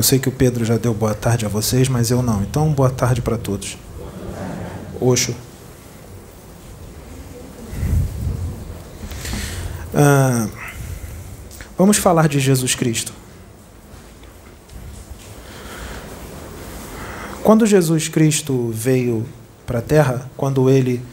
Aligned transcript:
Eu 0.00 0.02
sei 0.02 0.18
que 0.18 0.30
o 0.30 0.32
Pedro 0.32 0.64
já 0.64 0.78
deu 0.78 0.94
boa 0.94 1.12
tarde 1.12 1.44
a 1.44 1.48
vocês, 1.50 1.86
mas 1.86 2.10
eu 2.10 2.22
não. 2.22 2.40
Então, 2.40 2.72
boa 2.72 2.88
tarde 2.88 3.20
para 3.20 3.36
todos. 3.36 3.76
Oxo. 4.98 5.36
Ah, 9.94 10.48
vamos 11.76 11.98
falar 11.98 12.28
de 12.28 12.40
Jesus 12.40 12.74
Cristo. 12.74 13.12
Quando 17.42 17.66
Jesus 17.66 18.08
Cristo 18.08 18.70
veio 18.72 19.26
para 19.66 19.80
a 19.80 19.82
terra, 19.82 20.30
quando 20.34 20.70
ele. 20.70 21.04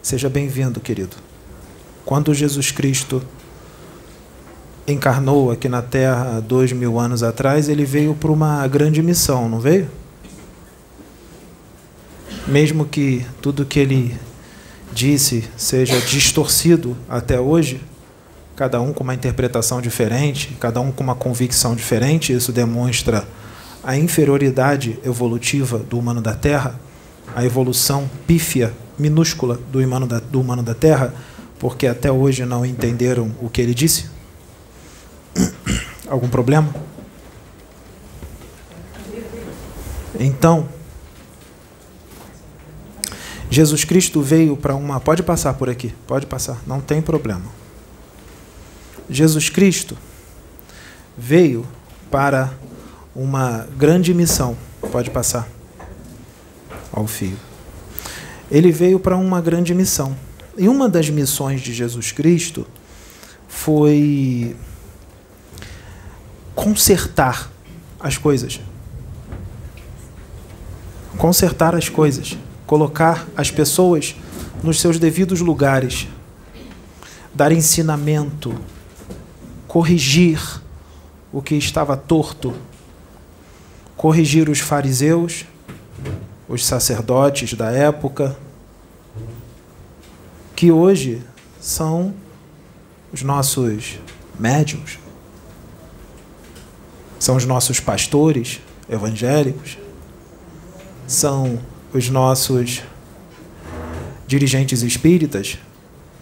Seja 0.00 0.30
bem-vindo, 0.30 0.80
querido. 0.80 1.14
Quando 2.06 2.32
Jesus 2.32 2.70
Cristo 2.70 3.22
encarnou 4.90 5.50
aqui 5.50 5.68
na 5.68 5.82
Terra 5.82 6.40
dois 6.40 6.72
mil 6.72 6.98
anos 6.98 7.22
atrás, 7.22 7.68
ele 7.68 7.84
veio 7.84 8.14
para 8.14 8.30
uma 8.30 8.66
grande 8.66 9.02
missão, 9.02 9.48
não 9.48 9.60
veio? 9.60 9.88
Mesmo 12.46 12.84
que 12.84 13.24
tudo 13.40 13.64
que 13.64 13.78
ele 13.78 14.16
disse 14.92 15.44
seja 15.56 15.98
distorcido 16.00 16.96
até 17.08 17.38
hoje, 17.40 17.80
cada 18.56 18.80
um 18.80 18.92
com 18.92 19.04
uma 19.04 19.14
interpretação 19.14 19.80
diferente, 19.80 20.56
cada 20.58 20.80
um 20.80 20.90
com 20.90 21.02
uma 21.02 21.14
convicção 21.14 21.74
diferente, 21.74 22.32
isso 22.32 22.52
demonstra 22.52 23.24
a 23.82 23.96
inferioridade 23.96 24.98
evolutiva 25.04 25.78
do 25.78 25.98
humano 25.98 26.20
da 26.20 26.34
Terra, 26.34 26.78
a 27.34 27.44
evolução 27.44 28.10
pífia, 28.26 28.72
minúscula 28.98 29.58
do 29.70 29.78
humano 29.78 30.06
da, 30.06 30.18
do 30.18 30.40
humano 30.40 30.62
da 30.62 30.74
Terra, 30.74 31.14
porque 31.58 31.86
até 31.86 32.10
hoje 32.10 32.44
não 32.44 32.66
entenderam 32.66 33.32
o 33.40 33.48
que 33.48 33.60
ele 33.60 33.74
disse? 33.74 34.19
Algum 36.10 36.28
problema? 36.28 36.74
Então, 40.18 40.68
Jesus 43.48 43.84
Cristo 43.84 44.20
veio 44.20 44.56
para 44.56 44.74
uma. 44.74 44.98
Pode 44.98 45.22
passar 45.22 45.54
por 45.54 45.70
aqui, 45.70 45.94
pode 46.08 46.26
passar, 46.26 46.60
não 46.66 46.80
tem 46.80 47.00
problema. 47.00 47.44
Jesus 49.08 49.48
Cristo 49.48 49.96
veio 51.16 51.64
para 52.10 52.52
uma 53.14 53.68
grande 53.78 54.12
missão. 54.12 54.56
Pode 54.90 55.10
passar 55.10 55.48
ao 56.92 57.06
fio. 57.06 57.36
Ele 58.50 58.72
veio 58.72 58.98
para 58.98 59.16
uma 59.16 59.40
grande 59.40 59.72
missão. 59.74 60.16
E 60.58 60.68
uma 60.68 60.88
das 60.88 61.08
missões 61.08 61.60
de 61.60 61.72
Jesus 61.72 62.10
Cristo 62.10 62.66
foi 63.48 64.56
consertar 66.60 67.50
as 67.98 68.18
coisas. 68.18 68.60
Consertar 71.16 71.74
as 71.74 71.88
coisas. 71.88 72.36
Colocar 72.66 73.26
as 73.34 73.50
pessoas 73.50 74.14
nos 74.62 74.78
seus 74.78 74.98
devidos 74.98 75.40
lugares. 75.40 76.06
Dar 77.34 77.50
ensinamento. 77.50 78.54
Corrigir 79.66 80.38
o 81.32 81.40
que 81.40 81.54
estava 81.54 81.96
torto. 81.96 82.54
Corrigir 83.96 84.50
os 84.50 84.60
fariseus, 84.60 85.46
os 86.46 86.66
sacerdotes 86.66 87.54
da 87.54 87.70
época, 87.70 88.36
que 90.54 90.70
hoje 90.70 91.22
são 91.58 92.14
os 93.12 93.22
nossos 93.22 93.98
médiums, 94.38 94.98
são 97.20 97.36
os 97.36 97.44
nossos 97.44 97.78
pastores 97.78 98.60
evangélicos, 98.88 99.76
são 101.06 101.60
os 101.92 102.08
nossos 102.08 102.82
dirigentes 104.26 104.82
espíritas, 104.82 105.58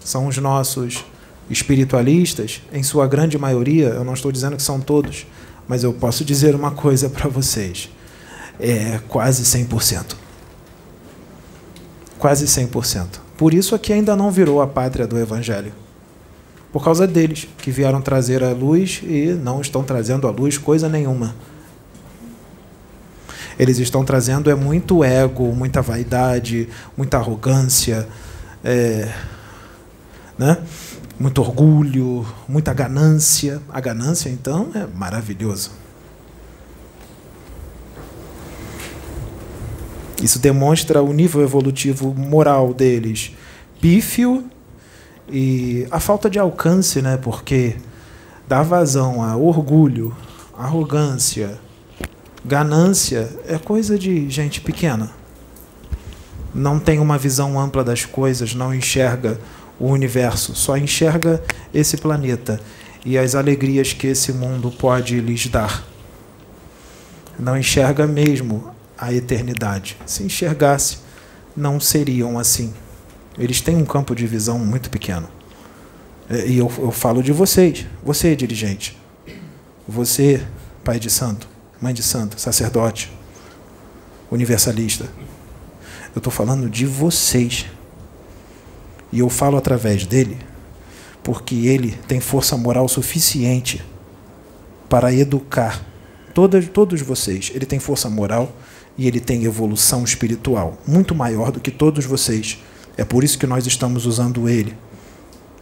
são 0.00 0.26
os 0.26 0.36
nossos 0.38 1.04
espiritualistas, 1.48 2.60
em 2.72 2.82
sua 2.82 3.06
grande 3.06 3.38
maioria, 3.38 3.90
eu 3.90 4.02
não 4.02 4.12
estou 4.12 4.32
dizendo 4.32 4.56
que 4.56 4.62
são 4.62 4.80
todos, 4.80 5.24
mas 5.68 5.84
eu 5.84 5.92
posso 5.92 6.24
dizer 6.24 6.54
uma 6.54 6.72
coisa 6.72 7.08
para 7.08 7.28
vocês: 7.28 7.88
é 8.58 9.00
quase 9.08 9.44
100%. 9.44 10.16
Quase 12.18 12.46
100%. 12.46 13.06
Por 13.36 13.54
isso 13.54 13.72
aqui 13.72 13.92
ainda 13.92 14.16
não 14.16 14.32
virou 14.32 14.60
a 14.60 14.66
pátria 14.66 15.06
do 15.06 15.16
Evangelho 15.16 15.72
por 16.72 16.84
causa 16.84 17.06
deles, 17.06 17.48
que 17.58 17.70
vieram 17.70 18.00
trazer 18.00 18.42
a 18.44 18.52
luz 18.52 19.00
e 19.02 19.28
não 19.32 19.60
estão 19.60 19.82
trazendo 19.82 20.26
a 20.26 20.30
luz 20.30 20.58
coisa 20.58 20.88
nenhuma. 20.88 21.34
Eles 23.58 23.78
estão 23.78 24.04
trazendo 24.04 24.50
é 24.50 24.54
muito 24.54 25.02
ego, 25.02 25.52
muita 25.54 25.82
vaidade, 25.82 26.68
muita 26.96 27.16
arrogância, 27.16 28.06
é, 28.62 29.12
né? 30.38 30.58
muito 31.18 31.40
orgulho, 31.40 32.24
muita 32.48 32.72
ganância. 32.72 33.60
A 33.68 33.80
ganância, 33.80 34.28
então, 34.28 34.70
é 34.74 34.86
maravilhoso. 34.86 35.72
Isso 40.22 40.38
demonstra 40.38 41.02
o 41.02 41.12
nível 41.12 41.42
evolutivo 41.42 42.14
moral 42.14 42.72
deles. 42.74 43.32
Pífio 43.80 44.44
e 45.30 45.86
a 45.90 46.00
falta 46.00 46.30
de 46.30 46.38
alcance, 46.38 47.02
né? 47.02 47.16
Porque 47.16 47.76
dá 48.46 48.62
vazão 48.62 49.22
a 49.22 49.36
orgulho, 49.36 50.16
arrogância, 50.56 51.58
ganância 52.44 53.28
é 53.46 53.58
coisa 53.58 53.98
de 53.98 54.28
gente 54.30 54.60
pequena. 54.60 55.10
Não 56.54 56.78
tem 56.78 56.98
uma 56.98 57.18
visão 57.18 57.60
ampla 57.60 57.84
das 57.84 58.04
coisas, 58.04 58.54
não 58.54 58.74
enxerga 58.74 59.38
o 59.78 59.86
universo, 59.86 60.54
só 60.54 60.76
enxerga 60.76 61.42
esse 61.72 61.98
planeta 61.98 62.60
e 63.04 63.16
as 63.16 63.34
alegrias 63.34 63.92
que 63.92 64.06
esse 64.06 64.32
mundo 64.32 64.70
pode 64.70 65.20
lhes 65.20 65.46
dar. 65.46 65.84
Não 67.38 67.56
enxerga 67.56 68.06
mesmo 68.06 68.72
a 68.96 69.12
eternidade. 69.12 69.96
Se 70.04 70.24
enxergasse, 70.24 70.98
não 71.56 71.78
seriam 71.78 72.38
assim. 72.38 72.72
Eles 73.38 73.60
têm 73.60 73.76
um 73.76 73.84
campo 73.84 74.14
de 74.14 74.26
visão 74.26 74.58
muito 74.58 74.90
pequeno. 74.90 75.28
É, 76.28 76.46
e 76.46 76.58
eu, 76.58 76.70
eu 76.78 76.90
falo 76.90 77.22
de 77.22 77.32
vocês, 77.32 77.86
você, 78.02 78.36
dirigente, 78.36 78.98
você, 79.86 80.44
pai 80.84 80.98
de 80.98 81.08
santo, 81.08 81.48
mãe 81.80 81.94
de 81.94 82.02
santo, 82.02 82.38
sacerdote, 82.40 83.10
universalista. 84.30 85.04
Eu 86.14 86.18
estou 86.18 86.32
falando 86.32 86.68
de 86.68 86.84
vocês. 86.86 87.66
E 89.10 89.20
eu 89.20 89.30
falo 89.30 89.56
através 89.56 90.04
dele, 90.04 90.36
porque 91.22 91.54
ele 91.54 91.92
tem 92.06 92.20
força 92.20 92.56
moral 92.56 92.86
suficiente 92.88 93.82
para 94.88 95.12
educar 95.14 95.82
todas, 96.34 96.68
todos 96.68 97.00
vocês. 97.00 97.50
Ele 97.54 97.64
tem 97.64 97.78
força 97.78 98.10
moral 98.10 98.52
e 98.98 99.06
ele 99.06 99.20
tem 99.20 99.44
evolução 99.44 100.04
espiritual 100.04 100.76
muito 100.86 101.14
maior 101.14 101.50
do 101.50 101.60
que 101.60 101.70
todos 101.70 102.04
vocês. 102.04 102.58
É 102.98 103.04
por 103.04 103.22
isso 103.22 103.38
que 103.38 103.46
nós 103.46 103.64
estamos 103.64 104.06
usando 104.06 104.48
ele 104.48 104.76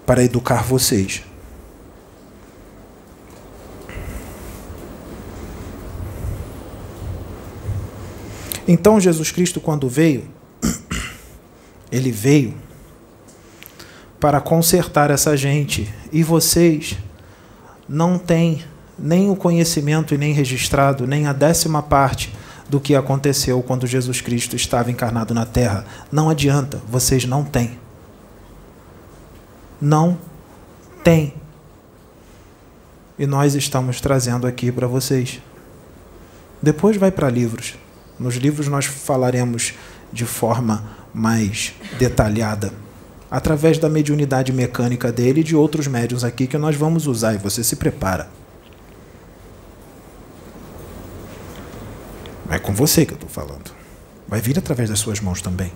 para 0.06 0.24
educar 0.24 0.64
vocês. 0.64 1.22
Então 8.66 8.98
Jesus 8.98 9.30
Cristo, 9.30 9.60
quando 9.60 9.86
veio, 9.86 10.24
ele 11.92 12.10
veio 12.10 12.54
para 14.18 14.40
consertar 14.40 15.10
essa 15.10 15.36
gente. 15.36 15.92
E 16.10 16.22
vocês 16.22 16.96
não 17.86 18.18
têm 18.18 18.64
nem 18.98 19.28
o 19.28 19.36
conhecimento 19.36 20.14
e 20.14 20.18
nem 20.18 20.32
registrado, 20.32 21.06
nem 21.06 21.26
a 21.26 21.34
décima 21.34 21.82
parte 21.82 22.32
do 22.68 22.80
que 22.80 22.94
aconteceu 22.94 23.62
quando 23.62 23.86
Jesus 23.86 24.20
Cristo 24.20 24.56
estava 24.56 24.90
encarnado 24.90 25.32
na 25.32 25.46
terra. 25.46 25.84
Não 26.10 26.28
adianta, 26.28 26.80
vocês 26.88 27.24
não 27.24 27.44
têm. 27.44 27.78
Não 29.80 30.18
têm. 31.04 31.34
E 33.18 33.26
nós 33.26 33.54
estamos 33.54 34.00
trazendo 34.00 34.46
aqui 34.46 34.70
para 34.70 34.86
vocês. 34.86 35.40
Depois 36.60 36.96
vai 36.96 37.10
para 37.10 37.30
livros. 37.30 37.74
Nos 38.18 38.36
livros 38.36 38.68
nós 38.68 38.86
falaremos 38.86 39.74
de 40.12 40.24
forma 40.24 40.84
mais 41.12 41.72
detalhada, 41.98 42.72
através 43.30 43.78
da 43.78 43.88
mediunidade 43.88 44.52
mecânica 44.52 45.12
dele 45.12 45.40
e 45.40 45.44
de 45.44 45.56
outros 45.56 45.86
médiums 45.86 46.24
aqui 46.24 46.46
que 46.46 46.58
nós 46.58 46.76
vamos 46.76 47.06
usar 47.06 47.34
e 47.34 47.38
você 47.38 47.62
se 47.62 47.76
prepara. 47.76 48.28
É 52.56 52.58
com 52.58 52.72
você 52.72 53.04
que 53.04 53.12
eu 53.12 53.16
estou 53.16 53.28
falando. 53.28 53.70
Vai 54.26 54.40
vir 54.40 54.58
através 54.58 54.88
das 54.88 54.98
suas 54.98 55.20
mãos 55.20 55.42
também. 55.42 55.70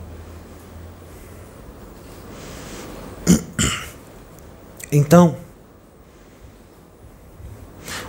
Então, 4.91 5.37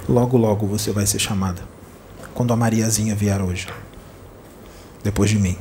logo, 0.10 0.36
logo 0.36 0.66
você 0.66 0.92
vai 0.92 1.06
ser 1.06 1.20
chamada. 1.20 1.62
quando 2.34 2.54
a 2.54 2.56
Mariazinha 2.56 3.14
vier 3.14 3.40
hoje, 3.42 3.68
depois 5.04 5.30
de 5.30 5.38
mim. 5.38 5.56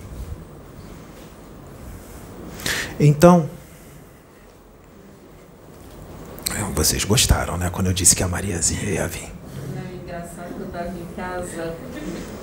Então, 2.99 3.51
vocês 6.75 7.05
gostaram, 7.05 7.59
né? 7.59 7.69
Quando 7.71 7.89
eu 7.89 7.93
disse 7.93 8.17
que 8.17 8.23
a 8.23 8.29
Mariazinha 8.29 8.85
ia 8.85 9.06
vir. 9.06 9.29
É 9.29 9.95
engraçado 10.03 10.55
que 10.55 10.61
eu 10.61 10.67
estava 10.69 10.89
em 10.89 11.06
casa, 11.15 11.75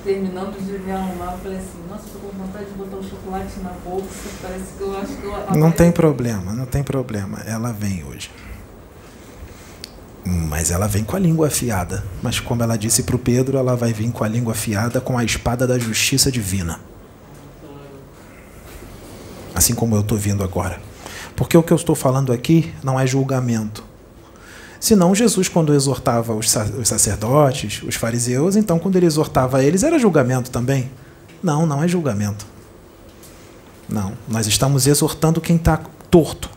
terminando 0.04 0.58
de 0.64 0.78
me 0.78 0.92
arrumar, 0.92 1.32
eu 1.32 1.38
falei 1.38 1.58
assim, 1.58 1.78
nossa, 1.88 2.06
estou 2.06 2.20
com 2.20 2.38
vontade 2.38 2.66
de 2.66 2.72
botar 2.72 2.96
um 2.96 3.02
chocolate 3.02 3.60
na 3.60 3.70
bolsa, 3.84 4.28
parece 4.42 4.64
que 4.76 4.80
eu 4.80 4.98
acho 4.98 5.16
que 5.16 5.24
eu... 5.24 5.56
Não 5.56 5.70
tem 5.70 5.92
problema, 5.92 6.52
não 6.52 6.66
tem 6.66 6.82
problema. 6.82 7.38
Ela 7.46 7.72
vem 7.72 8.04
hoje. 8.04 8.30
Mas 10.24 10.70
ela 10.70 10.86
vem 10.86 11.04
com 11.04 11.16
a 11.16 11.18
língua 11.18 11.46
afiada. 11.46 12.04
Mas 12.22 12.38
como 12.38 12.62
ela 12.62 12.76
disse 12.76 13.02
para 13.02 13.16
o 13.16 13.18
Pedro, 13.18 13.56
ela 13.56 13.74
vai 13.76 13.92
vir 13.92 14.10
com 14.10 14.24
a 14.24 14.28
língua 14.28 14.52
afiada 14.52 15.00
com 15.00 15.16
a 15.16 15.24
espada 15.24 15.66
da 15.66 15.78
justiça 15.78 16.30
divina. 16.30 16.80
Assim 19.54 19.74
como 19.74 19.96
eu 19.96 20.00
estou 20.00 20.18
vindo 20.18 20.44
agora. 20.44 20.80
Porque 21.34 21.56
o 21.56 21.62
que 21.62 21.72
eu 21.72 21.76
estou 21.76 21.94
falando 21.94 22.32
aqui 22.32 22.72
não 22.82 22.98
é 23.00 23.06
julgamento. 23.06 23.82
Senão, 24.80 25.14
Jesus, 25.14 25.48
quando 25.48 25.74
exortava 25.74 26.34
os 26.34 26.50
sacerdotes, 26.84 27.82
os 27.82 27.96
fariseus, 27.96 28.54
então, 28.56 28.78
quando 28.78 28.96
ele 28.96 29.06
exortava 29.06 29.62
eles, 29.62 29.82
era 29.82 29.98
julgamento 29.98 30.50
também? 30.50 30.90
Não, 31.42 31.66
não 31.66 31.82
é 31.82 31.88
julgamento. 31.88 32.46
Não, 33.88 34.12
nós 34.28 34.46
estamos 34.46 34.86
exortando 34.86 35.40
quem 35.40 35.56
está 35.56 35.78
torto. 36.10 36.50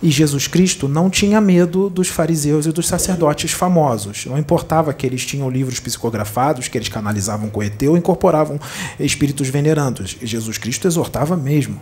E 0.00 0.10
Jesus 0.10 0.46
Cristo 0.46 0.86
não 0.86 1.10
tinha 1.10 1.40
medo 1.40 1.90
dos 1.90 2.08
fariseus 2.08 2.66
e 2.66 2.72
dos 2.72 2.86
sacerdotes 2.86 3.50
famosos. 3.50 4.26
Não 4.26 4.38
importava 4.38 4.94
que 4.94 5.04
eles 5.04 5.26
tinham 5.26 5.50
livros 5.50 5.80
psicografados, 5.80 6.68
que 6.68 6.78
eles 6.78 6.88
canalizavam 6.88 7.50
com 7.50 7.62
ET 7.62 7.82
ou 7.82 7.96
incorporavam 7.96 8.60
espíritos 9.00 9.48
venerandos. 9.48 10.16
Jesus 10.22 10.56
Cristo 10.56 10.86
exortava 10.86 11.36
mesmo. 11.36 11.80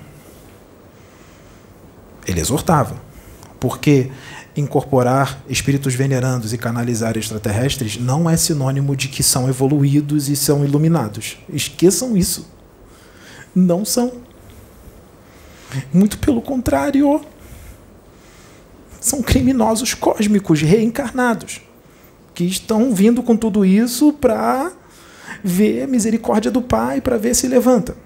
Ele 2.26 2.40
exortava. 2.40 3.06
Porque 3.58 4.11
incorporar 4.56 5.43
espíritos 5.49 5.94
venerandos 5.94 6.53
e 6.53 6.58
canalizar 6.58 7.17
extraterrestres 7.17 7.99
não 7.99 8.29
é 8.29 8.37
sinônimo 8.37 8.97
de 8.97 9.08
que 9.08 9.23
são 9.23 9.49
evoluídos 9.49 10.29
e 10.29 10.37
são 10.37 10.64
iluminados. 10.64 11.37
Esqueçam 11.49 12.17
isso. 12.17 12.49
Não 13.55 13.85
são. 13.85 14.12
Muito 15.93 16.19
pelo 16.19 16.41
contrário 16.41 17.20
são 19.00 19.23
criminosos 19.23 19.94
cósmicos 19.94 20.62
reencarnados 20.62 21.61
que 22.35 22.44
estão 22.44 22.93
vindo 22.93 23.23
com 23.23 23.37
tudo 23.37 23.64
isso 23.64 24.12
para 24.12 24.73
ver 25.43 25.82
a 25.82 25.87
misericórdia 25.87 26.50
do 26.50 26.61
Pai, 26.61 27.00
para 27.00 27.17
ver 27.17 27.35
se 27.35 27.49
levanta. 27.49 27.97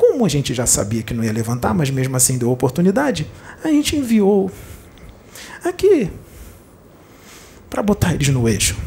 Como 0.00 0.24
a 0.24 0.30
gente 0.30 0.54
já 0.54 0.64
sabia 0.64 1.02
que 1.02 1.12
não 1.12 1.22
ia 1.22 1.30
levantar, 1.30 1.74
mas 1.74 1.90
mesmo 1.90 2.16
assim 2.16 2.38
deu 2.38 2.50
oportunidade, 2.50 3.30
a 3.62 3.68
gente 3.68 3.96
enviou 3.96 4.50
aqui 5.62 6.10
para 7.68 7.82
botar 7.82 8.14
eles 8.14 8.28
no 8.28 8.48
eixo. 8.48 8.78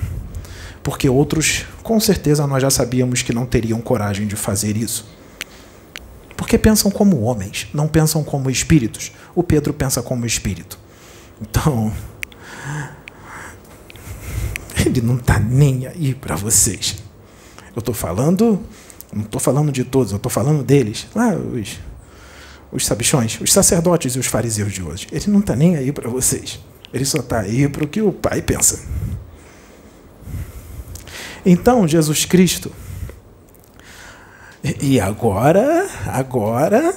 Porque 0.81 1.07
outros, 1.07 1.65
com 1.83 1.99
certeza, 1.99 2.47
nós 2.47 2.63
já 2.63 2.71
sabíamos 2.71 3.21
que 3.21 3.31
não 3.31 3.45
teriam 3.45 3.79
coragem 3.79 4.25
de 4.25 4.35
fazer 4.35 4.75
isso. 4.75 5.05
Porque 6.35 6.57
pensam 6.57 6.89
como 6.89 7.21
homens, 7.21 7.67
não 7.75 7.87
pensam 7.87 8.23
como 8.23 8.49
espíritos. 8.49 9.11
O 9.35 9.43
Pedro 9.43 9.71
pensa 9.71 10.01
como 10.01 10.25
espírito. 10.25 10.79
Então, 11.39 11.93
ele 14.83 14.99
não 14.99 15.17
está 15.17 15.37
nem 15.37 15.85
aí 15.85 16.15
para 16.15 16.35
vocês. 16.35 16.95
Eu 17.75 17.81
estou 17.81 17.93
falando, 17.93 18.59
não 19.13 19.23
estou 19.23 19.39
falando 19.39 19.71
de 19.71 19.83
todos, 19.83 20.11
eu 20.11 20.17
estou 20.17 20.31
falando 20.31 20.63
deles. 20.63 21.07
Lá, 21.15 21.35
os, 21.35 21.79
os 22.71 22.85
sabichões, 22.85 23.39
os 23.39 23.51
sacerdotes 23.51 24.15
e 24.15 24.19
os 24.19 24.27
fariseus 24.27 24.73
de 24.73 24.81
hoje. 24.81 25.07
Ele 25.11 25.25
não 25.27 25.39
está 25.39 25.55
nem 25.55 25.75
aí 25.75 25.91
para 25.91 26.09
vocês. 26.09 26.59
Ele 26.93 27.05
só 27.05 27.19
está 27.19 27.39
aí 27.39 27.67
para 27.67 27.83
o 27.83 27.87
que 27.87 28.01
o 28.01 28.11
Pai 28.11 28.41
pensa. 28.41 28.79
Então, 31.45 31.87
Jesus 31.87 32.25
Cristo. 32.25 32.71
E 34.81 34.99
agora, 34.99 35.89
agora, 36.07 36.95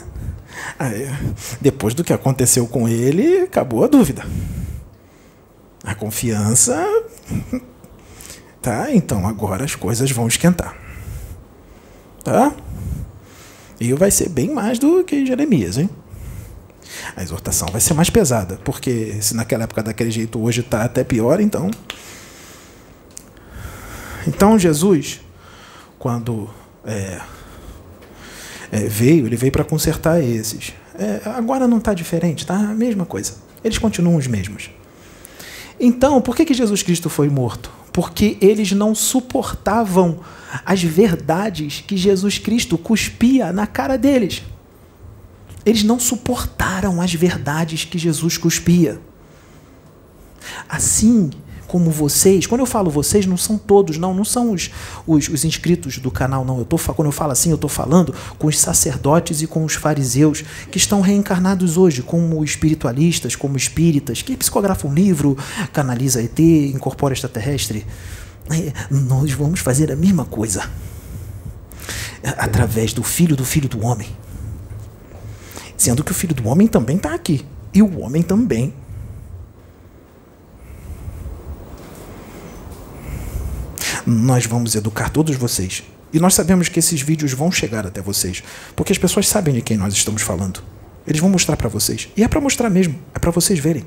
depois 1.60 1.94
do 1.94 2.04
que 2.04 2.12
aconteceu 2.12 2.66
com 2.66 2.88
ele, 2.88 3.40
acabou 3.40 3.84
a 3.84 3.88
dúvida. 3.88 4.24
A 5.82 5.94
confiança. 5.94 6.76
Tá? 8.62 8.92
Então 8.92 9.28
agora 9.28 9.64
as 9.64 9.76
coisas 9.76 10.10
vão 10.10 10.26
esquentar. 10.26 10.86
Tá? 12.26 12.52
E 13.78 13.93
vai 13.93 14.11
ser 14.11 14.28
bem 14.28 14.52
mais 14.52 14.81
do 14.81 15.05
que 15.05 15.25
Jeremias, 15.25 15.78
hein? 15.78 15.88
A 17.14 17.23
exortação 17.23 17.69
vai 17.70 17.81
ser 17.81 17.94
mais 17.94 18.11
pesada, 18.11 18.58
porque 18.64 19.17
se 19.20 19.32
naquela 19.37 19.62
época 19.62 19.81
daquele 19.81 20.11
jeito 20.11 20.43
hoje 20.43 20.61
está 20.61 20.82
até 20.82 21.05
pior, 21.05 21.40
então. 21.40 21.70
Então 24.26 24.58
Jesus, 24.58 25.20
quando 26.00 26.50
é, 26.84 27.20
é, 28.73 28.78
veio, 28.88 29.26
ele 29.26 29.37
veio 29.37 29.52
para 29.52 29.62
consertar 29.62 30.20
esses. 30.20 30.75
É, 30.99 31.20
agora 31.26 31.69
não 31.69 31.78
está 31.78 31.94
diferente, 31.94 32.44
tá? 32.44 32.56
A 32.56 32.75
mesma 32.75 33.06
coisa. 33.06 33.34
Eles 33.62 33.78
continuam 33.78 34.17
os 34.17 34.26
mesmos. 34.26 34.69
Então, 35.78 36.20
por 36.20 36.34
que, 36.34 36.44
que 36.44 36.55
Jesus 36.55 36.82
Cristo 36.82 37.08
foi 37.08 37.28
morto? 37.28 37.70
Porque 37.96 38.37
eles 38.43 38.72
não 38.72 38.94
suportavam 38.94 40.20
as 40.66 40.82
verdades 40.82 41.82
que 41.87 41.96
Jesus 41.96 42.37
Cristo 42.37 42.76
cuspia 42.76 43.54
na 43.54 43.66
cara 43.66 43.96
deles. 43.96 44.43
Eles 45.64 45.82
não 45.82 45.98
suportaram 45.98 47.00
as 47.00 47.14
verdades 47.14 47.87
que 47.87 47.96
Jesus 47.96 48.37
cuspia. 48.37 49.00
Assim, 50.69 51.31
como 51.66 51.90
vocês, 51.90 52.46
quando 52.46 52.60
eu 52.60 52.66
falo 52.66 52.90
vocês, 52.90 53.26
não 53.26 53.36
são 53.36 53.58
todos, 53.58 53.98
não, 53.98 54.14
não 54.14 54.24
são 54.24 54.52
os, 54.52 54.70
os, 55.06 55.28
os 55.28 55.44
inscritos 55.44 55.98
do 55.98 56.10
canal, 56.10 56.44
não. 56.44 56.58
Eu 56.58 56.64
tô, 56.64 56.78
quando 56.78 57.06
eu 57.06 57.12
falo 57.12 57.32
assim, 57.32 57.50
eu 57.50 57.56
estou 57.56 57.70
falando 57.70 58.14
com 58.38 58.46
os 58.46 58.58
sacerdotes 58.58 59.42
e 59.42 59.46
com 59.46 59.64
os 59.64 59.74
fariseus 59.74 60.44
que 60.70 60.78
estão 60.78 61.00
reencarnados 61.00 61.76
hoje, 61.76 62.02
como 62.02 62.42
espiritualistas, 62.44 63.34
como 63.34 63.56
espíritas, 63.56 64.22
que 64.22 64.36
psicografam 64.36 64.90
um 64.90 64.94
livro, 64.94 65.36
canaliza 65.72 66.22
ET, 66.22 66.38
incorpora 66.38 67.14
extraterrestre. 67.14 67.86
É, 68.50 68.72
nós 68.90 69.32
vamos 69.32 69.60
fazer 69.60 69.90
a 69.90 69.96
mesma 69.96 70.24
coisa 70.24 70.70
através 72.23 72.92
do 72.92 73.02
filho 73.02 73.37
do 73.37 73.44
filho 73.44 73.68
do 73.68 73.85
homem. 73.85 74.08
Sendo 75.76 76.02
que 76.02 76.12
o 76.12 76.14
filho 76.14 76.35
do 76.35 76.49
homem 76.49 76.66
também 76.66 76.96
está 76.96 77.14
aqui. 77.14 77.44
E 77.73 77.82
o 77.82 78.00
homem 78.00 78.23
também 78.23 78.73
nós 84.06 84.46
vamos 84.46 84.75
educar 84.75 85.10
todos 85.10 85.34
vocês. 85.36 85.82
E 86.12 86.20
nós 86.20 86.34
sabemos 86.34 86.68
que 86.68 86.78
esses 86.78 87.00
vídeos 87.02 87.32
vão 87.32 87.50
chegar 87.50 87.86
até 87.86 88.00
vocês, 88.00 88.42
porque 88.75 88.92
as 88.92 88.98
pessoas 88.98 89.26
sabem 89.28 89.54
de 89.54 89.60
quem 89.60 89.76
nós 89.76 89.92
estamos 89.92 90.22
falando. 90.22 90.62
Eles 91.06 91.20
vão 91.20 91.28
mostrar 91.28 91.56
para 91.56 91.68
vocês. 91.68 92.08
E 92.16 92.22
é 92.22 92.28
para 92.28 92.40
mostrar 92.40 92.70
mesmo, 92.70 92.98
é 93.14 93.18
para 93.18 93.30
vocês 93.30 93.58
verem. 93.58 93.84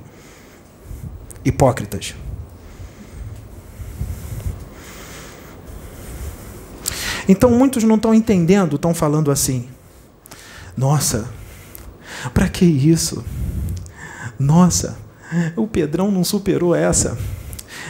Hipócritas. 1.44 2.14
Então 7.28 7.52
muitos 7.52 7.84
não 7.84 7.96
estão 7.96 8.14
entendendo, 8.14 8.76
estão 8.76 8.94
falando 8.94 9.32
assim: 9.32 9.68
Nossa, 10.76 11.30
para 12.34 12.50
que 12.50 12.66
isso? 12.66 13.24
Nossa, 14.38 14.98
o 15.56 15.68
Pedrão 15.68 16.12
não 16.12 16.24
superou 16.24 16.74
essa. 16.74 17.18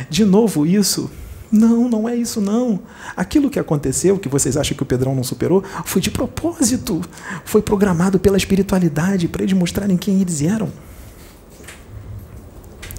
De 0.09 0.25
novo 0.25 0.65
isso. 0.65 1.09
Não, 1.51 1.89
não 1.89 2.08
é 2.08 2.15
isso 2.15 2.39
não. 2.39 2.79
Aquilo 3.18 3.50
que 3.50 3.60
aconteceu, 3.60 4.20
que 4.20 4.29
vocês 4.29 4.56
acham 4.56 4.77
que 4.77 4.84
o 4.84 4.86
Pedrão 4.86 5.15
não 5.15 5.24
superou, 5.24 5.63
foi 5.84 6.01
de 6.01 6.12
propósito. 6.12 7.01
Foi 7.44 7.62
programado 7.62 8.20
pela 8.20 8.38
espiritualidade 8.38 9.27
para 9.27 9.44
eles 9.44 9.53
mostrarem 9.53 9.98
quem 9.98 10.22
eles 10.22 10.41
eram. 10.41 10.70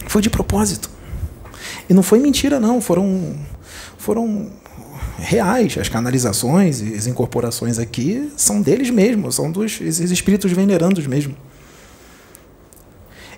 Foi 0.06 0.20
de 0.20 0.28
propósito. 0.28 0.90
E 1.88 1.94
não 1.94 2.02
foi 2.02 2.18
mentira 2.18 2.58
não, 2.58 2.80
foram 2.80 3.36
foram 3.96 4.50
reais. 5.18 5.76
As 5.78 5.88
canalizações 5.88 6.80
e 6.80 6.94
as 6.94 7.06
incorporações 7.06 7.78
aqui 7.78 8.32
são 8.36 8.60
deles 8.60 8.90
mesmos, 8.90 9.36
são 9.36 9.50
dos 9.50 9.80
espíritos 9.80 10.50
venerandos 10.50 11.06
mesmo. 11.06 11.36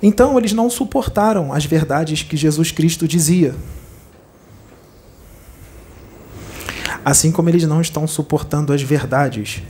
Então 0.02 0.38
eles 0.38 0.52
não 0.52 0.70
suportaram 0.70 1.52
as 1.52 1.64
verdades 1.64 2.22
que 2.22 2.36
Jesus 2.36 2.70
Cristo 2.70 3.06
dizia. 3.06 3.54
Assim 7.04 7.32
como 7.32 7.48
eles 7.48 7.64
não 7.64 7.80
estão 7.80 8.06
suportando 8.06 8.72
as 8.72 8.82
verdades 8.82 9.62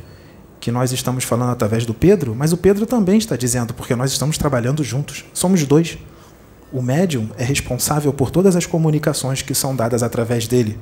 que 0.60 0.70
nós 0.70 0.92
estamos 0.92 1.24
falando 1.24 1.50
através 1.50 1.84
do 1.84 1.92
Pedro, 1.92 2.34
mas 2.36 2.52
o 2.52 2.56
Pedro 2.56 2.86
também 2.86 3.18
está 3.18 3.36
dizendo, 3.36 3.74
porque 3.74 3.96
nós 3.96 4.12
estamos 4.12 4.38
trabalhando 4.38 4.84
juntos. 4.84 5.24
Somos 5.34 5.64
dois. 5.64 5.98
O 6.72 6.80
médium 6.80 7.30
é 7.36 7.44
responsável 7.44 8.12
por 8.12 8.30
todas 8.30 8.54
as 8.54 8.64
comunicações 8.64 9.42
que 9.42 9.54
são 9.54 9.74
dadas 9.74 10.02
através 10.02 10.46
dele. 10.46 10.78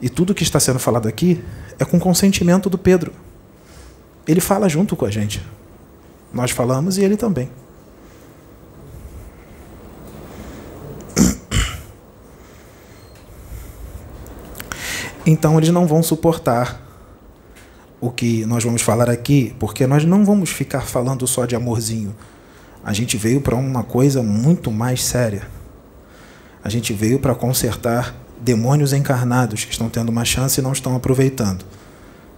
E 0.00 0.08
tudo 0.08 0.34
que 0.34 0.42
está 0.42 0.58
sendo 0.58 0.78
falado 0.78 1.06
aqui 1.06 1.42
é 1.78 1.84
com 1.84 1.98
consentimento 2.00 2.70
do 2.70 2.78
Pedro. 2.78 3.12
Ele 4.26 4.40
fala 4.40 4.68
junto 4.68 4.96
com 4.96 5.04
a 5.04 5.10
gente. 5.10 5.42
Nós 6.32 6.50
falamos 6.50 6.96
e 6.96 7.04
ele 7.04 7.16
também. 7.16 7.50
Então 15.26 15.56
eles 15.58 15.70
não 15.70 15.86
vão 15.86 16.02
suportar 16.02 16.82
o 18.00 18.10
que 18.10 18.44
nós 18.44 18.62
vamos 18.62 18.82
falar 18.82 19.08
aqui, 19.08 19.54
porque 19.58 19.86
nós 19.86 20.04
não 20.04 20.24
vamos 20.24 20.50
ficar 20.50 20.82
falando 20.82 21.26
só 21.26 21.46
de 21.46 21.56
amorzinho. 21.56 22.14
A 22.84 22.92
gente 22.92 23.16
veio 23.16 23.40
para 23.40 23.56
uma 23.56 23.82
coisa 23.82 24.22
muito 24.22 24.70
mais 24.70 25.02
séria. 25.02 25.48
A 26.62 26.68
gente 26.68 26.92
veio 26.92 27.18
para 27.18 27.34
consertar 27.34 28.14
demônios 28.38 28.92
encarnados 28.92 29.64
que 29.64 29.72
estão 29.72 29.88
tendo 29.88 30.10
uma 30.10 30.24
chance 30.24 30.60
e 30.60 30.62
não 30.62 30.72
estão 30.72 30.94
aproveitando. 30.94 31.64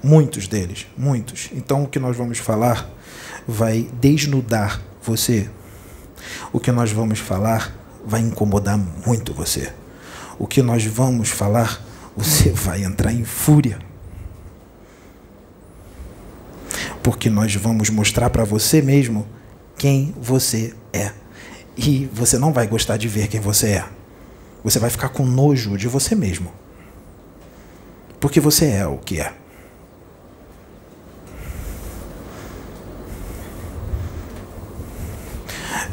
Muitos 0.03 0.47
deles, 0.47 0.87
muitos. 0.97 1.51
Então 1.53 1.83
o 1.83 1.89
que 1.89 1.99
nós 1.99 2.17
vamos 2.17 2.39
falar 2.39 2.89
vai 3.47 3.89
desnudar 4.01 4.81
você. 5.03 5.51
O 6.53 6.61
que 6.61 6.71
nós 6.71 6.93
vamos 6.93 7.19
falar 7.19 7.75
vai 8.05 8.21
incomodar 8.21 8.79
muito 9.05 9.35
você. 9.35 9.73
O 10.39 10.47
que 10.47 10.63
nós 10.63 10.85
vamos 10.85 11.29
falar, 11.29 11.85
você 12.17 12.51
vai 12.51 12.83
entrar 12.83 13.13
em 13.13 13.25
fúria. 13.25 13.79
Porque 17.03 17.29
nós 17.29 17.55
vamos 17.55 17.91
mostrar 17.91 18.31
para 18.31 18.45
você 18.45 18.81
mesmo 18.81 19.27
quem 19.77 20.15
você 20.21 20.75
é. 20.93 21.13
E 21.77 22.07
você 22.13 22.39
não 22.39 22.53
vai 22.53 22.67
gostar 22.67 22.97
de 22.97 23.07
ver 23.07 23.29
quem 23.29 23.39
você 23.39 23.73
é. 23.73 23.85
Você 24.65 24.79
vai 24.79 24.91
ficar 24.91 25.11
com 25.11 25.25
nojo 25.25 25.77
de 25.77 25.87
você 25.87 26.15
mesmo. 26.15 26.53
Porque 28.19 28.41
você 28.41 28.71
é 28.71 28.87
o 28.87 28.97
que 28.97 29.21
é. 29.21 29.33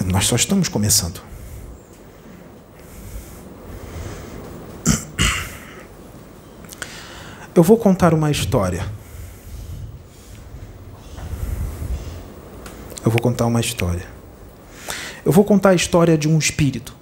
Nós 0.05 0.25
só 0.25 0.35
estamos 0.35 0.69
começando. 0.69 1.32
Eu 7.55 7.61
vou 7.61 7.77
contar 7.77 8.15
uma 8.15 8.31
história. 8.31 8.83
Eu 13.05 13.11
vou 13.11 13.21
contar 13.21 13.45
uma 13.45 13.61
história. 13.61 14.07
Eu 15.23 15.31
vou 15.31 15.43
contar 15.43 15.69
a 15.69 15.75
história 15.75 16.17
de 16.17 16.27
um 16.27 16.39
espírito. 16.39 16.95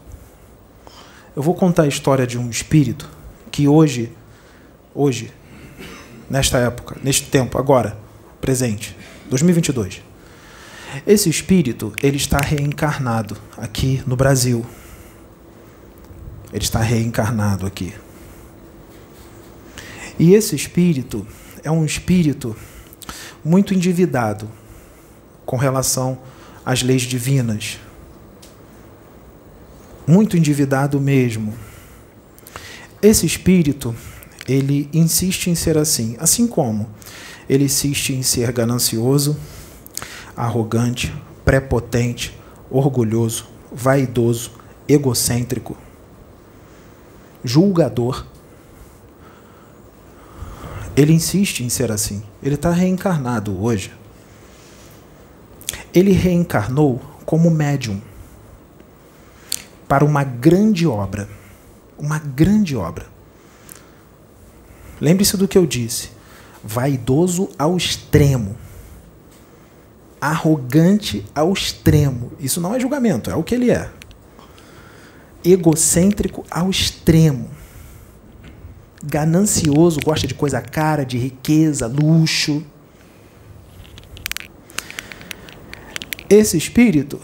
Eu 1.34 1.42
vou 1.42 1.56
contar 1.56 1.84
a 1.84 1.88
história 1.88 2.28
de 2.28 2.38
um 2.38 2.50
espírito 2.50 3.10
que 3.50 3.66
hoje, 3.66 4.12
hoje, 4.94 5.32
nesta 6.30 6.58
época, 6.58 6.98
neste 7.02 7.28
tempo, 7.28 7.58
agora, 7.58 7.98
presente, 8.42 8.98
2022, 9.30 10.02
esse 11.08 11.30
espírito 11.30 11.94
ele 12.04 12.18
está 12.18 12.40
reencarnado 12.40 13.38
aqui 13.58 14.04
no 14.06 14.18
Brasil. 14.18 14.66
Ele 16.52 16.64
está 16.64 16.82
reencarnado 16.82 17.66
aqui. 17.66 17.94
E 20.22 20.36
esse 20.36 20.56
espírito 20.56 21.26
é 21.64 21.72
um 21.72 21.84
espírito 21.84 22.56
muito 23.44 23.74
endividado 23.74 24.48
com 25.48 25.58
relação 25.58 26.20
às 26.64 26.84
leis 26.84 27.02
divinas. 27.02 27.80
Muito 30.06 30.38
endividado 30.38 31.02
mesmo. 31.02 31.56
Esse 33.02 33.26
espírito, 33.26 33.96
ele 34.48 34.88
insiste 34.94 35.48
em 35.48 35.56
ser 35.56 35.76
assim, 35.76 36.16
assim 36.20 36.46
como 36.46 36.88
ele 37.50 37.64
insiste 37.64 38.14
em 38.14 38.22
ser 38.22 38.52
ganancioso, 38.52 39.36
arrogante, 40.38 41.12
prepotente, 41.44 42.40
orgulhoso, 42.70 43.48
vaidoso, 43.72 44.52
egocêntrico, 44.88 45.76
julgador. 47.44 48.28
Ele 50.96 51.14
insiste 51.14 51.62
em 51.62 51.70
ser 51.70 51.92
assim. 51.92 52.22
Ele 52.42 52.56
está 52.56 52.72
reencarnado 52.72 53.62
hoje. 53.62 53.94
Ele 55.94 56.12
reencarnou 56.12 57.02
como 57.26 57.50
médium 57.50 58.02
para 59.88 60.06
uma 60.06 60.24
grande 60.24 60.88
obra. 60.88 61.28
Uma 61.98 62.20
grande 62.20 62.76
obra. 62.76 63.06
Lembre-se 65.00 65.38
do 65.38 65.48
que 65.48 65.58
eu 65.58 65.66
disse. 65.66 66.10
Vaidoso 66.64 67.50
ao 67.58 67.76
extremo 67.76 68.56
arrogante 70.22 71.26
ao 71.34 71.52
extremo. 71.52 72.32
Isso 72.40 72.62
não 72.62 72.76
é 72.76 72.80
julgamento, 72.80 73.32
é 73.32 73.36
o 73.36 73.42
que 73.42 73.56
ele 73.56 73.72
é. 73.72 73.90
Egocêntrico 75.44 76.46
ao 76.52 76.70
extremo. 76.70 77.50
Ganancioso, 79.04 80.00
gosta 80.04 80.28
de 80.28 80.34
coisa 80.34 80.62
cara, 80.62 81.04
de 81.04 81.18
riqueza, 81.18 81.88
luxo. 81.88 82.64
Esse 86.30 86.58
espírito, 86.58 87.20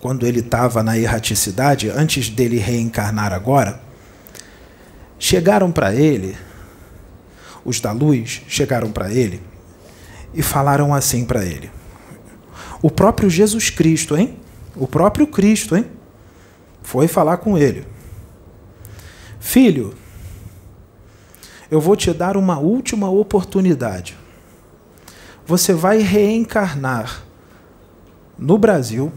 quando 0.00 0.26
ele 0.26 0.40
estava 0.40 0.82
na 0.82 0.98
erraticidade, 0.98 1.88
antes 1.88 2.28
dele 2.28 2.58
reencarnar 2.58 3.32
agora, 3.32 3.80
chegaram 5.18 5.72
para 5.72 5.94
ele, 5.94 6.36
os 7.64 7.80
da 7.80 7.92
luz 7.92 8.42
chegaram 8.46 8.92
para 8.92 9.10
ele 9.12 9.40
e 10.34 10.42
falaram 10.42 10.92
assim 10.92 11.24
para 11.24 11.44
ele. 11.44 11.70
O 12.82 12.90
próprio 12.90 13.30
Jesus 13.30 13.70
Cristo, 13.70 14.16
hein? 14.16 14.38
O 14.76 14.86
próprio 14.86 15.26
Cristo, 15.26 15.74
hein? 15.74 15.86
Foi 16.82 17.08
falar 17.08 17.38
com 17.38 17.56
ele. 17.56 17.93
Filho, 19.44 19.92
eu 21.70 21.78
vou 21.78 21.94
te 21.94 22.10
dar 22.14 22.34
uma 22.34 22.58
última 22.58 23.10
oportunidade. 23.10 24.16
Você 25.46 25.74
vai 25.74 25.98
reencarnar 25.98 27.22
no 28.38 28.56
Brasil 28.56 29.12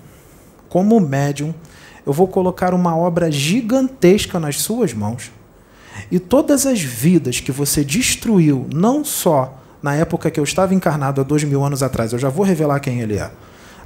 como 0.67 0.99
médium. 0.99 1.55
Eu 2.05 2.11
vou 2.11 2.27
colocar 2.27 2.73
uma 2.73 2.95
obra 2.95 3.31
gigantesca 3.31 4.37
nas 4.37 4.59
suas 4.59 4.93
mãos. 4.93 5.31
E 6.11 6.19
todas 6.19 6.67
as 6.67 6.81
vidas 6.81 7.39
que 7.39 7.51
você 7.51 7.83
destruiu, 7.83 8.67
não 8.71 9.05
só 9.05 9.57
na 9.81 9.95
época 9.95 10.29
que 10.29 10.39
eu 10.39 10.43
estava 10.43 10.75
encarnado 10.75 11.21
há 11.21 11.23
dois 11.23 11.45
mil 11.45 11.63
anos 11.63 11.81
atrás, 11.81 12.11
eu 12.11 12.19
já 12.19 12.29
vou 12.29 12.45
revelar 12.45 12.81
quem 12.81 12.99
ele 12.99 13.17
é. 13.17 13.31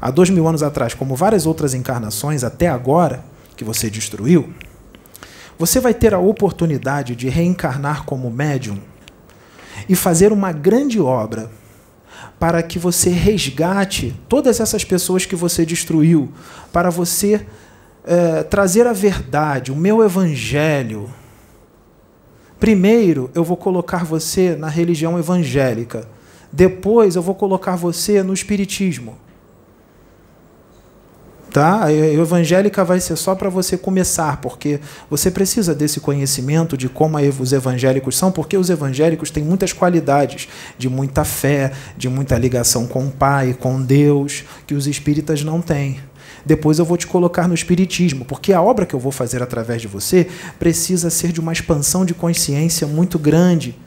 Há 0.02 0.10
dois 0.10 0.32
mil 0.32 0.48
anos 0.48 0.64
atrás, 0.64 0.96
como 0.96 1.16
várias 1.16 1.46
outras 1.46 1.76
encarnações 1.76 2.44
até 2.44 2.68
agora 2.68 3.24
que 3.56 3.64
você 3.64 3.92
destruiu, 3.92 4.52
você 5.62 5.80
vai 5.80 5.94
ter 5.94 6.12
a 6.12 6.18
oportunidade 6.18 7.16
de 7.16 7.30
reencarnar 7.30 8.04
como 8.04 8.32
médium 8.32 8.80
e 9.88 9.96
fazer 9.96 10.34
uma 10.34 10.52
grande 10.52 11.00
obra 11.00 11.52
para 12.40 12.64
que 12.64 12.80
você 12.80 13.12
resgate 13.12 14.20
todas 14.28 14.60
essas 14.60 14.84
pessoas 14.84 15.24
que 15.24 15.36
você 15.36 15.64
destruiu, 15.64 16.32
para 16.74 16.90
você 16.90 17.46
é, 18.04 18.42
trazer 18.42 18.88
a 18.88 18.94
verdade, 18.94 19.72
o 19.72 19.76
meu 19.76 20.04
evangelho 20.04 21.08
Primeiro, 22.62 23.32
eu 23.34 23.44
vou 23.44 23.58
colocar 23.58 24.06
você 24.06 24.56
na 24.56 24.68
religião 24.68 25.18
evangélica. 25.18 26.08
Depois, 26.52 27.16
eu 27.16 27.22
vou 27.22 27.34
colocar 27.34 27.76
você 27.76 28.22
no 28.22 28.36
espiritismo. 28.36 29.18
Tá? 31.52 31.84
A 31.84 31.92
evangélica 31.92 32.82
vai 32.86 33.02
ser 33.02 33.18
só 33.18 33.36
para 33.36 33.50
você 33.50 33.78
começar, 33.78 34.38
porque 34.38 34.80
você 35.10 35.30
precisa 35.30 35.76
desse 35.76 36.00
conhecimento 36.00 36.78
de 36.78 36.88
como 36.88 37.18
os 37.18 37.52
evangélicos 37.52 38.18
são, 38.18 38.32
porque 38.32 38.56
os 38.56 38.70
evangélicos 38.70 39.30
têm 39.30 39.44
muitas 39.44 39.74
qualidades 39.74 40.48
de 40.78 40.88
muita 40.88 41.26
fé, 41.26 41.74
de 41.98 42.08
muita 42.08 42.38
ligação 42.38 42.88
com 42.88 43.06
o 43.06 43.12
Pai, 43.12 43.54
com 43.60 43.82
Deus, 43.82 44.46
que 44.66 44.74
os 44.74 44.88
espíritas 44.88 45.44
não 45.44 45.62
têm. 45.62 46.00
Depois 46.46 46.80
eu 46.80 46.86
vou 46.86 46.96
te 46.96 47.06
colocar 47.06 47.50
no 47.50 47.54
espiritismo, 47.54 48.24
porque 48.24 48.54
a 48.54 48.62
obra 48.62 48.86
que 48.86 48.94
eu 48.94 49.00
vou 49.00 49.12
fazer 49.12 49.44
através 49.44 49.82
de 49.82 49.90
você 49.90 50.28
precisa 50.58 51.10
ser 51.10 51.34
de 51.34 51.42
uma 51.42 51.52
expansão 51.52 52.06
de 52.06 52.14
consciência 52.14 52.88
muito 52.88 53.20
grande, 53.20 53.78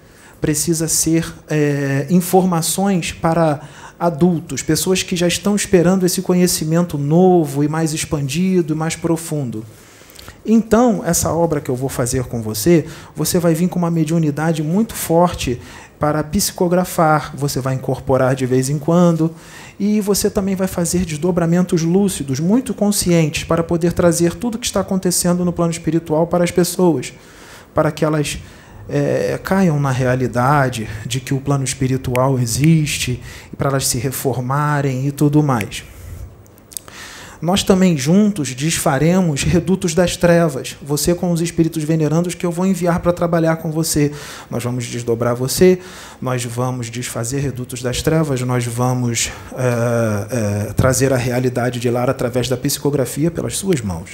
precisa 0.40 0.86
ser 0.86 1.32
é, 1.48 2.06
informações 2.10 3.12
para 3.12 3.60
adultos, 4.04 4.62
pessoas 4.62 5.02
que 5.02 5.16
já 5.16 5.26
estão 5.26 5.56
esperando 5.56 6.04
esse 6.04 6.22
conhecimento 6.22 6.98
novo 6.98 7.64
e 7.64 7.68
mais 7.68 7.92
expandido 7.92 8.74
e 8.74 8.76
mais 8.76 8.96
profundo. 8.96 9.64
Então, 10.46 11.02
essa 11.04 11.32
obra 11.32 11.60
que 11.60 11.70
eu 11.70 11.76
vou 11.76 11.88
fazer 11.88 12.24
com 12.24 12.42
você, 12.42 12.84
você 13.16 13.38
vai 13.38 13.54
vir 13.54 13.68
com 13.68 13.78
uma 13.78 13.90
mediunidade 13.90 14.62
muito 14.62 14.94
forte 14.94 15.60
para 15.98 16.22
psicografar, 16.22 17.32
você 17.34 17.60
vai 17.60 17.74
incorporar 17.74 18.34
de 18.34 18.44
vez 18.44 18.68
em 18.68 18.78
quando, 18.78 19.34
e 19.80 20.00
você 20.02 20.28
também 20.28 20.54
vai 20.54 20.66
fazer 20.66 21.04
desdobramentos 21.06 21.82
lúcidos, 21.82 22.40
muito 22.40 22.74
conscientes, 22.74 23.44
para 23.44 23.62
poder 23.62 23.94
trazer 23.94 24.34
tudo 24.34 24.56
o 24.56 24.58
que 24.58 24.66
está 24.66 24.80
acontecendo 24.80 25.44
no 25.44 25.52
plano 25.52 25.72
espiritual 25.72 26.26
para 26.26 26.44
as 26.44 26.50
pessoas, 26.50 27.14
para 27.72 27.90
que 27.90 28.04
elas 28.04 28.38
é, 28.88 29.38
caiam 29.42 29.78
na 29.80 29.90
realidade 29.90 30.88
de 31.06 31.20
que 31.20 31.34
o 31.34 31.40
plano 31.40 31.64
espiritual 31.64 32.38
existe, 32.38 33.22
para 33.56 33.70
elas 33.70 33.86
se 33.86 33.98
reformarem 33.98 35.06
e 35.06 35.12
tudo 35.12 35.42
mais 35.42 35.84
nós 37.44 37.62
também 37.62 37.94
juntos 37.96 38.54
desfaremos 38.54 39.42
redutos 39.42 39.94
das 39.94 40.16
trevas, 40.16 40.76
você 40.80 41.14
com 41.14 41.30
os 41.30 41.42
espíritos 41.42 41.84
venerandos 41.84 42.34
que 42.34 42.46
eu 42.46 42.50
vou 42.50 42.64
enviar 42.64 43.00
para 43.00 43.12
trabalhar 43.12 43.56
com 43.56 43.70
você. 43.70 44.10
Nós 44.50 44.64
vamos 44.64 44.86
desdobrar 44.86 45.34
você, 45.34 45.78
nós 46.22 46.42
vamos 46.42 46.90
desfazer 46.90 47.40
redutos 47.40 47.82
das 47.82 48.00
trevas, 48.00 48.40
nós 48.40 48.64
vamos 48.64 49.30
é, 49.56 50.68
é, 50.68 50.72
trazer 50.72 51.12
a 51.12 51.18
realidade 51.18 51.78
de 51.78 51.90
lá 51.90 52.04
através 52.04 52.48
da 52.48 52.56
psicografia 52.56 53.30
pelas 53.30 53.58
suas 53.58 53.82
mãos. 53.82 54.10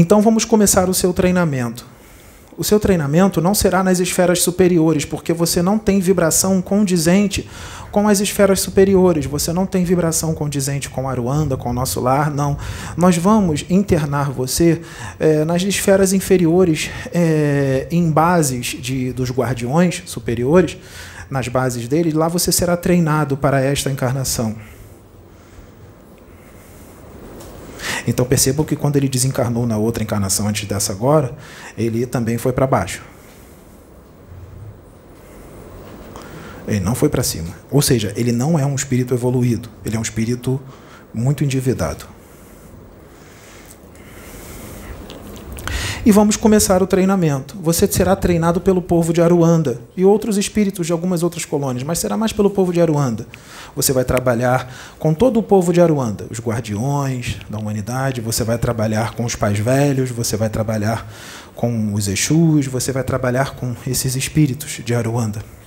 Então 0.00 0.22
vamos 0.22 0.44
começar 0.44 0.88
o 0.88 0.94
seu 0.94 1.12
treinamento. 1.12 1.84
O 2.56 2.62
seu 2.62 2.78
treinamento 2.78 3.40
não 3.40 3.52
será 3.52 3.82
nas 3.82 3.98
esferas 3.98 4.40
superiores, 4.42 5.04
porque 5.04 5.32
você 5.32 5.60
não 5.60 5.76
tem 5.76 5.98
vibração 5.98 6.62
condizente 6.62 7.50
com 7.90 8.06
as 8.06 8.20
esferas 8.20 8.60
superiores. 8.60 9.26
Você 9.26 9.52
não 9.52 9.66
tem 9.66 9.82
vibração 9.82 10.34
condizente 10.34 10.88
com 10.88 11.08
Aruanda, 11.08 11.56
com 11.56 11.70
o 11.70 11.72
nosso 11.72 12.00
lar, 12.00 12.30
não. 12.30 12.56
Nós 12.96 13.16
vamos 13.16 13.64
internar 13.68 14.30
você 14.30 14.80
é, 15.18 15.44
nas 15.44 15.62
esferas 15.62 16.12
inferiores, 16.12 16.90
é, 17.12 17.88
em 17.90 18.08
bases 18.08 18.76
de, 18.80 19.12
dos 19.12 19.32
guardiões 19.32 20.04
superiores, 20.06 20.76
nas 21.28 21.48
bases 21.48 21.88
deles. 21.88 22.14
Lá 22.14 22.28
você 22.28 22.52
será 22.52 22.76
treinado 22.76 23.36
para 23.36 23.60
esta 23.60 23.90
encarnação. 23.90 24.54
Então 28.06 28.24
percebam 28.24 28.64
que 28.64 28.76
quando 28.76 28.96
ele 28.96 29.08
desencarnou 29.08 29.66
na 29.66 29.76
outra 29.76 30.02
encarnação 30.02 30.48
antes 30.48 30.66
dessa 30.66 30.92
agora, 30.92 31.36
ele 31.76 32.06
também 32.06 32.38
foi 32.38 32.52
para 32.52 32.66
baixo. 32.66 33.02
Ele 36.66 36.80
não 36.80 36.94
foi 36.94 37.08
para 37.08 37.22
cima. 37.22 37.54
Ou 37.70 37.80
seja, 37.80 38.12
ele 38.14 38.30
não 38.30 38.58
é 38.58 38.66
um 38.66 38.74
espírito 38.74 39.14
evoluído. 39.14 39.70
Ele 39.84 39.96
é 39.96 39.98
um 39.98 40.02
espírito 40.02 40.60
muito 41.14 41.42
endividado. 41.42 42.06
E 46.08 46.10
vamos 46.10 46.36
começar 46.36 46.82
o 46.82 46.86
treinamento. 46.86 47.54
Você 47.60 47.86
será 47.86 48.16
treinado 48.16 48.62
pelo 48.62 48.80
povo 48.80 49.12
de 49.12 49.20
Aruanda 49.20 49.78
e 49.94 50.06
outros 50.06 50.38
espíritos 50.38 50.86
de 50.86 50.92
algumas 50.94 51.22
outras 51.22 51.44
colônias, 51.44 51.82
mas 51.82 51.98
será 51.98 52.16
mais 52.16 52.32
pelo 52.32 52.48
povo 52.48 52.72
de 52.72 52.80
Aruanda. 52.80 53.26
Você 53.76 53.92
vai 53.92 54.06
trabalhar 54.06 54.72
com 54.98 55.12
todo 55.12 55.38
o 55.38 55.42
povo 55.42 55.70
de 55.70 55.82
Aruanda, 55.82 56.24
os 56.30 56.40
guardiões 56.40 57.36
da 57.50 57.58
humanidade, 57.58 58.22
você 58.22 58.42
vai 58.42 58.56
trabalhar 58.56 59.12
com 59.12 59.26
os 59.26 59.36
pais 59.36 59.58
velhos, 59.58 60.10
você 60.10 60.34
vai 60.34 60.48
trabalhar 60.48 61.06
com 61.54 61.92
os 61.92 62.08
Exus, 62.08 62.66
você 62.66 62.90
vai 62.90 63.04
trabalhar 63.04 63.54
com 63.54 63.74
esses 63.86 64.16
espíritos 64.16 64.80
de 64.82 64.94
Aruanda 64.94 65.57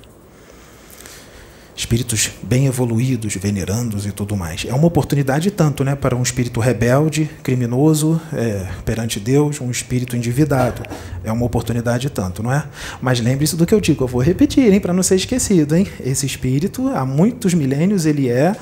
espíritos 1.82 2.30
bem 2.44 2.68
evoluídos, 2.68 3.34
venerandos 3.36 4.06
e 4.06 4.12
tudo 4.12 4.38
mais. 4.38 4.66
É 4.68 4.74
uma 4.74 4.86
oportunidade 4.86 5.50
tanto 5.50 5.84
né, 5.84 5.96
para 5.96 6.16
um 6.16 6.22
espírito 6.22 6.60
rebelde, 6.60 7.28
criminoso 7.42 8.22
é, 8.32 8.68
perante 8.86 9.20
Deus, 9.20 9.60
um 9.60 9.72
espírito 9.72 10.16
endividado. 10.16 10.84
É 11.24 11.32
uma 11.32 11.44
oportunidade 11.44 12.08
tanto, 12.12 12.44
não 12.44 12.54
é? 12.54 12.66
Mas 13.02 13.20
lembre-se 13.20 13.56
do 13.56 13.66
que 13.66 13.74
eu 13.74 13.82
digo, 13.82 14.04
eu 14.04 14.08
vou 14.08 14.22
repetir, 14.22 14.80
para 14.80 14.94
não 14.94 15.02
ser 15.02 15.16
esquecido. 15.16 15.76
Hein? 15.76 15.88
Esse 16.06 16.24
espírito, 16.24 16.88
há 16.90 17.04
muitos 17.04 17.56
milênios, 17.56 18.06
ele 18.06 18.30
é 18.30 18.56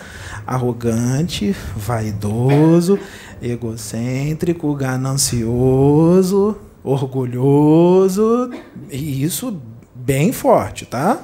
arrogante, 0.47 1.53
vaidoso, 1.75 2.97
egocêntrico, 3.41 4.73
ganancioso, 4.73 6.55
orgulhoso, 6.81 8.49
e 8.89 9.21
isso 9.21 9.61
bem 9.93 10.31
forte, 10.31 10.85
tá? 10.85 11.21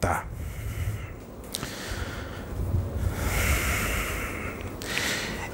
Tá. 0.00 0.24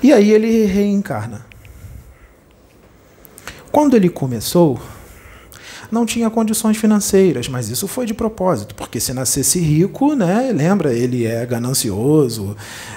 E 0.02 0.12
aí 0.12 0.32
ele 0.32 0.66
reencarna. 0.66 1.46
Quando 3.70 3.96
ele 3.96 4.08
começou, 4.08 4.80
não 5.90 6.04
tinha 6.04 6.28
condições 6.28 6.76
financeiras, 6.76 7.48
mas 7.48 7.68
isso 7.68 7.86
foi 7.86 8.04
de 8.04 8.14
propósito, 8.14 8.74
porque 8.74 8.98
se 8.98 9.12
nascesse 9.12 9.58
rico, 9.60 10.14
né, 10.14 10.50
lembra, 10.52 10.92
ele 10.92 11.26
é 11.26 11.44
ganancioso, 11.46 12.56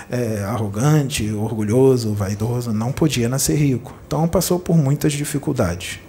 é 0.10 0.44
arrogante, 0.44 1.32
orgulhoso, 1.32 2.13
vaidoso, 2.13 2.74
não 2.74 2.91
podia 2.91 3.30
nascer 3.30 3.56
rico. 3.56 3.94
Então 4.08 4.28
passou 4.28 4.60
por 4.60 4.76
muitas 4.78 5.13
dificuldades. 5.13 6.00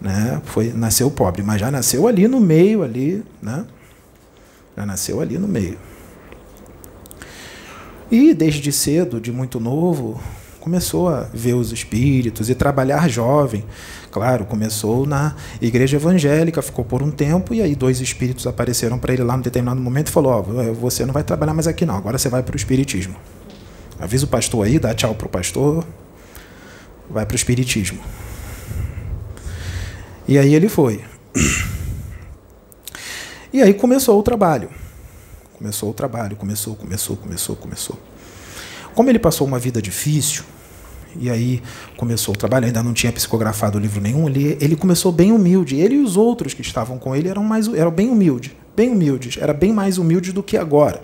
Né? 0.00 0.42
Foi, 0.44 0.72
nasceu 0.72 1.10
pobre, 1.10 1.42
mas 1.42 1.60
já 1.60 1.70
nasceu 1.70 2.06
ali 2.06 2.28
no 2.28 2.40
meio, 2.40 2.82
ali, 2.82 3.24
né? 3.40 3.64
Já 4.76 4.84
nasceu 4.84 5.20
ali 5.20 5.38
no 5.38 5.48
meio. 5.48 5.78
E 8.10 8.32
desde 8.32 8.70
cedo, 8.70 9.20
de 9.20 9.32
muito 9.32 9.58
novo, 9.58 10.20
começou 10.60 11.08
a 11.08 11.22
ver 11.32 11.54
os 11.54 11.72
espíritos 11.72 12.48
e 12.48 12.54
trabalhar 12.54 13.08
jovem. 13.08 13.64
Claro, 14.10 14.44
começou 14.44 15.06
na 15.06 15.34
igreja 15.60 15.96
evangélica, 15.96 16.62
ficou 16.62 16.84
por 16.84 17.02
um 17.02 17.10
tempo 17.10 17.52
e 17.52 17.60
aí 17.60 17.74
dois 17.74 18.00
espíritos 18.00 18.46
apareceram 18.46 18.98
para 18.98 19.12
ele 19.12 19.22
lá 19.22 19.36
num 19.36 19.42
determinado 19.42 19.80
momento 19.80 20.08
e 20.08 20.10
falou: 20.10 20.32
"Ó, 20.32 20.40
oh, 20.40 20.74
você 20.74 21.04
não 21.04 21.12
vai 21.12 21.24
trabalhar 21.24 21.54
mais 21.54 21.66
aqui 21.66 21.84
não, 21.84 21.96
agora 21.96 22.16
você 22.16 22.28
vai 22.28 22.42
para 22.42 22.54
o 22.54 22.56
espiritismo. 22.56 23.16
Avisa 23.98 24.24
o 24.24 24.28
pastor 24.28 24.66
aí, 24.66 24.78
dá 24.78 24.94
tchau 24.94 25.14
pro 25.14 25.28
pastor, 25.28 25.84
vai 27.10 27.26
para 27.26 27.34
o 27.34 27.36
espiritismo." 27.36 27.98
E 30.28 30.38
aí 30.38 30.54
ele 30.54 30.68
foi. 30.68 31.00
E 33.52 33.62
aí 33.62 33.72
começou 33.72 34.20
o 34.20 34.22
trabalho. 34.22 34.68
Começou 35.56 35.90
o 35.90 35.94
trabalho, 35.94 36.36
começou, 36.36 36.76
começou, 36.76 37.16
começou, 37.16 37.56
começou. 37.56 37.98
Como 38.94 39.08
ele 39.08 39.18
passou 39.18 39.46
uma 39.46 39.58
vida 39.58 39.80
difícil, 39.80 40.44
e 41.18 41.30
aí 41.30 41.62
começou 41.96 42.34
o 42.34 42.36
trabalho, 42.36 42.66
ainda 42.66 42.82
não 42.82 42.92
tinha 42.92 43.10
psicografado 43.10 43.78
livro 43.78 44.00
nenhum, 44.00 44.28
ele, 44.28 44.58
ele 44.60 44.76
começou 44.76 45.10
bem 45.10 45.32
humilde. 45.32 45.76
Ele 45.76 45.94
e 45.94 45.98
os 45.98 46.16
outros 46.16 46.52
que 46.52 46.60
estavam 46.60 46.98
com 46.98 47.16
ele 47.16 47.28
eram, 47.28 47.42
mais, 47.42 47.68
eram 47.68 47.90
bem 47.90 48.10
humildes, 48.10 48.52
bem 48.76 48.90
humildes, 48.90 49.38
era 49.40 49.54
bem 49.54 49.72
mais 49.72 49.96
humilde 49.96 50.30
do 50.30 50.42
que 50.42 50.58
agora. 50.58 51.02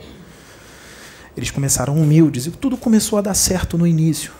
Eles 1.34 1.50
começaram 1.50 1.96
humildes 1.96 2.46
e 2.46 2.50
tudo 2.50 2.76
começou 2.76 3.18
a 3.18 3.22
dar 3.22 3.34
certo 3.34 3.78
no 3.78 3.86
início. 3.86 4.32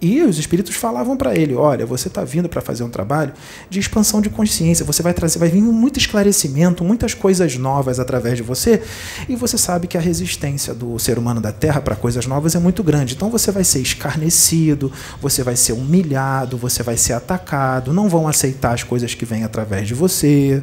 E 0.00 0.20
os 0.22 0.38
espíritos 0.38 0.74
falavam 0.74 1.16
para 1.16 1.34
ele: 1.34 1.54
olha, 1.54 1.86
você 1.86 2.08
está 2.08 2.24
vindo 2.24 2.48
para 2.48 2.60
fazer 2.60 2.82
um 2.82 2.90
trabalho 2.90 3.32
de 3.70 3.78
expansão 3.78 4.20
de 4.20 4.28
consciência. 4.28 4.84
Você 4.84 5.02
vai 5.02 5.14
trazer, 5.14 5.38
vai 5.38 5.48
vir 5.48 5.62
muito 5.62 5.98
esclarecimento, 5.98 6.84
muitas 6.84 7.14
coisas 7.14 7.56
novas 7.56 8.00
através 8.00 8.36
de 8.36 8.42
você. 8.42 8.82
E 9.28 9.36
você 9.36 9.56
sabe 9.56 9.86
que 9.86 9.96
a 9.96 10.00
resistência 10.00 10.74
do 10.74 10.98
ser 10.98 11.18
humano 11.18 11.40
da 11.40 11.52
Terra 11.52 11.80
para 11.80 11.94
coisas 11.94 12.26
novas 12.26 12.54
é 12.54 12.58
muito 12.58 12.82
grande. 12.82 13.14
Então 13.14 13.30
você 13.30 13.50
vai 13.50 13.64
ser 13.64 13.80
escarnecido, 13.80 14.92
você 15.20 15.42
vai 15.42 15.56
ser 15.56 15.72
humilhado, 15.72 16.56
você 16.56 16.82
vai 16.82 16.96
ser 16.96 17.12
atacado. 17.12 17.92
Não 17.92 18.08
vão 18.08 18.26
aceitar 18.26 18.74
as 18.74 18.82
coisas 18.82 19.14
que 19.14 19.24
vêm 19.24 19.44
através 19.44 19.86
de 19.86 19.94
você. 19.94 20.62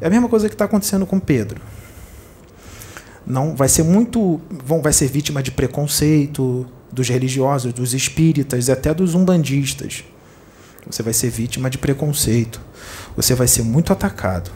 É 0.00 0.06
a 0.06 0.10
mesma 0.10 0.28
coisa 0.28 0.48
que 0.48 0.54
está 0.54 0.64
acontecendo 0.64 1.04
com 1.04 1.18
Pedro 1.18 1.60
não 3.28 3.54
vai 3.54 3.68
ser 3.68 3.82
muito 3.82 4.40
vão 4.64 4.80
vai 4.80 4.92
ser 4.92 5.06
vítima 5.06 5.42
de 5.42 5.50
preconceito 5.50 6.66
dos 6.92 7.08
religiosos, 7.08 7.72
dos 7.72 7.94
espíritas 7.94 8.68
até 8.68 8.92
dos 8.94 9.14
umbandistas. 9.14 10.04
Você 10.86 11.02
vai 11.02 11.12
ser 11.12 11.30
vítima 11.30 11.68
de 11.68 11.78
preconceito. 11.78 12.60
Você 13.16 13.34
vai 13.34 13.46
ser 13.46 13.62
muito 13.62 13.92
atacado. 13.92 14.50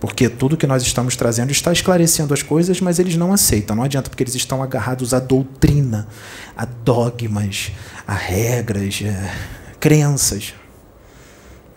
Porque 0.00 0.28
tudo 0.28 0.56
que 0.56 0.66
nós 0.66 0.82
estamos 0.82 1.16
trazendo 1.16 1.50
está 1.50 1.72
esclarecendo 1.72 2.34
as 2.34 2.42
coisas, 2.42 2.78
mas 2.78 2.98
eles 2.98 3.16
não 3.16 3.32
aceitam. 3.32 3.74
Não 3.74 3.82
adianta, 3.82 4.10
porque 4.10 4.22
eles 4.22 4.34
estão 4.34 4.62
agarrados 4.62 5.14
à 5.14 5.18
doutrina, 5.18 6.06
a 6.54 6.66
dogmas, 6.66 7.72
a 8.06 8.12
regras, 8.12 9.00
a 9.02 9.06
é, 9.06 9.34
crenças. 9.80 10.52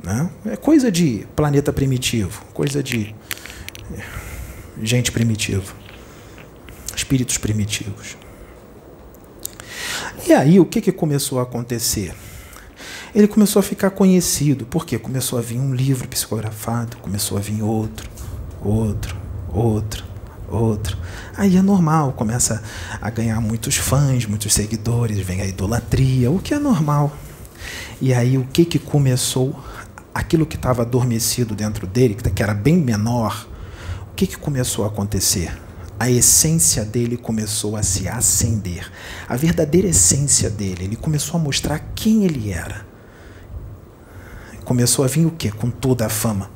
Né? 0.03 0.29
É 0.45 0.57
coisa 0.57 0.91
de 0.91 1.25
planeta 1.37 1.71
primitivo, 1.71 2.43
coisa 2.53 2.83
de 2.83 3.15
é, 3.97 4.03
gente 4.83 5.09
primitiva, 5.09 5.73
espíritos 6.93 7.37
primitivos. 7.37 8.17
E 10.27 10.33
aí, 10.33 10.59
o 10.59 10.65
que, 10.65 10.81
que 10.81 10.91
começou 10.91 11.39
a 11.39 11.43
acontecer? 11.43 12.13
Ele 13.15 13.27
começou 13.27 13.59
a 13.59 13.63
ficar 13.63 13.91
conhecido, 13.91 14.65
porque 14.65 14.99
começou 14.99 15.39
a 15.39 15.41
vir 15.41 15.57
um 15.57 15.73
livro 15.73 16.07
psicografado, 16.07 16.97
começou 16.97 17.37
a 17.37 17.41
vir 17.41 17.63
outro, 17.63 18.09
outro, 18.61 19.15
outro, 19.51 20.03
outro. 20.47 20.97
Aí 21.35 21.57
é 21.57 21.61
normal, 21.61 22.13
começa 22.13 22.61
a 23.01 23.09
ganhar 23.09 23.39
muitos 23.41 23.77
fãs, 23.77 24.25
muitos 24.25 24.53
seguidores, 24.53 25.19
vem 25.19 25.41
a 25.41 25.45
idolatria, 25.45 26.29
o 26.29 26.39
que 26.39 26.53
é 26.53 26.59
normal. 26.59 27.15
E 28.01 28.13
aí 28.13 28.37
o 28.37 28.45
que 28.45 28.65
que 28.65 28.77
começou? 28.77 29.57
Aquilo 30.13 30.45
que 30.45 30.55
estava 30.55 30.81
adormecido 30.81 31.55
dentro 31.55 31.87
dele, 31.87 32.15
que 32.15 32.43
era 32.43 32.53
bem 32.53 32.77
menor, 32.77 33.47
o 34.11 34.15
que 34.15 34.27
que 34.27 34.37
começou 34.37 34.83
a 34.83 34.87
acontecer? 34.87 35.51
A 35.99 36.09
essência 36.09 36.85
dele 36.85 37.17
começou 37.17 37.75
a 37.75 37.81
se 37.81 38.07
acender. 38.07 38.91
A 39.27 39.35
verdadeira 39.35 39.87
essência 39.87 40.49
dele, 40.49 40.83
ele 40.83 40.95
começou 40.95 41.39
a 41.39 41.43
mostrar 41.43 41.79
quem 41.95 42.23
ele 42.23 42.51
era. 42.51 42.85
Começou 44.63 45.03
a 45.05 45.07
vir 45.07 45.25
o 45.25 45.31
quê? 45.31 45.49
Com 45.49 45.71
toda 45.71 46.05
a 46.05 46.09
fama. 46.09 46.51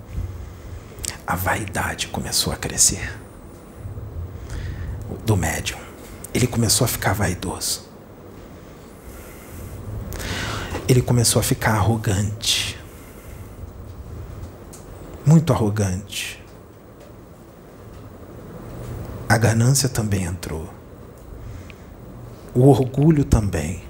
A 1.25 1.35
vaidade 1.35 2.07
começou 2.07 2.51
a 2.51 2.55
crescer 2.55 3.17
do 5.25 5.35
médium. 5.35 5.79
Ele 6.33 6.47
começou 6.47 6.85
a 6.85 6.87
ficar 6.87 7.13
vaidoso. 7.13 7.89
Ele 10.87 11.01
começou 11.01 11.39
a 11.39 11.43
ficar 11.43 11.71
arrogante. 11.71 12.77
Muito 15.25 15.53
arrogante. 15.53 16.40
A 19.31 19.37
ganância 19.37 19.87
também 19.87 20.25
entrou. 20.25 20.67
O 22.53 22.67
orgulho 22.67 23.23
também. 23.23 23.81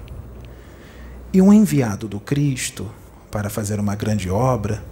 E 1.32 1.42
um 1.42 1.52
enviado 1.52 2.06
do 2.06 2.20
Cristo 2.20 2.88
para 3.28 3.50
fazer 3.50 3.80
uma 3.80 3.96
grande 3.96 4.30
obra 4.30 4.84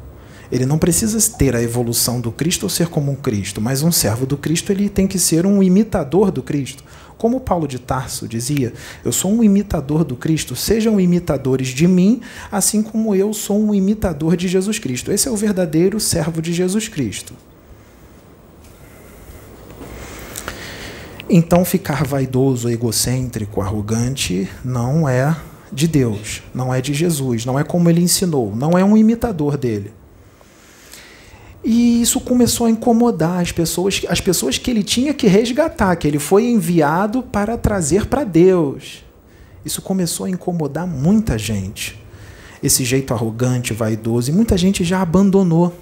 ele 0.50 0.66
não 0.66 0.76
precisa 0.76 1.20
ter 1.38 1.54
a 1.54 1.62
evolução 1.62 2.20
do 2.20 2.32
Cristo 2.32 2.64
ou 2.64 2.68
ser 2.68 2.88
como 2.88 3.12
um 3.12 3.14
Cristo, 3.14 3.60
mas 3.60 3.84
um 3.84 3.92
servo 3.92 4.26
do 4.26 4.36
Cristo 4.36 4.72
ele 4.72 4.88
tem 4.88 5.06
que 5.06 5.16
ser 5.16 5.46
um 5.46 5.62
imitador 5.62 6.32
do 6.32 6.42
Cristo. 6.42 6.82
Como 7.16 7.38
Paulo 7.38 7.68
de 7.68 7.78
Tarso 7.78 8.26
dizia, 8.26 8.72
eu 9.04 9.12
sou 9.12 9.32
um 9.32 9.44
imitador 9.44 10.02
do 10.02 10.16
Cristo, 10.16 10.56
sejam 10.56 11.00
imitadores 11.00 11.68
de 11.68 11.86
mim, 11.86 12.20
assim 12.50 12.82
como 12.82 13.14
eu 13.14 13.32
sou 13.32 13.62
um 13.62 13.72
imitador 13.72 14.36
de 14.36 14.48
Jesus 14.48 14.80
Cristo. 14.80 15.12
Esse 15.12 15.28
é 15.28 15.30
o 15.30 15.36
verdadeiro 15.36 16.00
servo 16.00 16.42
de 16.42 16.52
Jesus 16.52 16.88
Cristo. 16.88 17.32
Então, 21.32 21.64
ficar 21.64 22.04
vaidoso, 22.04 22.68
egocêntrico, 22.68 23.60
arrogante 23.60 24.48
não 24.64 25.08
é 25.08 25.36
de 25.72 25.86
Deus, 25.86 26.42
não 26.52 26.74
é 26.74 26.80
de 26.80 26.92
Jesus, 26.92 27.46
não 27.46 27.56
é 27.56 27.62
como 27.62 27.88
ele 27.88 28.02
ensinou, 28.02 28.52
não 28.56 28.76
é 28.76 28.84
um 28.84 28.96
imitador 28.96 29.56
dele. 29.56 29.92
E 31.62 32.02
isso 32.02 32.20
começou 32.20 32.66
a 32.66 32.70
incomodar 32.70 33.40
as 33.40 33.52
pessoas, 33.52 34.02
as 34.08 34.20
pessoas 34.20 34.58
que 34.58 34.72
ele 34.72 34.82
tinha 34.82 35.14
que 35.14 35.28
resgatar, 35.28 35.94
que 35.94 36.08
ele 36.08 36.18
foi 36.18 36.46
enviado 36.46 37.22
para 37.22 37.56
trazer 37.56 38.06
para 38.06 38.24
Deus. 38.24 39.04
Isso 39.64 39.80
começou 39.80 40.26
a 40.26 40.30
incomodar 40.30 40.84
muita 40.84 41.38
gente. 41.38 41.96
Esse 42.60 42.84
jeito 42.84 43.14
arrogante, 43.14 43.72
vaidoso, 43.72 44.32
e 44.32 44.34
muita 44.34 44.58
gente 44.58 44.82
já 44.82 45.00
abandonou. 45.00 45.72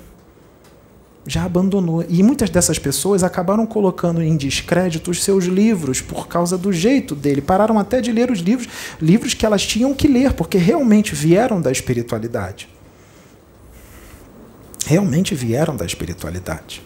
Já 1.29 1.45
abandonou. 1.45 2.05
E 2.09 2.23
muitas 2.25 2.51
dessas 2.51 2.81
pessoas 2.81 3.23
acabaram 3.23 3.64
colocando 3.67 4.21
em 4.21 4.37
descrédito 4.37 5.12
os 5.12 5.23
seus 5.23 5.45
livros 5.45 6.01
por 6.01 6.27
causa 6.27 6.59
do 6.59 6.73
jeito 6.73 7.14
dele. 7.14 7.41
Pararam 7.41 7.79
até 7.79 8.01
de 8.01 8.11
ler 8.11 8.33
os 8.33 8.41
livros, 8.41 8.69
livros 9.01 9.35
que 9.35 9.47
elas 9.47 9.64
tinham 9.64 9.95
que 9.95 10.09
ler, 10.09 10.33
porque 10.33 10.59
realmente 10.59 11.14
vieram 11.14 11.61
da 11.61 11.71
espiritualidade 11.71 12.69
realmente 14.88 15.35
vieram 15.35 15.77
da 15.77 15.85
espiritualidade. 15.85 16.83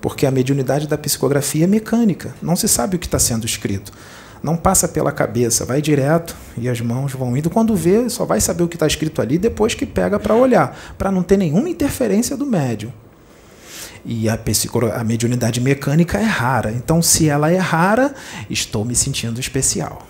Porque 0.00 0.24
a 0.24 0.30
mediunidade 0.30 0.86
da 0.86 0.96
psicografia 0.96 1.64
é 1.64 1.66
mecânica, 1.66 2.32
não 2.40 2.54
se 2.54 2.68
sabe 2.68 2.94
o 2.94 2.98
que 2.98 3.06
está 3.06 3.18
sendo 3.18 3.44
escrito. 3.44 3.92
Não 4.42 4.56
passa 4.56 4.88
pela 4.88 5.12
cabeça, 5.12 5.66
vai 5.66 5.82
direto 5.82 6.34
e 6.56 6.68
as 6.68 6.80
mãos 6.80 7.12
vão 7.12 7.36
indo. 7.36 7.50
Quando 7.50 7.74
vê, 7.74 8.08
só 8.08 8.24
vai 8.24 8.40
saber 8.40 8.62
o 8.62 8.68
que 8.68 8.76
está 8.76 8.86
escrito 8.86 9.20
ali 9.20 9.36
depois 9.36 9.74
que 9.74 9.84
pega 9.84 10.18
para 10.20 10.34
olhar, 10.34 10.94
para 10.96 11.10
não 11.10 11.22
ter 11.22 11.36
nenhuma 11.36 11.68
interferência 11.68 12.36
do 12.36 12.46
médium. 12.46 12.92
E 14.04 14.28
a, 14.28 14.38
a 14.94 15.04
mediunidade 15.04 15.60
mecânica 15.60 16.18
é 16.18 16.24
rara. 16.24 16.72
Então, 16.72 17.02
se 17.02 17.28
ela 17.28 17.50
é 17.50 17.58
rara, 17.58 18.14
estou 18.48 18.84
me 18.84 18.94
sentindo 18.94 19.40
especial. 19.40 20.06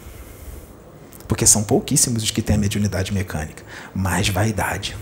Porque 1.26 1.46
são 1.46 1.62
pouquíssimos 1.62 2.22
os 2.22 2.30
que 2.30 2.42
têm 2.42 2.56
a 2.56 2.58
mediunidade 2.58 3.12
mecânica. 3.12 3.62
Mais 3.94 4.28
vaidade. 4.28 4.96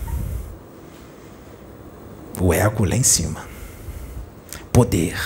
O 2.41 2.53
ego 2.53 2.85
lá 2.85 2.97
em 2.97 3.03
cima. 3.03 3.45
Poder. 4.73 5.19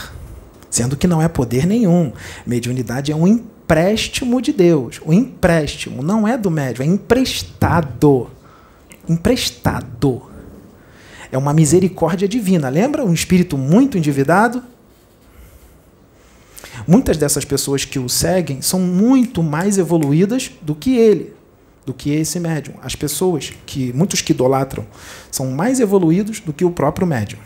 Sendo 0.71 0.97
que 0.97 1.07
não 1.07 1.21
é 1.21 1.29
poder 1.29 1.67
nenhum. 1.67 2.13
Mediunidade 2.47 3.13
é 3.13 3.17
um 3.17 3.27
empréstimo 3.27 4.41
de 4.41 4.53
Deus. 4.53 5.01
O 5.05 5.13
empréstimo 5.13 6.03
não 6.03 6.27
é 6.27 6.39
do 6.39 6.51
médium, 6.51 6.85
é 6.85 6.87
emprestado. 6.87 8.31
Emprestado. 9.09 10.32
É 11.33 11.39
uma 11.39 11.53
misericórdia 11.53 12.29
divina. 12.29 12.69
Lembra 12.69 13.05
um 13.05 13.13
espírito 13.13 13.59
muito 13.59 13.99
endividado? 13.99 14.63
Muitas 16.87 17.17
dessas 17.17 17.45
pessoas 17.45 17.85
que 17.85 17.99
o 17.99 18.09
seguem 18.09 18.63
são 18.63 18.79
muito 18.79 19.43
mais 19.43 19.79
evoluídas 19.79 20.53
do 20.63 20.75
que 20.75 20.97
ele 20.97 21.35
do 21.85 21.93
que 21.93 22.11
esse 22.11 22.39
médium. 22.39 22.75
As 22.83 22.95
pessoas 22.95 23.53
que 23.67 23.93
muitos 23.93 24.21
que 24.21 24.33
idolatram 24.33 24.87
são 25.31 25.51
mais 25.51 25.81
evoluídos 25.81 26.41
do 26.41 26.53
que 26.53 26.65
o 26.65 26.71
próprio 26.71 27.07
médium. 27.07 27.39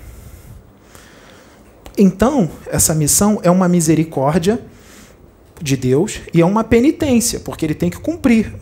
Então, 1.97 2.51
essa 2.67 2.95
missão 2.95 3.41
é 3.43 3.51
uma 3.51 3.69
misericórdia 3.69 4.61
de 5.61 5.77
Deus 5.77 6.21
e 6.35 6.43
é 6.43 6.45
uma 6.45 6.63
penitência, 6.63 7.41
porque 7.41 7.65
ele 7.65 7.75
tem 7.75 7.89
que 7.89 7.99
cumprir. 7.99 8.55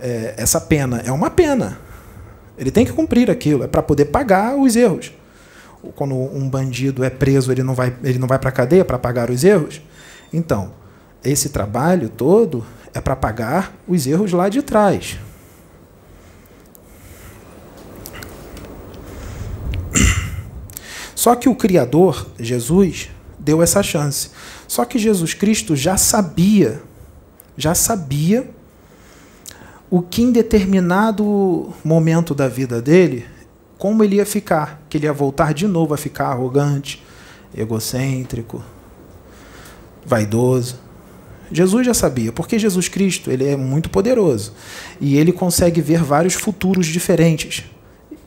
É, 0.00 0.34
essa 0.36 0.60
pena 0.60 1.00
é 1.06 1.12
uma 1.12 1.30
pena. 1.30 1.78
Ele 2.58 2.70
tem 2.70 2.84
que 2.84 2.92
cumprir 2.92 3.30
aquilo, 3.30 3.64
é 3.64 3.66
para 3.66 3.82
poder 3.82 4.06
pagar 4.06 4.56
os 4.56 4.76
erros. 4.76 5.12
Quando 5.94 6.14
um 6.14 6.48
bandido 6.48 7.04
é 7.04 7.10
preso, 7.10 7.52
ele 7.52 7.62
não 7.62 7.74
vai, 7.74 7.94
ele 8.02 8.18
não 8.18 8.26
vai 8.26 8.38
para 8.38 8.48
a 8.48 8.52
cadeia 8.52 8.84
para 8.84 8.98
pagar 8.98 9.30
os 9.30 9.44
erros. 9.44 9.80
Então, 10.32 10.72
esse 11.22 11.50
trabalho 11.50 12.08
todo 12.08 12.64
é 12.94 13.00
para 13.00 13.14
pagar 13.14 13.74
os 13.86 14.06
erros 14.06 14.32
lá 14.32 14.48
de 14.48 14.62
trás. 14.62 15.18
Só 21.14 21.34
que 21.34 21.48
o 21.48 21.54
Criador, 21.54 22.26
Jesus, 22.38 23.10
deu 23.38 23.62
essa 23.62 23.82
chance. 23.82 24.30
Só 24.68 24.84
que 24.84 24.98
Jesus 24.98 25.34
Cristo 25.34 25.74
já 25.74 25.96
sabia, 25.96 26.82
já 27.56 27.74
sabia 27.74 28.48
o 29.90 30.02
que 30.02 30.22
em 30.22 30.32
determinado 30.32 31.72
momento 31.84 32.34
da 32.34 32.48
vida 32.48 32.82
dele, 32.82 33.24
como 33.78 34.02
ele 34.02 34.16
ia 34.16 34.26
ficar, 34.26 34.82
que 34.88 34.96
ele 34.96 35.06
ia 35.06 35.12
voltar 35.12 35.54
de 35.54 35.66
novo 35.66 35.94
a 35.94 35.96
ficar 35.96 36.28
arrogante, 36.28 37.02
egocêntrico, 37.54 38.62
vaidoso. 40.04 40.80
Jesus 41.52 41.86
já 41.86 41.94
sabia, 41.94 42.32
porque 42.32 42.58
Jesus 42.58 42.88
Cristo 42.88 43.30
ele 43.30 43.46
é 43.46 43.56
muito 43.56 43.88
poderoso 43.88 44.52
e 45.00 45.16
ele 45.16 45.32
consegue 45.32 45.80
ver 45.80 46.02
vários 46.02 46.34
futuros 46.34 46.86
diferentes. 46.86 47.64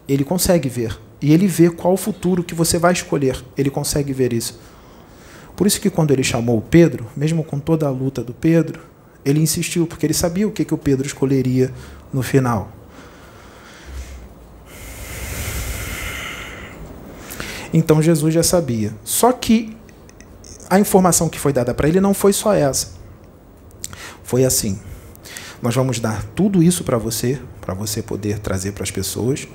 Ele 0.08 0.24
consegue 0.24 0.70
ver 0.70 0.98
e 1.22 1.34
ele 1.34 1.48
vê 1.48 1.70
qual 1.70 1.98
futuro 1.98 2.44
que 2.44 2.56
você 2.56 2.78
vai 2.78 2.94
escolher. 2.94 3.44
Ele 3.58 3.70
consegue 3.70 4.14
ver 4.14 4.32
isso. 4.32 4.60
Por 5.56 5.68
isso 5.68 5.82
que 5.82 5.90
quando 5.90 6.12
ele 6.12 6.24
chamou 6.24 6.58
o 6.58 6.62
Pedro, 6.62 7.08
mesmo 7.18 7.44
com 7.44 7.60
toda 7.60 7.86
a 7.86 7.92
luta 7.92 8.24
do 8.24 8.34
Pedro, 8.34 8.80
ele 9.24 9.40
insistiu 9.40 9.86
porque 9.86 10.06
ele 10.06 10.14
sabia 10.14 10.48
o 10.48 10.52
que 10.52 10.66
que 10.66 10.74
o 10.74 10.78
Pedro 10.78 11.06
escolheria 11.06 11.74
no 12.12 12.22
final. 12.22 12.72
Então 17.74 18.02
Jesus 18.02 18.34
já 18.34 18.44
sabia. 18.44 18.94
Só 19.04 19.32
que 19.32 19.76
a 20.70 20.80
informação 20.80 21.30
que 21.30 21.40
foi 21.40 21.54
dada 21.54 21.74
para 21.74 21.88
ele 21.88 22.00
não 22.00 22.14
foi 22.14 22.34
só 22.34 22.54
essa 22.54 23.00
foi 24.30 24.46
assim. 24.46 24.80
Nós 25.60 25.74
vamos 25.74 26.00
dar 26.00 26.24
tudo 26.36 26.62
isso 26.62 26.84
para 26.84 27.00
você, 27.00 27.40
para 27.60 27.74
você 27.74 28.02
poder 28.02 28.38
trazer 28.38 28.74
para 28.74 28.84
as 28.84 28.92
pessoas. 28.92 29.48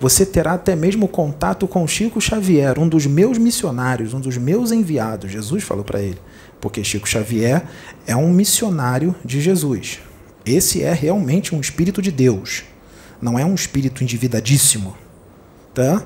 Você 0.00 0.24
terá 0.24 0.54
até 0.54 0.74
mesmo 0.74 1.06
contato 1.06 1.68
com 1.68 1.86
Chico 1.86 2.20
Xavier, 2.20 2.78
um 2.78 2.88
dos 2.88 3.06
meus 3.06 3.36
missionários, 3.36 4.14
um 4.14 4.20
dos 4.20 4.38
meus 4.38 4.72
enviados. 4.72 5.30
Jesus 5.30 5.62
falou 5.62 5.84
para 5.84 6.00
ele, 6.00 6.18
porque 6.60 6.84
Chico 6.84 7.08
Xavier 7.08 7.64
é 8.06 8.16
um 8.16 8.32
missionário 8.32 9.14
de 9.24 9.40
Jesus. 9.40 10.00
Esse 10.44 10.82
é 10.82 10.92
realmente 10.92 11.54
um 11.54 11.60
espírito 11.60 12.02
de 12.02 12.10
Deus, 12.10 12.64
não 13.20 13.38
é 13.38 13.44
um 13.44 13.54
espírito 13.54 14.02
endividadíssimo, 14.02 14.96
tá? 15.72 16.04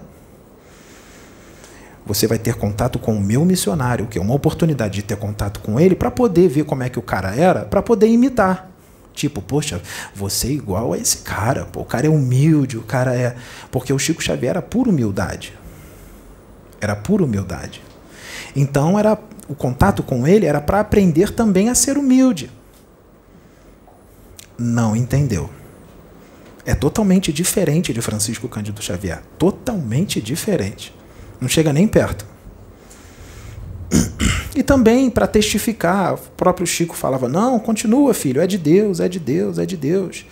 você 2.09 2.27
vai 2.27 2.39
ter 2.39 2.55
contato 2.55 2.99
com 2.99 3.15
o 3.15 3.21
meu 3.21 3.45
missionário, 3.45 4.07
que 4.07 4.17
é 4.17 4.21
uma 4.21 4.33
oportunidade 4.33 4.95
de 4.95 5.03
ter 5.03 5.17
contato 5.19 5.61
com 5.61 5.79
ele 5.79 5.95
para 5.95 6.11
poder 6.11 6.49
ver 6.49 6.65
como 6.65 6.83
é 6.83 6.89
que 6.89 6.99
o 6.99 7.03
cara 7.03 7.37
era, 7.37 7.67
para 7.67 7.83
poder 7.83 8.09
imitar. 8.09 8.71
Tipo, 9.13 9.43
poxa, 9.43 9.83
você 10.15 10.47
é 10.47 10.53
igual 10.53 10.95
a 10.95 10.99
esse 10.99 11.19
cara, 11.19 11.67
pô, 11.67 11.81
o 11.81 11.85
cara 11.85 12.07
é 12.07 12.09
humilde, 12.09 12.79
o 12.79 12.83
cara 12.83 13.15
é. 13.15 13.37
Porque 13.71 13.93
o 13.93 13.99
Chico 13.99 14.23
Xavier 14.23 14.51
era 14.51 14.63
pura 14.63 14.89
humildade. 14.89 15.53
Era 16.81 16.97
pura 16.97 17.25
humildade. 17.25 17.83
Então 18.55 18.99
era 18.99 19.19
o 19.49 19.55
contato 19.55 20.03
com 20.03 20.27
ele 20.27 20.45
era 20.45 20.61
para 20.61 20.81
aprender 20.81 21.33
também 21.33 21.71
a 21.71 21.75
ser 21.75 21.97
humilde. 21.97 22.51
Não 24.59 24.95
entendeu. 24.95 25.49
É 26.67 26.75
totalmente 26.75 27.33
diferente 27.33 27.95
de 27.95 28.03
Francisco 28.03 28.49
Cândido 28.49 28.83
Xavier. 28.83 29.23
Totalmente 29.39 30.21
diferente. 30.21 30.95
Não 31.41 31.49
chega 31.49 31.73
nem 31.73 31.89
perto. 31.89 32.27
E 34.55 34.63
também 34.63 35.09
para 35.09 35.27
testificar, 35.27 36.15
o 36.15 36.19
próprio 36.37 36.67
Chico 36.67 36.97
falava: 36.97 37.29
Não, 37.29 37.59
continua, 37.59 38.13
filho, 38.13 38.41
é 38.41 38.47
de 38.47 38.59
Deus, 38.59 39.01
é 39.01 39.09
de 39.09 39.21
Deus, 39.21 39.59
é 39.59 39.65
de 39.65 39.77
Deus. 39.77 40.27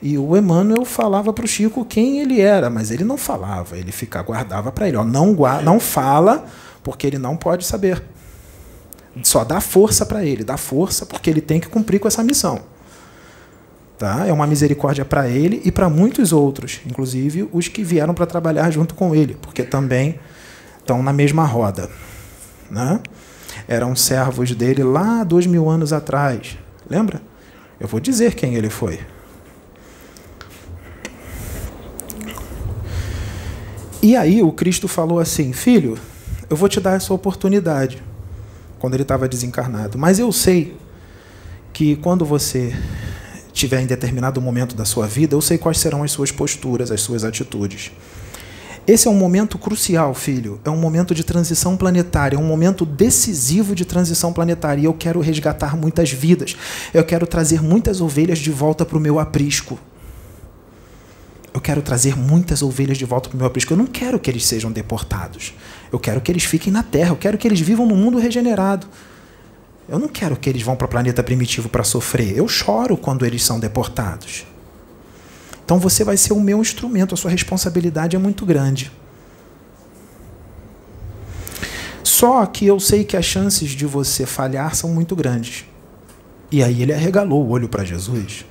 E 0.00 0.18
o 0.18 0.36
Emmanuel 0.36 0.84
falava 0.84 1.32
para 1.32 1.44
o 1.44 1.48
Chico 1.48 1.84
quem 1.84 2.20
ele 2.20 2.40
era, 2.40 2.68
mas 2.68 2.90
ele 2.90 3.04
não 3.04 3.16
falava, 3.16 3.78
ele 3.78 3.90
ficava, 3.90 4.26
guardava 4.26 4.70
para 4.70 4.88
ele: 4.88 4.96
ó, 4.96 5.04
não, 5.04 5.34
não 5.64 5.80
fala, 5.80 6.44
porque 6.82 7.06
ele 7.06 7.18
não 7.18 7.36
pode 7.36 7.64
saber. 7.64 8.02
Só 9.22 9.44
dá 9.44 9.60
força 9.60 10.06
para 10.06 10.24
ele, 10.24 10.42
dá 10.42 10.56
força, 10.56 11.04
porque 11.04 11.28
ele 11.28 11.40
tem 11.40 11.60
que 11.60 11.68
cumprir 11.68 11.98
com 11.98 12.08
essa 12.08 12.22
missão. 12.22 12.60
Tá? 13.98 14.26
É 14.26 14.32
uma 14.32 14.46
misericórdia 14.46 15.04
para 15.04 15.28
ele 15.28 15.60
e 15.64 15.70
para 15.70 15.88
muitos 15.88 16.32
outros, 16.32 16.80
inclusive 16.86 17.48
os 17.52 17.68
que 17.68 17.84
vieram 17.84 18.14
para 18.14 18.26
trabalhar 18.26 18.70
junto 18.70 18.94
com 18.94 19.14
ele, 19.14 19.36
porque 19.40 19.62
também 19.62 20.18
estão 20.80 21.02
na 21.02 21.12
mesma 21.12 21.44
roda. 21.44 21.88
Né? 22.70 23.00
eram 23.68 23.94
servos 23.94 24.54
dele 24.54 24.82
lá 24.82 25.24
dois 25.24 25.46
mil 25.46 25.68
anos 25.68 25.92
atrás. 25.92 26.58
Lembra? 26.88 27.22
Eu 27.78 27.88
vou 27.88 28.00
dizer 28.00 28.34
quem 28.34 28.54
ele 28.54 28.70
foi. 28.70 29.00
E 34.02 34.16
aí 34.16 34.42
o 34.42 34.52
Cristo 34.52 34.88
falou 34.88 35.18
assim: 35.18 35.52
Filho, 35.52 35.98
eu 36.52 36.56
vou 36.56 36.68
te 36.68 36.78
dar 36.80 36.96
essa 36.96 37.14
oportunidade. 37.14 38.02
Quando 38.78 38.92
ele 38.92 39.04
estava 39.04 39.26
desencarnado. 39.26 39.96
Mas 39.96 40.18
eu 40.18 40.30
sei 40.30 40.76
que 41.72 41.96
quando 41.96 42.26
você 42.26 42.76
tiver 43.54 43.80
em 43.80 43.86
determinado 43.86 44.38
momento 44.38 44.76
da 44.76 44.84
sua 44.84 45.06
vida, 45.06 45.34
eu 45.34 45.40
sei 45.40 45.56
quais 45.56 45.78
serão 45.78 46.02
as 46.02 46.12
suas 46.12 46.30
posturas, 46.30 46.90
as 46.90 47.00
suas 47.00 47.24
atitudes. 47.24 47.90
Esse 48.86 49.08
é 49.08 49.10
um 49.10 49.14
momento 49.14 49.56
crucial, 49.56 50.12
filho. 50.12 50.60
É 50.62 50.68
um 50.68 50.76
momento 50.76 51.14
de 51.14 51.24
transição 51.24 51.74
planetária, 51.74 52.36
é 52.36 52.38
um 52.38 52.44
momento 52.44 52.84
decisivo 52.84 53.74
de 53.74 53.86
transição 53.86 54.30
planetária. 54.30 54.82
E 54.82 54.84
eu 54.84 54.92
quero 54.92 55.20
resgatar 55.20 55.74
muitas 55.74 56.12
vidas. 56.12 56.54
Eu 56.92 57.02
quero 57.02 57.26
trazer 57.26 57.62
muitas 57.62 58.02
ovelhas 58.02 58.38
de 58.38 58.50
volta 58.50 58.84
para 58.84 58.98
o 58.98 59.00
meu 59.00 59.18
aprisco. 59.18 59.78
Eu 61.54 61.60
quero 61.60 61.82
trazer 61.82 62.16
muitas 62.16 62.62
ovelhas 62.62 62.96
de 62.96 63.04
volta 63.04 63.28
para 63.28 63.36
o 63.36 63.38
meu 63.38 63.46
aprisco. 63.46 63.72
Eu 63.72 63.76
não 63.76 63.86
quero 63.86 64.18
que 64.18 64.30
eles 64.30 64.46
sejam 64.46 64.72
deportados. 64.72 65.52
Eu 65.92 65.98
quero 65.98 66.20
que 66.20 66.32
eles 66.32 66.44
fiquem 66.44 66.72
na 66.72 66.82
Terra. 66.82 67.10
Eu 67.10 67.16
quero 67.16 67.36
que 67.36 67.46
eles 67.46 67.60
vivam 67.60 67.86
no 67.86 67.94
mundo 67.94 68.18
regenerado. 68.18 68.86
Eu 69.88 69.98
não 69.98 70.08
quero 70.08 70.36
que 70.36 70.48
eles 70.48 70.62
vão 70.62 70.76
para 70.76 70.86
o 70.86 70.88
planeta 70.88 71.22
primitivo 71.22 71.68
para 71.68 71.84
sofrer. 71.84 72.36
Eu 72.36 72.48
choro 72.48 72.96
quando 72.96 73.26
eles 73.26 73.44
são 73.44 73.60
deportados. 73.60 74.46
Então 75.64 75.78
você 75.78 76.04
vai 76.04 76.16
ser 76.16 76.32
o 76.32 76.40
meu 76.40 76.60
instrumento, 76.60 77.14
a 77.14 77.16
sua 77.16 77.30
responsabilidade 77.30 78.16
é 78.16 78.18
muito 78.18 78.44
grande. 78.46 78.90
Só 82.02 82.44
que 82.46 82.66
eu 82.66 82.78
sei 82.78 83.04
que 83.04 83.16
as 83.16 83.24
chances 83.24 83.70
de 83.70 83.86
você 83.86 84.24
falhar 84.24 84.74
são 84.74 84.90
muito 84.90 85.14
grandes. 85.14 85.64
E 86.50 86.62
aí 86.62 86.82
ele 86.82 86.92
arregalou 86.92 87.44
o 87.44 87.50
olho 87.50 87.68
para 87.68 87.84
Jesus. 87.84 88.44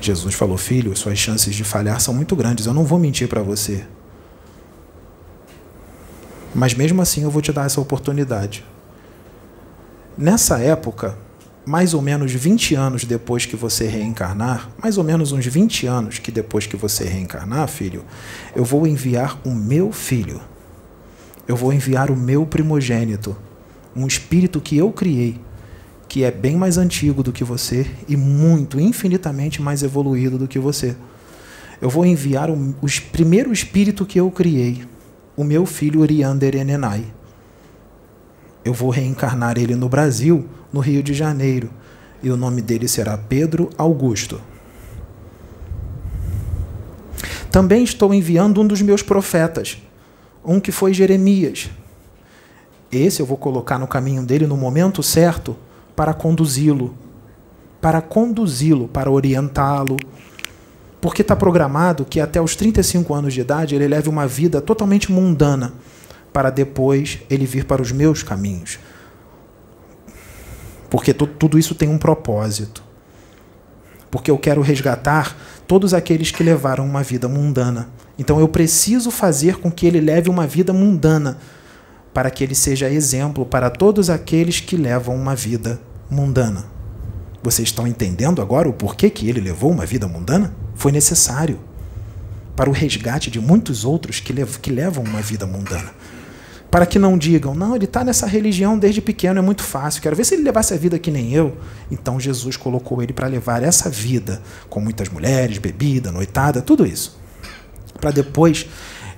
Jesus 0.00 0.34
falou: 0.34 0.56
Filho, 0.56 0.96
suas 0.96 1.18
chances 1.18 1.54
de 1.54 1.64
falhar 1.64 2.00
são 2.00 2.14
muito 2.14 2.36
grandes. 2.36 2.66
Eu 2.66 2.74
não 2.74 2.84
vou 2.84 2.98
mentir 2.98 3.28
para 3.28 3.42
você. 3.42 3.84
Mas 6.54 6.74
mesmo 6.74 7.02
assim 7.02 7.22
eu 7.22 7.30
vou 7.30 7.42
te 7.42 7.52
dar 7.52 7.66
essa 7.66 7.80
oportunidade. 7.80 8.64
Nessa 10.16 10.58
época, 10.58 11.16
mais 11.64 11.94
ou 11.94 12.00
menos 12.00 12.32
20 12.32 12.74
anos 12.74 13.04
depois 13.04 13.44
que 13.44 13.54
você 13.54 13.86
reencarnar, 13.86 14.70
mais 14.82 14.96
ou 14.98 15.04
menos 15.04 15.32
uns 15.32 15.46
20 15.46 15.86
anos 15.86 16.18
que 16.18 16.32
depois 16.32 16.66
que 16.66 16.76
você 16.76 17.04
reencarnar, 17.04 17.68
filho, 17.68 18.04
eu 18.56 18.64
vou 18.64 18.86
enviar 18.86 19.38
o 19.44 19.54
meu 19.54 19.92
filho. 19.92 20.40
Eu 21.46 21.56
vou 21.56 21.72
enviar 21.72 22.10
o 22.10 22.16
meu 22.16 22.46
primogênito, 22.46 23.36
um 23.94 24.06
espírito 24.06 24.60
que 24.60 24.76
eu 24.76 24.90
criei, 24.90 25.40
que 26.08 26.24
é 26.24 26.30
bem 26.30 26.56
mais 26.56 26.78
antigo 26.78 27.22
do 27.22 27.32
que 27.32 27.44
você 27.44 27.86
e 28.08 28.16
muito, 28.16 28.80
infinitamente 28.80 29.60
mais 29.60 29.82
evoluído 29.82 30.38
do 30.38 30.48
que 30.48 30.58
você. 30.58 30.96
Eu 31.80 31.90
vou 31.90 32.04
enviar 32.06 32.48
o, 32.48 32.54
o 32.54 32.86
primeiro 33.12 33.52
espírito 33.52 34.06
que 34.06 34.18
eu 34.18 34.30
criei, 34.30 34.84
o 35.36 35.44
meu 35.44 35.66
filho 35.66 36.00
Uriander 36.00 36.56
Enenai. 36.56 37.04
Eu 38.64 38.72
vou 38.72 38.88
reencarnar 38.88 39.58
ele 39.58 39.74
no 39.74 39.88
Brasil 39.88 40.48
no 40.72 40.80
Rio 40.80 41.02
de 41.02 41.12
Janeiro, 41.12 41.70
e 42.22 42.30
o 42.30 42.36
nome 42.36 42.62
dele 42.62 42.88
será 42.88 43.16
Pedro 43.16 43.68
Augusto. 43.76 44.40
Também 47.50 47.84
estou 47.84 48.12
enviando 48.12 48.60
um 48.60 48.66
dos 48.66 48.80
meus 48.80 49.02
profetas, 49.02 49.80
um 50.44 50.58
que 50.58 50.72
foi 50.72 50.94
Jeremias. 50.94 51.70
Esse 52.90 53.20
eu 53.20 53.26
vou 53.26 53.36
colocar 53.36 53.78
no 53.78 53.86
caminho 53.86 54.22
dele 54.22 54.46
no 54.46 54.56
momento 54.56 55.02
certo 55.02 55.56
para 55.98 56.14
conduzi-lo, 56.14 56.94
para 57.80 58.00
conduzi-lo, 58.00 58.86
para 58.86 59.10
orientá-lo. 59.10 59.96
Porque 61.00 61.22
está 61.22 61.34
programado 61.34 62.04
que 62.04 62.20
até 62.20 62.40
os 62.40 62.54
35 62.54 63.12
anos 63.12 63.34
de 63.34 63.40
idade 63.40 63.74
ele 63.74 63.88
leve 63.88 64.08
uma 64.08 64.24
vida 64.24 64.60
totalmente 64.60 65.10
mundana, 65.10 65.74
para 66.32 66.50
depois 66.50 67.18
ele 67.28 67.44
vir 67.46 67.64
para 67.64 67.82
os 67.82 67.90
meus 67.90 68.22
caminhos, 68.22 68.78
porque 70.88 71.12
tudo 71.12 71.58
isso 71.58 71.74
tem 71.74 71.88
um 71.88 71.98
propósito. 71.98 72.80
Porque 74.08 74.30
eu 74.30 74.38
quero 74.38 74.60
resgatar 74.60 75.36
todos 75.66 75.92
aqueles 75.92 76.30
que 76.30 76.44
levaram 76.44 76.86
uma 76.86 77.02
vida 77.02 77.28
mundana. 77.28 77.88
Então 78.16 78.38
eu 78.38 78.46
preciso 78.46 79.10
fazer 79.10 79.56
com 79.56 79.70
que 79.70 79.84
ele 79.84 80.00
leve 80.00 80.30
uma 80.30 80.46
vida 80.46 80.72
mundana, 80.72 81.38
para 82.18 82.32
que 82.32 82.42
ele 82.42 82.56
seja 82.56 82.90
exemplo 82.90 83.46
para 83.46 83.70
todos 83.70 84.10
aqueles 84.10 84.58
que 84.58 84.76
levam 84.76 85.14
uma 85.14 85.36
vida 85.36 85.80
mundana. 86.10 86.64
Vocês 87.40 87.68
estão 87.68 87.86
entendendo 87.86 88.42
agora 88.42 88.68
o 88.68 88.72
porquê 88.72 89.08
que 89.08 89.28
ele 89.28 89.40
levou 89.40 89.70
uma 89.70 89.86
vida 89.86 90.08
mundana? 90.08 90.52
Foi 90.74 90.90
necessário 90.90 91.60
para 92.56 92.68
o 92.68 92.72
resgate 92.72 93.30
de 93.30 93.38
muitos 93.38 93.84
outros 93.84 94.18
que, 94.18 94.32
levam 94.72 95.04
uma 95.04 95.22
vida 95.22 95.46
mundana 95.46 95.92
para 96.68 96.86
que 96.86 96.98
não 96.98 97.16
digam, 97.16 97.54
não, 97.54 97.76
ele 97.76 97.84
está 97.84 98.02
nessa 98.02 98.26
religião 98.26 98.76
desde 98.76 99.00
pequeno, 99.00 99.38
é 99.38 99.42
muito 99.42 99.62
fácil, 99.62 100.02
quero 100.02 100.16
ver 100.16 100.24
se 100.24 100.34
ele 100.34 100.42
levasse 100.42 100.74
a 100.74 100.76
vida 100.76 100.98
que 100.98 101.12
nem 101.12 101.32
eu. 101.32 101.56
Então 101.88 102.18
Jesus 102.18 102.56
colocou 102.56 103.00
ele 103.00 103.12
para 103.12 103.28
levar 103.28 103.62
essa 103.62 103.88
vida, 103.88 104.42
com 104.68 104.80
muitas 104.80 105.08
mulheres, 105.08 105.58
bebida, 105.58 106.10
noitada, 106.10 106.60
tudo 106.60 106.84
isso. 106.84 107.16
Para 108.00 108.10
depois 108.10 108.66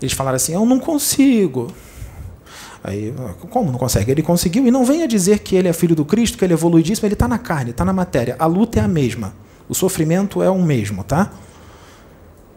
eles 0.02 0.12
falarem 0.12 0.36
assim: 0.36 0.52
eu 0.52 0.66
não 0.66 0.78
consigo. 0.78 1.72
Aí, 2.82 3.12
como 3.50 3.70
não 3.70 3.78
consegue? 3.78 4.10
Ele 4.10 4.22
conseguiu, 4.22 4.66
e 4.66 4.70
não 4.70 4.84
venha 4.84 5.06
dizer 5.06 5.40
que 5.40 5.54
ele 5.54 5.68
é 5.68 5.72
filho 5.72 5.94
do 5.94 6.04
Cristo, 6.04 6.38
que 6.38 6.44
ele 6.44 6.54
evolui 6.54 6.82
disso, 6.82 7.04
ele 7.04 7.12
está 7.12 7.28
na 7.28 7.38
carne, 7.38 7.70
está 7.70 7.84
na 7.84 7.92
matéria. 7.92 8.36
A 8.38 8.46
luta 8.46 8.80
é 8.80 8.82
a 8.82 8.88
mesma. 8.88 9.34
O 9.68 9.74
sofrimento 9.74 10.42
é 10.42 10.50
o 10.50 10.60
mesmo, 10.62 11.04
tá? 11.04 11.30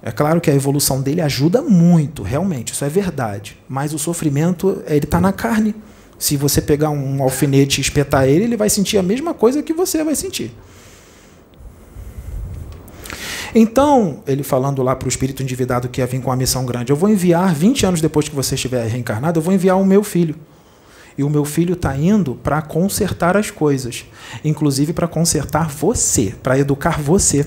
É 0.01 0.11
claro 0.11 0.41
que 0.41 0.49
a 0.49 0.53
evolução 0.53 1.01
dele 1.01 1.21
ajuda 1.21 1.61
muito, 1.61 2.23
realmente, 2.23 2.73
isso 2.73 2.83
é 2.83 2.89
verdade. 2.89 3.57
Mas 3.69 3.93
o 3.93 3.99
sofrimento, 3.99 4.81
ele 4.85 5.05
está 5.05 5.21
na 5.21 5.31
carne. 5.31 5.75
Se 6.19 6.35
você 6.35 6.61
pegar 6.61 6.89
um 6.89 7.21
alfinete 7.21 7.79
e 7.79 7.81
espetar 7.81 8.25
ele, 8.27 8.45
ele 8.45 8.57
vai 8.57 8.69
sentir 8.69 8.97
a 8.97 9.03
mesma 9.03 9.33
coisa 9.33 9.63
que 9.63 9.73
você 9.73 10.03
vai 10.03 10.15
sentir. 10.15 10.53
Então, 13.55 14.23
ele 14.25 14.41
falando 14.43 14.81
lá 14.81 14.95
para 14.95 15.05
o 15.05 15.09
espírito 15.09 15.43
endividado 15.43 15.87
que 15.87 16.01
ia 16.01 16.07
vir 16.07 16.21
com 16.21 16.31
a 16.31 16.35
missão 16.35 16.65
grande, 16.65 16.91
eu 16.91 16.95
vou 16.95 17.09
enviar, 17.09 17.53
20 17.53 17.85
anos 17.85 18.01
depois 18.01 18.27
que 18.27 18.35
você 18.35 18.55
estiver 18.55 18.87
reencarnado, 18.87 19.39
eu 19.39 19.43
vou 19.43 19.53
enviar 19.53 19.79
o 19.79 19.85
meu 19.85 20.03
filho. 20.03 20.35
E 21.15 21.23
o 21.23 21.29
meu 21.29 21.45
filho 21.45 21.73
está 21.73 21.95
indo 21.95 22.33
para 22.35 22.61
consertar 22.61 23.37
as 23.37 23.51
coisas, 23.51 24.05
inclusive 24.43 24.93
para 24.93 25.07
consertar 25.07 25.69
você, 25.69 26.33
para 26.41 26.57
educar 26.57 26.99
você 26.99 27.45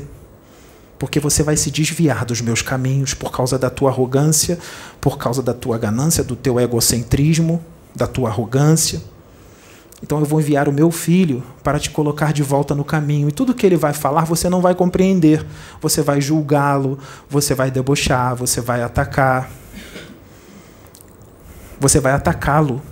porque 0.99 1.21
você 1.21 1.43
vai 1.43 1.57
se 1.57 1.71
desviar 1.71 2.25
dos 2.25 2.41
meus 2.41 2.63
caminhos 2.63 3.15
por 3.15 3.31
causa 3.31 3.59
da 3.59 3.71
tua 3.71 3.91
arrogância, 3.91 4.59
por 5.01 5.19
causa 5.19 5.43
da 5.43 5.53
tua 5.53 5.79
ganância, 5.79 6.25
do 6.25 6.35
teu 6.35 6.59
egocentrismo, 6.59 7.63
da 7.95 8.07
tua 8.07 8.29
arrogância. 8.29 9.01
Então 10.03 10.19
eu 10.21 10.27
vou 10.27 10.41
enviar 10.41 10.69
o 10.69 10.73
meu 10.73 10.91
filho 10.91 11.43
para 11.63 11.79
te 11.79 11.91
colocar 11.91 12.33
de 12.33 12.43
volta 12.43 12.75
no 12.75 12.85
caminho. 12.85 13.29
E 13.29 13.33
tudo 13.33 13.55
que 13.55 13.65
ele 13.65 13.77
vai 13.77 13.93
falar 13.93 14.25
você 14.25 14.49
não 14.49 14.61
vai 14.61 14.75
compreender. 14.75 15.45
Você 15.81 16.03
vai 16.03 16.21
julgá-lo, 16.21 16.99
você 17.29 17.55
vai 17.55 17.71
debochar, 17.71 18.37
você 18.37 18.61
vai 18.61 18.83
atacar. 18.83 19.51
Você 21.81 21.99
vai 21.99 22.13
atacá-lo. 22.13 22.83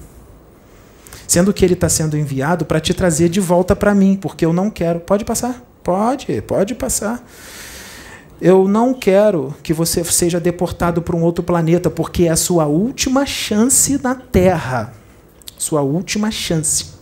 Sendo 1.26 1.52
que 1.52 1.64
ele 1.64 1.74
está 1.74 1.88
sendo 1.88 2.16
enviado 2.16 2.64
para 2.64 2.80
te 2.80 2.92
trazer 2.94 3.28
de 3.28 3.40
volta 3.40 3.74
para 3.74 3.94
mim, 3.94 4.16
porque 4.20 4.44
eu 4.44 4.52
não 4.52 4.70
quero. 4.70 5.00
Pode 5.00 5.24
passar? 5.24 5.62
Pode, 5.82 6.40
pode 6.42 6.74
passar. 6.74 7.22
Eu 8.40 8.68
não 8.68 8.92
quero 8.92 9.54
que 9.62 9.72
você 9.72 10.04
seja 10.04 10.40
deportado 10.40 11.00
para 11.00 11.16
um 11.16 11.22
outro 11.22 11.42
planeta, 11.42 11.88
porque 11.88 12.24
é 12.24 12.30
a 12.30 12.36
sua 12.36 12.66
última 12.66 13.24
chance 13.24 13.98
na 14.02 14.14
Terra. 14.14 14.92
Sua 15.56 15.80
última 15.82 16.30
chance. 16.30 16.93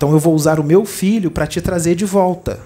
Então 0.00 0.12
eu 0.12 0.18
vou 0.18 0.34
usar 0.34 0.58
o 0.58 0.64
meu 0.64 0.86
filho 0.86 1.30
para 1.30 1.46
te 1.46 1.60
trazer 1.60 1.94
de 1.94 2.06
volta. 2.06 2.58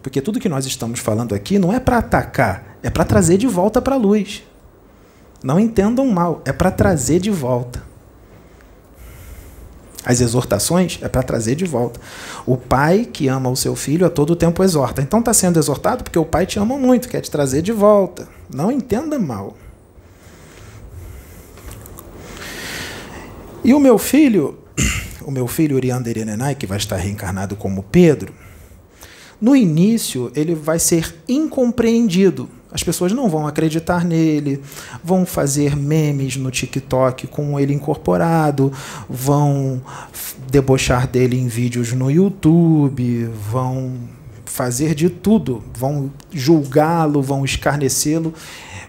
Porque 0.00 0.20
tudo 0.20 0.38
que 0.38 0.48
nós 0.48 0.64
estamos 0.64 1.00
falando 1.00 1.34
aqui 1.34 1.58
não 1.58 1.72
é 1.72 1.80
para 1.80 1.98
atacar, 1.98 2.78
é 2.84 2.88
para 2.88 3.04
trazer 3.04 3.36
de 3.36 3.48
volta 3.48 3.82
para 3.82 3.96
a 3.96 3.98
luz. 3.98 4.44
Não 5.42 5.58
entendam 5.58 6.06
mal, 6.06 6.40
é 6.44 6.52
para 6.52 6.70
trazer 6.70 7.18
de 7.18 7.32
volta. 7.32 7.82
As 10.04 10.20
exortações 10.20 11.00
é 11.02 11.08
para 11.08 11.24
trazer 11.24 11.56
de 11.56 11.64
volta. 11.64 11.98
O 12.46 12.56
pai 12.56 13.08
que 13.12 13.26
ama 13.26 13.50
o 13.50 13.56
seu 13.56 13.74
filho 13.74 14.06
a 14.06 14.08
todo 14.08 14.36
tempo 14.36 14.62
exorta. 14.62 15.02
Então 15.02 15.18
está 15.18 15.34
sendo 15.34 15.58
exortado 15.58 16.04
porque 16.04 16.16
o 16.16 16.24
pai 16.24 16.46
te 16.46 16.60
ama 16.60 16.78
muito, 16.78 17.08
quer 17.08 17.22
te 17.22 17.30
trazer 17.30 17.60
de 17.60 17.72
volta. 17.72 18.28
Não 18.48 18.70
entenda 18.70 19.18
mal. 19.18 19.56
E 23.64 23.74
o 23.74 23.80
meu 23.80 23.98
filho, 23.98 24.60
o 25.30 25.32
meu 25.32 25.46
filho 25.46 25.76
Uriander 25.76 26.26
Nenai, 26.26 26.56
que 26.56 26.66
vai 26.66 26.76
estar 26.76 26.96
reencarnado 26.96 27.54
como 27.54 27.84
Pedro, 27.84 28.34
no 29.40 29.54
início 29.54 30.30
ele 30.34 30.56
vai 30.56 30.80
ser 30.80 31.14
incompreendido. 31.28 32.48
As 32.72 32.82
pessoas 32.82 33.12
não 33.12 33.28
vão 33.28 33.46
acreditar 33.46 34.04
nele, 34.04 34.60
vão 35.02 35.24
fazer 35.24 35.76
memes 35.76 36.36
no 36.36 36.50
TikTok 36.50 37.28
com 37.28 37.58
ele 37.58 37.72
incorporado, 37.72 38.72
vão 39.08 39.80
debochar 40.50 41.06
dele 41.06 41.38
em 41.38 41.46
vídeos 41.46 41.92
no 41.92 42.10
YouTube, 42.10 43.30
vão 43.50 43.94
fazer 44.44 44.96
de 44.96 45.08
tudo, 45.08 45.62
vão 45.76 46.12
julgá-lo, 46.32 47.22
vão 47.22 47.44
escarnecê-lo, 47.44 48.34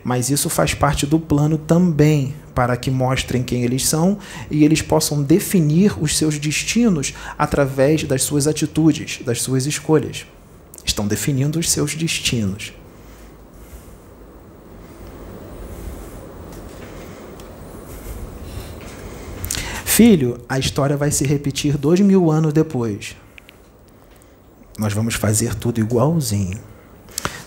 mas 0.03 0.31
isso 0.31 0.49
faz 0.49 0.73
parte 0.73 1.05
do 1.05 1.19
plano 1.19 1.57
também 1.57 2.33
para 2.53 2.75
que 2.77 2.91
mostrem 2.91 3.43
quem 3.43 3.63
eles 3.63 3.87
são 3.87 4.17
e 4.49 4.63
eles 4.63 4.81
possam 4.81 5.21
definir 5.23 6.01
os 6.01 6.17
seus 6.17 6.37
destinos 6.37 7.13
através 7.37 8.03
das 8.03 8.23
suas 8.23 8.47
atitudes, 8.47 9.19
das 9.25 9.41
suas 9.41 9.65
escolhas. 9.65 10.25
Estão 10.85 11.07
definindo 11.07 11.59
os 11.59 11.69
seus 11.69 11.95
destinos. 11.95 12.73
Filho, 19.85 20.39
a 20.49 20.57
história 20.57 20.97
vai 20.97 21.11
se 21.11 21.25
repetir 21.25 21.77
dois 21.77 21.99
mil 21.99 22.31
anos 22.31 22.53
depois. 22.53 23.15
Nós 24.79 24.93
vamos 24.93 25.15
fazer 25.15 25.53
tudo 25.53 25.79
igualzinho. 25.79 26.70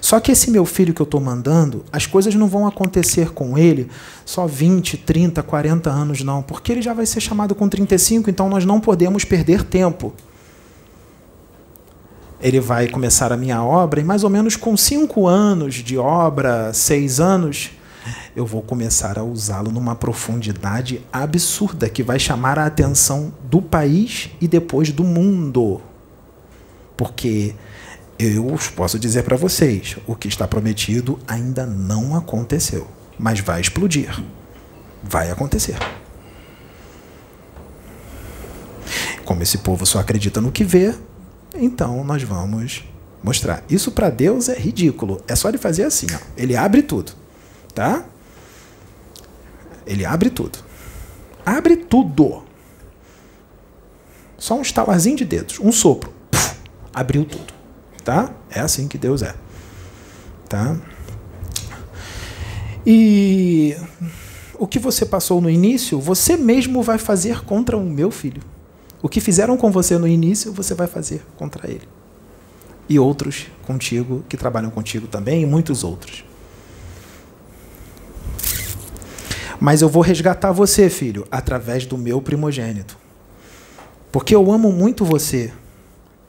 Só 0.05 0.21
que 0.21 0.31
esse 0.31 0.51
meu 0.51 0.67
filho 0.67 0.93
que 0.93 1.01
eu 1.01 1.05
estou 1.05 1.19
mandando, 1.19 1.83
as 1.91 2.05
coisas 2.05 2.35
não 2.35 2.47
vão 2.47 2.67
acontecer 2.67 3.31
com 3.31 3.57
ele 3.57 3.89
só 4.23 4.47
20, 4.47 4.99
30, 4.99 5.43
40 5.43 5.89
anos, 5.89 6.23
não. 6.23 6.43
Porque 6.43 6.73
ele 6.73 6.83
já 6.83 6.93
vai 6.93 7.07
ser 7.07 7.23
chamado 7.23 7.55
com 7.55 7.67
35, 7.67 8.29
então 8.29 8.51
nós 8.51 8.67
não 8.67 8.79
podemos 8.79 9.25
perder 9.25 9.65
tempo. 9.65 10.13
Ele 12.39 12.61
vai 12.61 12.87
começar 12.87 13.33
a 13.33 13.37
minha 13.39 13.65
obra 13.65 13.99
e 13.99 14.05
mais 14.05 14.25
ou 14.25 14.29
menos 14.29 14.57
com 14.57 14.77
cinco 14.77 15.27
anos 15.27 15.77
de 15.77 15.97
obra, 15.97 16.71
seis 16.75 17.19
anos, 17.19 17.71
eu 18.37 18.45
vou 18.45 18.61
começar 18.61 19.19
a 19.19 19.25
usá-lo 19.25 19.73
numa 19.73 19.95
profundidade 19.95 21.01
absurda 21.11 21.89
que 21.89 22.03
vai 22.03 22.19
chamar 22.19 22.59
a 22.59 22.67
atenção 22.67 23.33
do 23.45 23.63
país 23.63 24.29
e 24.39 24.47
depois 24.47 24.93
do 24.93 25.03
mundo. 25.03 25.81
Porque 26.95 27.55
eu 28.19 28.57
posso 28.77 28.99
dizer 28.99 29.25
para 29.25 29.37
vocês, 29.37 29.97
o 30.07 30.15
que 30.15 30.29
está 30.29 30.47
prometido 30.47 31.19
ainda 31.27 31.67
não 31.67 32.17
aconteceu, 32.17 32.87
mas 33.19 33.41
vai 33.41 33.61
explodir. 33.61 34.23
Vai 35.03 35.31
acontecer. 35.31 35.77
Como 39.25 39.43
esse 39.43 39.59
povo 39.59 39.85
só 39.85 39.99
acredita 39.99 40.41
no 40.41 40.53
que 40.53 40.65
vê, 40.65 40.95
então 41.55 42.05
nós 42.05 42.23
vamos 42.23 42.85
mostrar. 43.23 43.65
Isso 43.69 43.91
para 43.91 44.11
Deus 44.11 44.49
é 44.49 44.59
ridículo. 44.59 45.23
É 45.27 45.35
só 45.35 45.49
ele 45.49 45.59
fazer 45.59 45.85
assim, 45.85 46.07
ó. 46.15 46.19
Ele 46.37 46.57
abre 46.57 46.83
tudo. 46.83 47.13
Tá? 47.75 48.05
Ele 49.87 50.05
abre 50.05 50.31
tudo. 50.31 50.59
Abre 51.45 51.77
tudo. 51.77 52.45
Só 54.37 54.57
um 54.57 54.63
estalarzinho 54.63 55.17
de 55.17 55.25
dedos, 55.25 55.59
um 55.59 55.73
sopro. 55.73 56.13
Puf, 56.31 56.57
abriu 56.93 57.25
tudo. 57.25 57.54
Tá? 58.05 58.31
É 58.51 58.61
assim 58.61 58.87
que 58.87 58.99
Deus 58.99 59.23
é. 59.23 59.35
Tá? 60.49 60.77
E 62.87 63.77
o 64.59 64.67
que 64.67 64.79
você 64.79 65.07
passou 65.07 65.41
no 65.41 65.49
início, 65.49 65.99
você 65.99 66.37
mesmo 66.37 66.83
vai 66.83 66.99
fazer 66.99 67.45
contra 67.45 67.77
o 67.77 67.85
meu 67.85 68.11
filho. 68.11 68.43
O 69.03 69.09
que 69.09 69.21
fizeram 69.21 69.57
com 69.57 69.71
você 69.71 69.99
no 69.99 70.07
início, 70.07 70.53
você 70.53 70.75
vai 70.75 70.87
fazer 70.87 71.25
contra 71.37 71.71
ele. 71.71 71.89
E 72.89 72.99
outros 72.99 73.47
contigo, 73.67 74.23
que 74.29 74.37
trabalham 74.37 74.71
contigo 74.71 75.07
também, 75.07 75.43
e 75.43 75.47
muitos 75.47 75.83
outros. 75.83 76.25
Mas 79.59 79.81
eu 79.81 79.89
vou 79.89 80.03
resgatar 80.03 80.53
você, 80.53 80.91
filho, 80.91 81.27
através 81.31 81.87
do 81.87 81.97
meu 81.97 82.21
primogênito. 82.21 82.99
Porque 84.13 84.35
eu 84.35 84.53
amo 84.53 84.71
muito 84.71 85.05
você. 85.05 85.53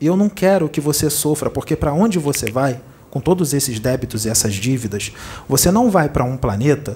E 0.06 0.08
eu 0.08 0.16
não 0.16 0.30
quero 0.30 0.70
que 0.70 0.80
você 0.80 1.10
sofra, 1.10 1.50
porque 1.50 1.76
para 1.76 1.92
onde 1.92 2.20
você 2.20 2.52
vai, 2.52 2.80
com 3.10 3.20
todos 3.20 3.56
esses 3.56 3.80
débitos 3.80 4.24
e 4.24 4.30
essas 4.30 4.54
dívidas, 4.54 5.12
você 5.50 5.72
não 5.72 5.90
vai 5.90 6.08
para 6.10 6.24
um 6.24 6.38
planeta 6.38 6.96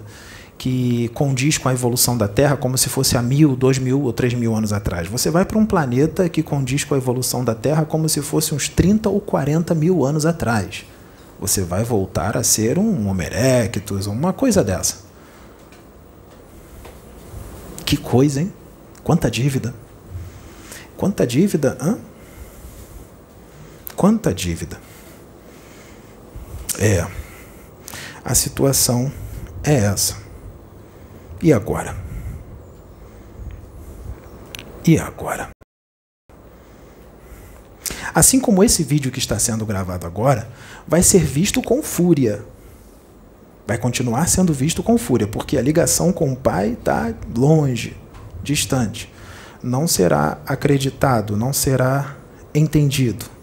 que 0.60 1.10
condiz 1.16 1.58
com 1.58 1.68
a 1.70 1.74
evolução 1.74 2.16
da 2.16 2.28
Terra 2.28 2.56
como 2.56 2.78
se 2.78 2.88
fosse 2.88 3.18
há 3.18 3.22
mil, 3.24 3.56
dois 3.56 3.80
mil 3.80 4.04
ou 4.04 4.14
três 4.14 4.36
mil 4.36 4.56
anos 4.56 4.72
atrás. 4.72 5.08
Você 5.08 5.32
vai 5.32 5.44
para 5.44 5.58
um 5.58 5.66
planeta 5.66 6.30
que 6.30 6.44
condiz 6.44 6.84
com 6.84 6.94
a 6.94 7.00
evolução 7.00 7.44
da 7.44 7.56
Terra 7.56 7.84
como 7.84 8.08
se 8.08 8.22
fosse 8.22 8.54
uns 8.54 8.70
30 8.70 9.10
ou 9.10 9.20
40 9.20 9.74
mil 9.74 10.06
anos 10.06 10.24
atrás. 10.24 10.86
Você 11.40 11.64
vai 11.64 11.84
voltar 11.84 12.38
a 12.38 12.44
ser 12.44 12.78
um 12.78 13.10
Homo 13.10 13.24
erectus, 13.24 14.06
uma 14.06 14.34
coisa 14.34 14.64
dessa. 14.64 14.98
Que 17.84 17.98
coisa, 17.98 18.42
hein? 18.42 18.54
Quanta 19.04 19.32
dívida. 19.32 19.74
Quanta 20.96 21.26
dívida, 21.26 21.76
hã? 21.82 21.98
Quanta 24.00 24.34
dívida. 24.34 24.80
É. 26.80 27.06
A 28.24 28.34
situação 28.34 29.12
é 29.62 29.74
essa. 29.74 30.16
E 31.42 31.52
agora? 31.52 31.98
E 34.88 34.98
agora? 34.98 35.50
Assim 38.16 38.40
como 38.40 38.64
esse 38.64 38.84
vídeo 38.84 39.12
que 39.12 39.20
está 39.20 39.38
sendo 39.38 39.66
gravado 39.66 40.08
agora, 40.08 40.50
vai 40.88 41.04
ser 41.04 41.26
visto 41.26 41.62
com 41.62 41.84
fúria 41.84 42.46
vai 43.68 43.78
continuar 43.78 44.30
sendo 44.30 44.54
visto 44.54 44.82
com 44.82 44.98
fúria, 44.98 45.28
porque 45.28 45.58
a 45.58 45.62
ligação 45.62 46.14
com 46.14 46.32
o 46.32 46.36
pai 46.38 46.70
está 46.70 47.14
longe, 47.38 47.98
distante. 48.42 49.14
Não 49.62 49.88
será 49.88 50.40
acreditado, 50.48 51.36
não 51.36 51.52
será 51.52 52.16
entendido. 52.56 53.39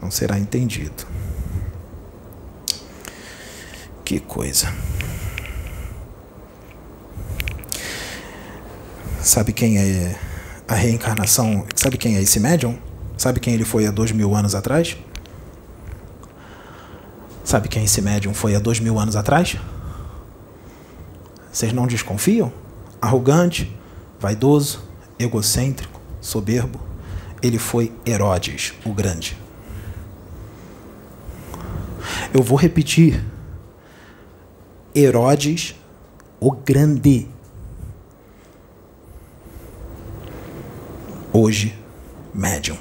Não 0.00 0.10
será 0.10 0.38
entendido. 0.38 1.06
Que 4.04 4.20
coisa. 4.20 4.72
Sabe 9.22 9.52
quem 9.52 9.78
é 9.78 10.16
a 10.68 10.74
reencarnação? 10.74 11.66
Sabe 11.74 11.96
quem 11.96 12.16
é 12.16 12.22
esse 12.22 12.38
médium? 12.38 12.78
Sabe 13.18 13.40
quem 13.40 13.54
ele 13.54 13.64
foi 13.64 13.86
há 13.86 13.90
dois 13.90 14.12
mil 14.12 14.34
anos 14.34 14.54
atrás? 14.54 14.96
Sabe 17.42 17.68
quem 17.68 17.84
esse 17.84 18.00
médium 18.00 18.34
foi 18.34 18.54
há 18.54 18.58
dois 18.58 18.78
mil 18.78 18.98
anos 18.98 19.16
atrás? 19.16 19.56
Vocês 21.52 21.72
não 21.72 21.86
desconfiam? 21.86 22.52
Arrogante, 23.00 23.76
vaidoso, 24.20 24.82
egocêntrico, 25.18 26.00
soberbo. 26.20 26.80
Ele 27.42 27.58
foi 27.58 27.92
Herodes, 28.06 28.74
o 28.84 28.92
Grande. 28.92 29.45
Eu 32.32 32.42
vou 32.42 32.56
repetir. 32.56 33.22
Herodes, 34.94 35.74
o 36.40 36.50
Grande. 36.50 37.28
Hoje, 41.32 41.78
médium. 42.34 42.78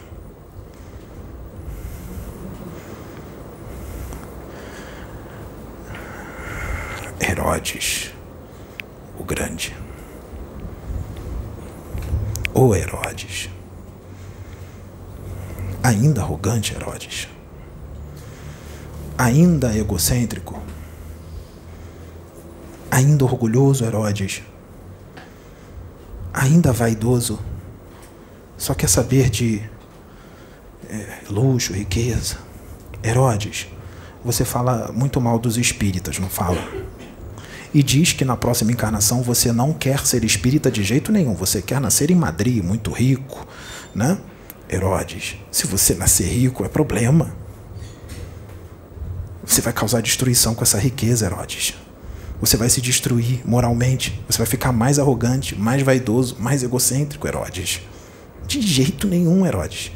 Herodes, 7.19 8.13
o 9.19 9.23
Grande. 9.23 9.75
O 12.53 12.73
Herodes. 12.73 13.49
Ainda 15.83 16.21
arrogante 16.21 16.73
Herodes. 16.73 17.34
Ainda 19.17 19.75
egocêntrico, 19.75 20.61
ainda 22.91 23.23
orgulhoso, 23.25 23.85
Herodes, 23.85 24.41
ainda 26.33 26.71
vaidoso, 26.73 27.39
só 28.57 28.73
quer 28.73 28.89
saber 28.89 29.29
de 29.29 29.61
é, 30.89 31.19
luxo, 31.29 31.73
riqueza. 31.73 32.37
Herodes, 33.03 33.67
você 34.23 34.43
fala 34.43 34.91
muito 34.93 35.21
mal 35.21 35.37
dos 35.37 35.57
espíritas, 35.57 36.19
não 36.19 36.29
fala? 36.29 36.61
E 37.73 37.83
diz 37.83 38.13
que 38.13 38.23
na 38.23 38.37
próxima 38.37 38.71
encarnação 38.71 39.21
você 39.21 39.51
não 39.51 39.73
quer 39.73 40.05
ser 40.05 40.23
espírita 40.23 40.71
de 40.71 40.83
jeito 40.83 41.11
nenhum, 41.11 41.35
você 41.35 41.61
quer 41.61 41.79
nascer 41.79 42.09
em 42.09 42.15
Madrid, 42.15 42.63
muito 42.63 42.91
rico, 42.91 43.45
né? 43.93 44.17
Herodes, 44.69 45.35
se 45.51 45.67
você 45.67 45.93
nascer 45.93 46.27
rico 46.27 46.65
é 46.65 46.69
problema. 46.69 47.44
Você 49.55 49.61
vai 49.61 49.71
causar 49.71 50.01
destruição 50.01 50.53
com 50.53 50.65
essa 50.65 50.77
riqueza, 50.77 51.25
Herodes. 51.25 51.75
Você 52.41 52.57
vai 52.57 52.69
se 52.69 52.81
destruir 52.81 53.41
moralmente. 53.45 54.21
Você 54.27 54.37
vai 54.37 54.45
ficar 54.45 54.73
mais 54.73 54.99
arrogante, 54.99 55.57
mais 55.57 55.81
vaidoso, 55.81 56.35
mais 56.37 56.61
egocêntrico, 56.61 57.25
Herodes. 57.25 57.79
De 58.45 58.59
jeito 58.59 59.07
nenhum, 59.07 59.45
Herodes. 59.45 59.93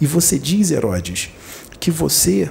E 0.00 0.06
você 0.08 0.36
diz, 0.40 0.72
Herodes, 0.72 1.30
que 1.78 1.88
você 1.88 2.50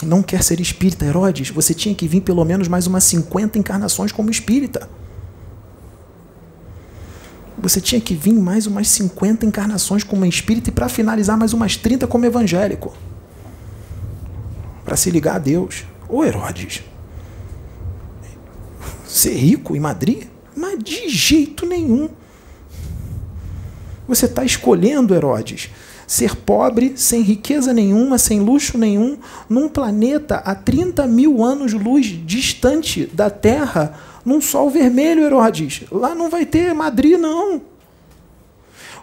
não 0.00 0.22
quer 0.22 0.44
ser 0.44 0.60
espírita, 0.60 1.04
Herodes. 1.04 1.50
Você 1.50 1.74
tinha 1.74 1.92
que 1.92 2.06
vir 2.06 2.20
pelo 2.20 2.44
menos 2.44 2.68
mais 2.68 2.86
umas 2.86 3.02
50 3.02 3.58
encarnações 3.58 4.12
como 4.12 4.30
espírita. 4.30 4.88
Você 7.58 7.80
tinha 7.80 8.00
que 8.00 8.14
vir 8.14 8.34
mais 8.34 8.68
umas 8.68 8.86
50 8.90 9.44
encarnações 9.44 10.04
como 10.04 10.24
espírita 10.24 10.70
e 10.70 10.72
para 10.72 10.88
finalizar 10.88 11.36
mais 11.36 11.52
umas 11.52 11.76
30 11.76 12.06
como 12.06 12.24
evangélico. 12.24 12.94
Para 14.84 14.96
se 14.96 15.10
ligar 15.10 15.34
a 15.34 15.40
Deus. 15.40 15.84
Ô 16.08 16.24
Herodes, 16.24 16.82
ser 19.06 19.34
rico 19.34 19.74
em 19.74 19.80
Madrid? 19.80 20.24
Mas 20.54 20.78
de 20.82 21.08
jeito 21.08 21.66
nenhum. 21.66 22.08
Você 24.06 24.26
está 24.26 24.44
escolhendo, 24.44 25.14
Herodes, 25.14 25.70
ser 26.06 26.36
pobre, 26.36 26.92
sem 26.96 27.22
riqueza 27.22 27.72
nenhuma, 27.72 28.18
sem 28.18 28.40
luxo 28.40 28.78
nenhum, 28.78 29.18
num 29.48 29.68
planeta 29.68 30.36
a 30.36 30.54
30 30.54 31.06
mil 31.06 31.42
anos-luz 31.42 32.06
distante 32.24 33.06
da 33.12 33.28
Terra, 33.28 33.98
num 34.24 34.40
sol 34.40 34.70
vermelho, 34.70 35.24
Herodes. 35.24 35.82
Lá 35.90 36.14
não 36.14 36.30
vai 36.30 36.46
ter 36.46 36.72
Madrid, 36.72 37.18
não. 37.18 37.60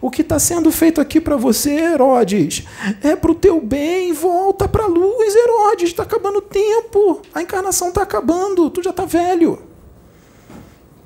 O 0.04 0.12
que 0.12 0.22
está 0.22 0.38
sendo 0.38 0.70
feito 0.70 1.00
aqui 1.00 1.22
para 1.22 1.38
você, 1.38 1.70
Herodes, 1.70 2.66
é 3.02 3.16
para 3.16 3.32
o 3.32 3.36
teu 3.36 3.62
bem. 3.62 4.12
Volta 4.12 4.68
para 4.68 4.84
a 4.84 4.88
luz, 4.88 5.34
Herodes. 5.34 5.92
Está 5.92 6.04
acabando 6.04 6.40
o 6.40 6.42
tempo. 6.42 7.22
A 7.34 7.42
encarnação 7.42 7.88
está 7.88 8.02
acabando. 8.02 8.70
Tu 8.70 8.84
já 8.84 8.90
está 8.90 9.06
velho. 9.06 9.62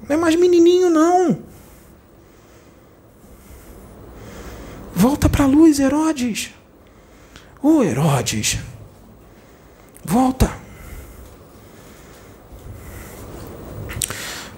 Não 0.10 0.16
é 0.16 0.18
mais 0.18 0.36
menininho, 0.36 0.90
não. 0.90 1.38
Volta 4.96 5.30
para 5.30 5.44
a 5.44 5.48
luz, 5.48 5.80
Herodes. 5.80 6.56
Ô 7.62 7.78
oh, 7.78 7.84
Herodes, 7.84 8.58
volta. 10.04 10.52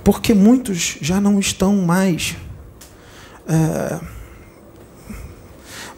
Porque 0.02 0.34
muitos 0.34 0.98
já 1.02 1.20
não 1.20 1.42
estão 1.42 1.76
mais. 1.76 2.38
É, 3.46 4.19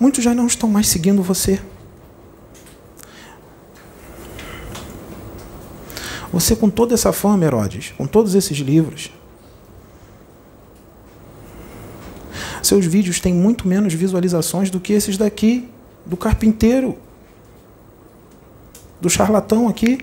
muitos 0.01 0.23
já 0.23 0.33
não 0.33 0.47
estão 0.47 0.67
mais 0.67 0.87
seguindo 0.87 1.21
você. 1.21 1.61
Você, 6.33 6.55
com 6.55 6.71
toda 6.71 6.95
essa 6.95 7.13
fama, 7.13 7.45
Herodes, 7.45 7.93
com 7.95 8.07
todos 8.07 8.33
esses 8.33 8.57
livros, 8.57 9.11
seus 12.63 12.83
vídeos 12.83 13.19
têm 13.19 13.31
muito 13.31 13.67
menos 13.67 13.93
visualizações 13.93 14.71
do 14.71 14.79
que 14.79 14.91
esses 14.91 15.17
daqui, 15.17 15.69
do 16.03 16.17
carpinteiro, 16.17 16.97
do 18.99 19.09
charlatão 19.09 19.69
aqui. 19.69 19.99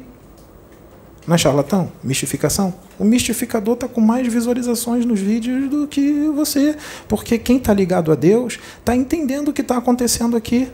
Não 1.27 1.35
é 1.35 1.39
charlatão? 1.39 1.91
Mistificação? 2.05 2.73
O 2.99 3.05
mistificador 3.05 3.75
está 3.75 3.87
com 3.87 4.01
mais 4.01 4.27
visualizações 4.27 5.05
nos 5.05 5.21
vídeos 5.21 5.71
do 5.71 5.87
que 5.87 6.29
você. 6.35 6.77
Porque 7.07 7.39
quem 7.39 7.59
está 7.59 7.73
ligado 7.73 8.11
a 8.11 8.15
Deus 8.15 8.59
está 8.79 8.97
entendendo 8.97 9.49
o 9.49 9.53
que 9.53 9.61
está 9.61 9.77
acontecendo 9.77 10.37
aqui. 10.37 10.69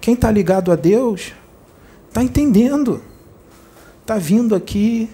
Quem 0.00 0.14
está 0.14 0.30
ligado 0.30 0.70
a 0.70 0.76
Deus 0.76 1.32
está 2.08 2.22
entendendo. 2.22 3.02
Está 4.02 4.16
vindo 4.16 4.54
aqui, 4.54 5.10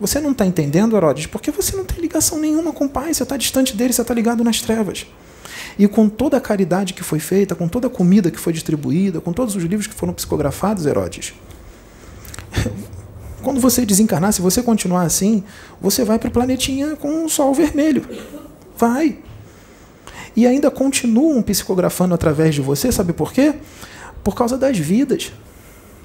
você 0.00 0.20
não 0.20 0.30
está 0.30 0.46
entendendo, 0.46 0.96
Herodes, 0.96 1.26
porque 1.26 1.50
você 1.50 1.76
não 1.76 1.84
tem 1.84 2.00
ligação 2.00 2.38
nenhuma 2.38 2.72
com 2.72 2.84
o 2.84 2.88
Pai, 2.88 3.12
você 3.12 3.24
está 3.24 3.36
distante 3.36 3.76
dele, 3.76 3.92
você 3.92 4.02
está 4.02 4.14
ligado 4.14 4.44
nas 4.44 4.60
trevas. 4.60 5.06
E 5.76 5.88
com 5.88 6.08
toda 6.08 6.36
a 6.36 6.40
caridade 6.40 6.94
que 6.94 7.02
foi 7.02 7.18
feita, 7.18 7.54
com 7.54 7.66
toda 7.66 7.88
a 7.88 7.90
comida 7.90 8.30
que 8.30 8.38
foi 8.38 8.52
distribuída, 8.52 9.20
com 9.20 9.32
todos 9.32 9.56
os 9.56 9.64
livros 9.64 9.88
que 9.88 9.94
foram 9.94 10.12
psicografados, 10.12 10.86
Herodes, 10.86 11.34
quando 13.42 13.60
você 13.60 13.84
desencarnar, 13.84 14.32
se 14.32 14.40
você 14.40 14.62
continuar 14.62 15.02
assim, 15.02 15.44
você 15.80 16.04
vai 16.04 16.18
para 16.18 16.28
o 16.28 16.32
planetinha 16.32 16.96
com 16.96 17.24
um 17.24 17.28
sol 17.28 17.54
vermelho. 17.54 18.04
Vai. 18.76 19.18
E 20.36 20.46
ainda 20.46 20.70
continuam 20.70 21.42
psicografando 21.42 22.14
através 22.14 22.54
de 22.54 22.60
você, 22.60 22.92
sabe 22.92 23.12
por 23.12 23.32
quê? 23.32 23.54
Por 24.22 24.34
causa 24.34 24.56
das 24.56 24.78
vidas. 24.78 25.32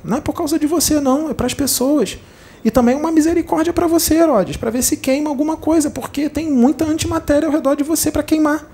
Não 0.03 0.17
é 0.17 0.21
por 0.21 0.33
causa 0.33 0.59
de 0.59 0.67
você, 0.67 0.99
não, 0.99 1.29
é 1.29 1.33
para 1.33 1.45
as 1.45 1.53
pessoas. 1.53 2.17
E 2.63 2.71
também 2.71 2.95
uma 2.95 3.11
misericórdia 3.11 3.73
para 3.73 3.87
você, 3.87 4.15
Herodes, 4.15 4.57
para 4.57 4.71
ver 4.71 4.81
se 4.83 4.97
queima 4.97 5.29
alguma 5.29 5.57
coisa, 5.57 5.89
porque 5.89 6.29
tem 6.29 6.49
muita 6.51 6.85
antimatéria 6.85 7.47
ao 7.47 7.53
redor 7.53 7.75
de 7.75 7.83
você 7.83 8.11
para 8.11 8.23
queimar. 8.23 8.72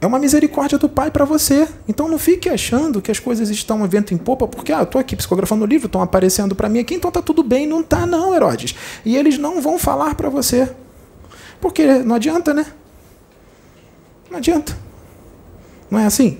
É 0.00 0.06
uma 0.06 0.18
misericórdia 0.18 0.78
do 0.78 0.88
Pai 0.88 1.10
para 1.10 1.24
você. 1.24 1.68
Então 1.86 2.08
não 2.08 2.18
fique 2.18 2.48
achando 2.48 3.02
que 3.02 3.10
as 3.10 3.18
coisas 3.18 3.50
estão 3.50 3.86
vento 3.86 4.14
em 4.14 4.16
popa, 4.16 4.48
porque 4.48 4.72
ah, 4.72 4.78
eu 4.78 4.84
estou 4.84 5.00
aqui 5.00 5.14
psicografando 5.14 5.64
o 5.64 5.66
livro, 5.66 5.86
estão 5.86 6.00
aparecendo 6.00 6.54
para 6.54 6.68
mim 6.68 6.78
aqui, 6.78 6.94
então 6.94 7.08
está 7.08 7.20
tudo 7.20 7.42
bem. 7.42 7.66
Não 7.66 7.80
está, 7.80 8.06
não, 8.06 8.34
Herodes. 8.34 8.74
E 9.04 9.16
eles 9.16 9.36
não 9.36 9.60
vão 9.60 9.78
falar 9.78 10.14
para 10.14 10.30
você. 10.30 10.74
Porque 11.60 11.84
não 11.98 12.16
adianta, 12.16 12.54
né? 12.54 12.64
Não 14.30 14.38
adianta. 14.38 14.76
Não 15.90 15.98
é 15.98 16.06
assim? 16.06 16.38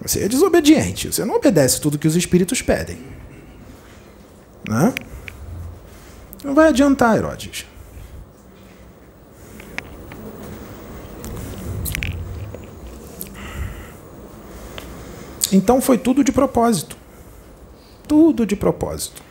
Você 0.00 0.24
é 0.24 0.28
desobediente. 0.28 1.12
Você 1.12 1.24
não 1.24 1.34
obedece 1.34 1.80
tudo 1.80 1.98
que 1.98 2.08
os 2.08 2.16
espíritos 2.16 2.62
pedem. 2.62 2.98
Né? 4.66 4.94
Não 6.42 6.54
vai 6.54 6.68
adiantar, 6.68 7.16
Herodes. 7.16 7.66
Então 15.52 15.80
foi 15.80 15.98
tudo 15.98 16.22
de 16.22 16.32
propósito. 16.32 16.96
Tudo 18.06 18.46
de 18.46 18.56
propósito. 18.56 19.22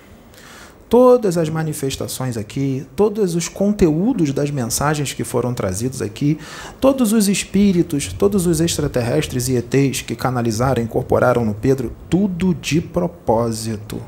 Todas 0.90 1.38
as 1.38 1.50
manifestações 1.50 2.38
aqui, 2.38 2.88
todos 2.96 3.36
os 3.36 3.50
conteúdos 3.50 4.32
das 4.32 4.50
mensagens 4.50 5.12
que 5.12 5.26
foram 5.26 5.54
trazidos 5.54 6.02
aqui, 6.02 6.40
todos 6.80 7.12
os 7.12 7.28
espíritos, 7.28 8.14
todos 8.14 8.48
os 8.48 8.62
extraterrestres 8.62 9.50
e 9.50 9.58
ETs 9.58 10.02
que 10.02 10.16
canalizaram, 10.16 10.82
incorporaram 10.82 11.44
no 11.44 11.54
Pedro, 11.54 11.92
tudo 12.10 12.54
de 12.54 12.80
propósito 12.80 14.02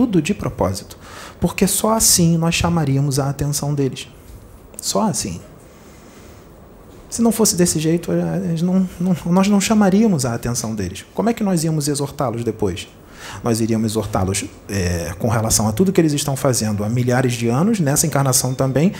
tudo 0.00 0.22
de 0.22 0.32
propósito, 0.32 0.96
porque 1.38 1.66
só 1.66 1.92
assim 1.92 2.38
nós 2.38 2.54
chamaríamos 2.54 3.18
a 3.18 3.28
atenção 3.28 3.74
deles. 3.74 4.08
Só 4.80 5.02
assim. 5.02 5.40
Se 7.10 7.20
não 7.20 7.32
fosse 7.32 7.56
desse 7.56 7.80
jeito, 7.80 8.12
eh, 8.12 8.62
não, 8.62 8.88
não, 9.00 9.16
nós 9.26 9.48
não 9.48 9.60
chamaríamos 9.60 10.24
a 10.24 10.32
atenção 10.32 10.76
deles. 10.76 11.04
Como 11.12 11.28
é 11.28 11.34
que 11.34 11.42
nós 11.42 11.64
íamos 11.64 11.88
exortá-los 11.88 12.44
depois? 12.44 12.86
Nós 13.42 13.60
iríamos 13.60 13.90
exortá-los 13.90 14.44
é, 14.68 15.12
com 15.18 15.28
relação 15.28 15.68
a 15.68 15.72
tudo 15.72 15.92
que 15.92 16.00
eles 16.00 16.12
estão 16.12 16.36
fazendo 16.36 16.84
há 16.84 16.88
milhares 16.88 17.34
de 17.34 17.48
anos, 17.48 17.80
nessa 17.80 18.06
encarnação 18.06 18.54
também, 18.54 18.92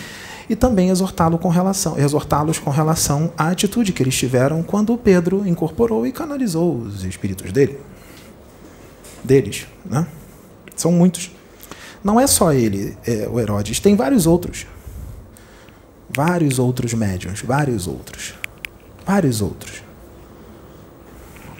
e 0.48 0.56
também 0.56 0.90
exortá-los 0.90 1.40
com 1.40 1.48
relação, 1.48 1.96
exortá-los 1.96 2.58
com 2.58 2.70
relação 2.70 3.32
à 3.38 3.48
atitude 3.48 3.92
que 3.92 4.02
eles 4.02 4.16
tiveram 4.16 4.62
quando 4.62 4.96
Pedro 4.98 5.46
incorporou 5.46 6.06
e 6.06 6.12
canalizou 6.12 6.76
os 6.76 7.04
espíritos 7.04 7.52
dele, 7.52 7.78
deles, 9.22 9.66
né? 9.84 10.06
São 10.74 10.90
muitos. 10.90 11.30
Não 12.02 12.18
é 12.18 12.26
só 12.26 12.52
ele, 12.52 12.96
é, 13.06 13.28
o 13.30 13.38
Herodes, 13.38 13.78
tem 13.78 13.94
vários 13.94 14.26
outros. 14.26 14.66
Vários 16.14 16.58
outros 16.58 16.92
médiums, 16.94 17.42
vários 17.42 17.86
outros. 17.86 18.34
Vários 19.06 19.40
outros. 19.40 19.82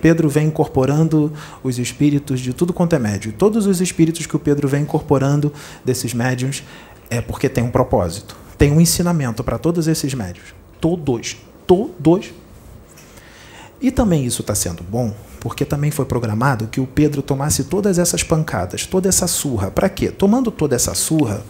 Pedro 0.01 0.29
vem 0.29 0.47
incorporando 0.47 1.33
os 1.63 1.79
espíritos 1.79 2.41
de 2.41 2.53
tudo 2.53 2.73
quanto 2.73 2.95
é 2.95 2.99
médium. 2.99 3.33
Todos 3.33 3.67
os 3.67 3.81
espíritos 3.81 4.27
que 4.27 4.35
o 4.35 4.39
Pedro 4.39 4.67
vem 4.67 4.83
incorporando 4.83 5.53
desses 5.85 6.15
médiums 6.15 6.65
é 7.09 7.21
porque 7.21 7.49
tem 7.49 7.63
um 7.63 7.71
propósito. 7.71 8.37
Tem 8.57 8.73
um 8.73 8.81
ensinamento 8.81 9.45
para 9.45 9.59
todos 9.59 9.87
esses 9.89 10.15
médios. 10.15 10.55
Todos. 10.81 11.37
Todos. 11.67 12.33
E 13.81 13.91
também 13.91 14.27
isso 14.27 14.43
está 14.43 14.55
sendo 14.55 14.83
bom, 14.83 15.15
porque 15.39 15.65
também 15.65 15.91
foi 15.91 16.05
programado 16.05 16.67
que 16.67 16.81
o 16.81 16.87
Pedro 16.87 17.23
tomasse 17.23 17.65
todas 17.65 17.99
essas 17.99 18.23
pancadas, 18.23 18.85
toda 18.85 19.09
essa 19.09 19.27
surra. 19.27 19.71
Para 19.71 19.89
quê? 19.89 20.11
Tomando 20.11 20.51
toda 20.51 20.77
essa 20.77 20.95
surra, 20.95 21.43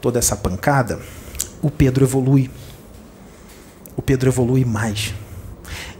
toda 0.00 0.18
essa 0.18 0.36
pancada, 0.36 1.00
o 1.62 1.70
Pedro 1.70 2.04
evolui. 2.04 2.50
O 3.96 4.02
Pedro 4.02 4.30
evolui 4.30 4.64
mais. 4.64 5.14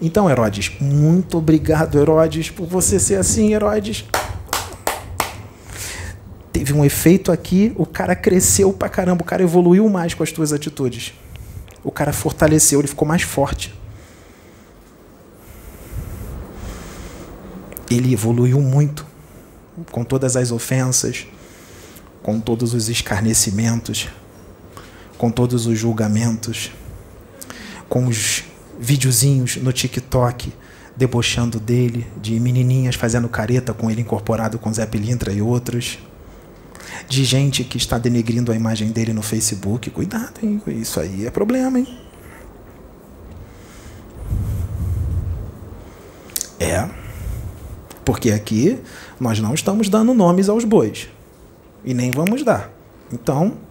Então, 0.00 0.30
Herodes, 0.30 0.72
muito 0.80 1.38
obrigado, 1.38 1.98
Herodes, 1.98 2.50
por 2.50 2.66
você 2.66 2.98
ser 2.98 3.16
assim, 3.16 3.52
Herodes. 3.52 4.04
Teve 6.52 6.72
um 6.72 6.84
efeito 6.84 7.30
aqui, 7.30 7.72
o 7.76 7.86
cara 7.86 8.16
cresceu 8.16 8.72
pra 8.72 8.88
caramba, 8.88 9.22
o 9.22 9.24
cara 9.24 9.42
evoluiu 9.42 9.88
mais 9.88 10.14
com 10.14 10.22
as 10.22 10.32
tuas 10.32 10.52
atitudes. 10.52 11.12
O 11.84 11.90
cara 11.90 12.12
fortaleceu, 12.12 12.80
ele 12.80 12.88
ficou 12.88 13.06
mais 13.06 13.22
forte. 13.22 13.74
Ele 17.90 18.12
evoluiu 18.12 18.60
muito 18.60 19.06
com 19.90 20.04
todas 20.04 20.36
as 20.36 20.50
ofensas, 20.50 21.26
com 22.22 22.40
todos 22.40 22.74
os 22.74 22.88
escarnecimentos, 22.88 24.08
com 25.20 25.30
todos 25.30 25.66
os 25.66 25.78
julgamentos, 25.78 26.70
com 27.90 28.06
os 28.06 28.42
videozinhos 28.78 29.56
no 29.56 29.70
TikTok 29.70 30.50
debochando 30.96 31.60
dele, 31.60 32.06
de 32.16 32.40
menininhas 32.40 32.94
fazendo 32.94 33.28
careta 33.28 33.74
com 33.74 33.90
ele 33.90 34.00
incorporado 34.00 34.58
com 34.58 34.72
Zé 34.72 34.86
Pilintra 34.86 35.30
e 35.30 35.42
outros, 35.42 35.98
de 37.06 37.22
gente 37.22 37.64
que 37.64 37.76
está 37.76 37.98
denegrindo 37.98 38.50
a 38.50 38.56
imagem 38.56 38.92
dele 38.92 39.12
no 39.12 39.20
Facebook. 39.20 39.90
Cuidado, 39.90 40.40
hein? 40.42 40.62
Isso 40.68 40.98
aí 40.98 41.26
é 41.26 41.30
problema, 41.30 41.78
hein? 41.78 41.98
É. 46.58 46.88
Porque 48.06 48.30
aqui 48.30 48.78
nós 49.20 49.38
não 49.38 49.52
estamos 49.52 49.90
dando 49.90 50.14
nomes 50.14 50.48
aos 50.48 50.64
bois. 50.64 51.10
E 51.84 51.92
nem 51.92 52.10
vamos 52.10 52.42
dar. 52.42 52.72
Então, 53.12 53.68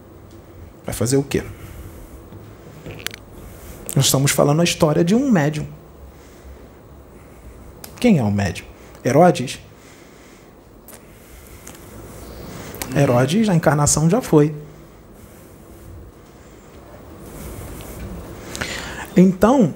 vai 0.84 0.94
fazer 0.94 1.16
o 1.16 1.22
quê? 1.22 1.42
Nós 3.94 4.06
estamos 4.06 4.30
falando 4.30 4.60
a 4.60 4.64
história 4.64 5.04
de 5.04 5.14
um 5.14 5.30
médium. 5.30 5.66
Quem 7.98 8.18
é 8.18 8.22
o 8.22 8.30
médium? 8.30 8.66
Herodes? 9.04 9.60
Herodes, 12.96 13.48
a 13.48 13.54
encarnação 13.54 14.08
já 14.08 14.20
foi. 14.20 14.54
Então, 19.16 19.74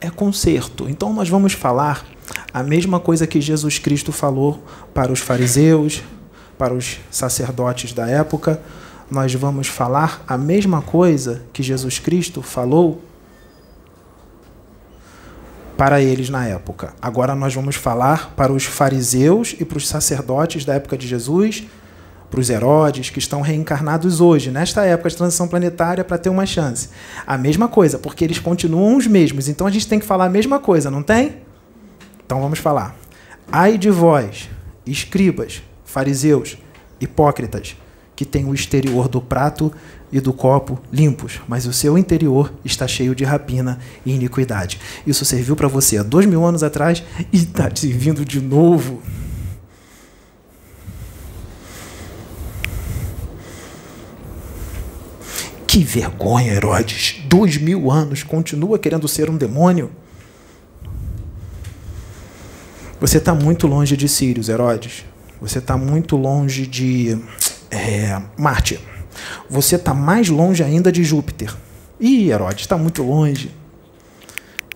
é 0.00 0.10
conserto. 0.10 0.88
Então, 0.88 1.12
nós 1.12 1.28
vamos 1.28 1.52
falar 1.52 2.06
a 2.52 2.62
mesma 2.62 3.00
coisa 3.00 3.26
que 3.26 3.40
Jesus 3.40 3.78
Cristo 3.78 4.12
falou 4.12 4.62
para 4.92 5.12
os 5.12 5.20
fariseus, 5.20 6.02
para 6.56 6.72
os 6.72 6.98
sacerdotes 7.10 7.92
da 7.92 8.08
época, 8.08 8.62
nós 9.10 9.34
vamos 9.34 9.68
falar 9.68 10.22
a 10.26 10.36
mesma 10.36 10.82
coisa 10.82 11.42
que 11.52 11.62
Jesus 11.62 11.98
Cristo 11.98 12.42
falou 12.42 13.02
para 15.76 16.00
eles 16.00 16.28
na 16.30 16.46
época. 16.46 16.94
Agora 17.00 17.34
nós 17.34 17.54
vamos 17.54 17.76
falar 17.76 18.32
para 18.34 18.52
os 18.52 18.64
fariseus 18.64 19.54
e 19.58 19.64
para 19.64 19.78
os 19.78 19.88
sacerdotes 19.88 20.64
da 20.64 20.74
época 20.74 20.96
de 20.96 21.06
Jesus, 21.06 21.64
para 22.30 22.40
os 22.40 22.48
Herodes 22.48 23.10
que 23.10 23.18
estão 23.18 23.40
reencarnados 23.40 24.20
hoje, 24.20 24.50
nesta 24.50 24.84
época 24.84 25.10
de 25.10 25.16
transição 25.16 25.46
planetária, 25.46 26.04
para 26.04 26.18
ter 26.18 26.28
uma 26.28 26.46
chance. 26.46 26.88
A 27.26 27.36
mesma 27.36 27.68
coisa, 27.68 27.98
porque 27.98 28.24
eles 28.24 28.38
continuam 28.38 28.96
os 28.96 29.06
mesmos. 29.06 29.48
Então 29.48 29.66
a 29.66 29.70
gente 29.70 29.86
tem 29.86 29.98
que 29.98 30.06
falar 30.06 30.26
a 30.26 30.30
mesma 30.30 30.58
coisa, 30.58 30.90
não 30.90 31.02
tem? 31.02 31.36
Então 32.24 32.40
vamos 32.40 32.58
falar. 32.58 32.96
Ai 33.50 33.76
de 33.76 33.90
vós, 33.90 34.48
escribas, 34.86 35.62
fariseus, 35.84 36.56
hipócritas, 37.00 37.76
que 38.16 38.24
tem 38.24 38.44
o 38.44 38.54
exterior 38.54 39.08
do 39.08 39.20
prato 39.20 39.72
e 40.12 40.20
do 40.20 40.32
copo 40.32 40.78
limpos, 40.92 41.40
mas 41.48 41.66
o 41.66 41.72
seu 41.72 41.98
interior 41.98 42.52
está 42.64 42.86
cheio 42.86 43.14
de 43.14 43.24
rapina 43.24 43.78
e 44.06 44.12
iniquidade. 44.12 44.80
Isso 45.06 45.24
serviu 45.24 45.56
para 45.56 45.66
você 45.66 45.98
há 45.98 46.02
dois 46.02 46.26
mil 46.26 46.44
anos 46.44 46.62
atrás 46.62 47.02
e 47.32 47.36
está 47.36 47.70
servindo 47.74 48.24
de 48.24 48.40
novo. 48.40 49.02
Que 55.66 55.82
vergonha, 55.82 56.52
Herodes! 56.52 57.20
Dois 57.26 57.56
mil 57.56 57.90
anos, 57.90 58.22
continua 58.22 58.78
querendo 58.78 59.08
ser 59.08 59.28
um 59.28 59.36
demônio. 59.36 59.90
Você 63.00 63.18
está 63.18 63.34
muito 63.34 63.66
longe 63.66 63.96
de 63.96 64.08
Sírios, 64.08 64.48
Herodes. 64.48 65.04
Você 65.40 65.58
está 65.58 65.76
muito 65.76 66.16
longe 66.16 66.64
de 66.64 67.18
é, 67.74 68.22
Marte. 68.38 68.78
Você 69.50 69.76
está 69.76 69.92
mais 69.92 70.28
longe 70.28 70.62
ainda 70.62 70.92
de 70.92 71.02
Júpiter. 71.02 71.54
Ih, 72.00 72.30
Herodes, 72.30 72.62
está 72.62 72.76
muito 72.76 73.02
longe. 73.02 73.50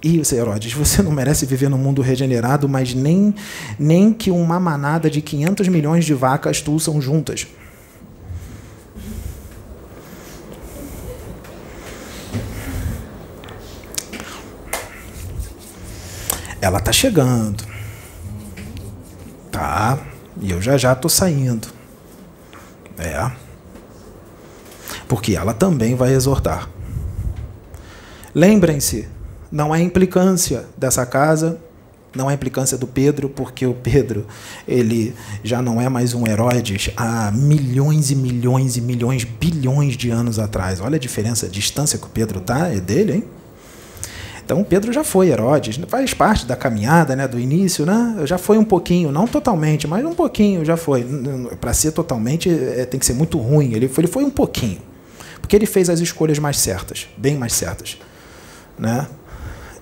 Ih, 0.02 0.22
Herodes, 0.32 0.72
você 0.72 1.02
não 1.02 1.10
merece 1.10 1.46
viver 1.46 1.68
num 1.68 1.78
mundo 1.78 2.02
regenerado, 2.02 2.68
mas 2.68 2.94
nem, 2.94 3.34
nem 3.78 4.12
que 4.12 4.30
uma 4.30 4.58
manada 4.60 5.10
de 5.10 5.20
500 5.20 5.68
milhões 5.68 6.04
de 6.04 6.14
vacas 6.14 6.60
tuçam 6.60 7.00
juntas. 7.00 7.46
Ela 16.60 16.78
está 16.78 16.92
chegando. 16.92 17.64
Tá. 19.52 19.98
E 20.40 20.50
eu 20.50 20.60
já 20.60 20.76
já 20.76 20.92
estou 20.92 21.08
saindo. 21.08 21.77
É. 22.98 23.30
Porque 25.06 25.36
ela 25.36 25.54
também 25.54 25.94
vai 25.94 26.12
exortar. 26.12 26.68
Lembrem-se, 28.34 29.08
não 29.50 29.72
há 29.72 29.80
implicância 29.80 30.66
dessa 30.76 31.06
casa, 31.06 31.58
não 32.14 32.28
há 32.28 32.34
implicância 32.34 32.76
do 32.76 32.86
Pedro, 32.86 33.28
porque 33.28 33.66
o 33.66 33.74
Pedro 33.74 34.26
ele 34.66 35.14
já 35.42 35.62
não 35.62 35.80
é 35.80 35.88
mais 35.88 36.14
um 36.14 36.26
Herodes 36.26 36.90
há 36.96 37.30
milhões 37.30 38.10
e 38.10 38.14
milhões 38.16 38.76
e 38.76 38.80
milhões, 38.80 39.24
bilhões 39.24 39.96
de 39.96 40.10
anos 40.10 40.38
atrás. 40.38 40.80
Olha 40.80 40.96
a 40.96 40.98
diferença, 40.98 41.46
a 41.46 41.48
distância 41.48 41.98
que 41.98 42.06
o 42.06 42.10
Pedro 42.10 42.40
tá 42.40 42.68
é 42.68 42.80
dele, 42.80 43.12
hein? 43.12 43.24
Então 44.48 44.64
Pedro 44.64 44.90
já 44.94 45.04
foi 45.04 45.28
Herodes, 45.28 45.78
faz 45.88 46.14
parte 46.14 46.46
da 46.46 46.56
caminhada, 46.56 47.14
né, 47.14 47.28
do 47.28 47.38
início, 47.38 47.84
né? 47.84 48.16
Já 48.24 48.38
foi 48.38 48.56
um 48.56 48.64
pouquinho, 48.64 49.12
não 49.12 49.26
totalmente, 49.28 49.86
mas 49.86 50.02
um 50.06 50.14
pouquinho 50.14 50.64
já 50.64 50.74
foi. 50.74 51.06
Para 51.60 51.74
ser 51.74 51.92
totalmente 51.92 52.48
é, 52.48 52.86
tem 52.86 52.98
que 52.98 53.04
ser 53.04 53.12
muito 53.12 53.36
ruim. 53.36 53.74
Ele 53.74 53.88
foi, 53.88 54.04
ele 54.04 54.10
foi 54.10 54.24
um 54.24 54.30
pouquinho, 54.30 54.78
porque 55.42 55.54
ele 55.54 55.66
fez 55.66 55.90
as 55.90 56.00
escolhas 56.00 56.38
mais 56.38 56.56
certas, 56.56 57.08
bem 57.18 57.36
mais 57.36 57.52
certas, 57.52 57.98
né? 58.78 59.06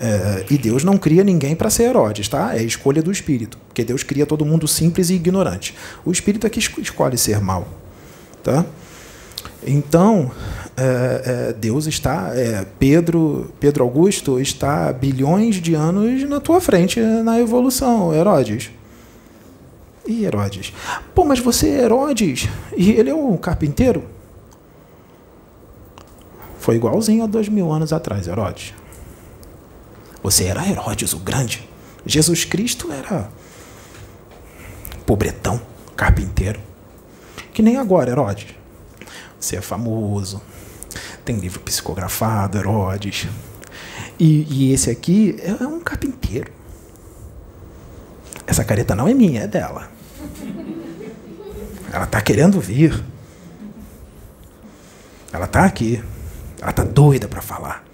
É, 0.00 0.44
e 0.50 0.58
Deus 0.58 0.82
não 0.82 0.98
cria 0.98 1.22
ninguém 1.22 1.54
para 1.54 1.70
ser 1.70 1.84
Herodes, 1.84 2.28
tá? 2.28 2.56
É 2.56 2.60
escolha 2.60 3.00
do 3.00 3.12
Espírito, 3.12 3.56
porque 3.68 3.84
Deus 3.84 4.02
cria 4.02 4.26
todo 4.26 4.44
mundo 4.44 4.66
simples 4.66 5.10
e 5.10 5.14
ignorante. 5.14 5.76
O 6.04 6.10
Espírito 6.10 6.44
é 6.44 6.50
que 6.50 6.58
escolhe 6.58 7.16
ser 7.16 7.40
mal, 7.40 7.68
tá? 8.42 8.66
Então, 9.64 10.32
é, 10.76 11.48
é, 11.48 11.52
Deus 11.54 11.86
está, 11.86 12.32
é, 12.34 12.66
Pedro, 12.78 13.50
Pedro 13.58 13.82
Augusto 13.82 14.38
está 14.38 14.92
bilhões 14.92 15.56
de 15.56 15.74
anos 15.74 16.28
na 16.28 16.38
tua 16.38 16.60
frente 16.60 17.00
na 17.00 17.40
evolução, 17.40 18.12
Herodes. 18.12 18.70
E 20.06 20.24
Herodes? 20.24 20.72
Pô, 21.14 21.24
mas 21.24 21.38
você 21.38 21.68
é 21.70 21.84
Herodes 21.84 22.48
e 22.76 22.90
ele 22.90 23.10
é 23.10 23.14
um 23.14 23.36
carpinteiro? 23.36 24.04
Foi 26.58 26.76
igualzinho 26.76 27.24
a 27.24 27.26
dois 27.26 27.48
mil 27.48 27.72
anos 27.72 27.92
atrás, 27.92 28.28
Herodes. 28.28 28.74
Você 30.22 30.44
era 30.44 30.68
Herodes 30.68 31.12
o 31.12 31.18
Grande. 31.18 31.66
Jesus 32.04 32.44
Cristo 32.44 32.92
era 32.92 33.28
pobretão, 35.06 35.60
carpinteiro. 35.96 36.60
Que 37.52 37.62
nem 37.62 37.78
agora, 37.78 38.10
Herodes. 38.10 38.48
Você 39.40 39.56
é 39.56 39.60
famoso, 39.60 40.42
tem 41.26 41.36
livro 41.36 41.58
psicografado, 41.60 42.56
Herodes. 42.56 43.26
E, 44.18 44.46
e 44.48 44.72
esse 44.72 44.88
aqui 44.88 45.36
é 45.42 45.66
um 45.66 45.80
carpinteiro. 45.80 46.52
Essa 48.46 48.64
careta 48.64 48.94
não 48.94 49.08
é 49.08 49.12
minha, 49.12 49.42
é 49.42 49.46
dela. 49.48 49.90
Ela 51.92 52.04
está 52.04 52.20
querendo 52.20 52.60
vir. 52.60 53.04
Ela 55.32 55.46
está 55.46 55.64
aqui. 55.64 56.02
Ela 56.60 56.70
está 56.70 56.84
doida 56.84 57.26
para 57.26 57.42
falar. 57.42 57.84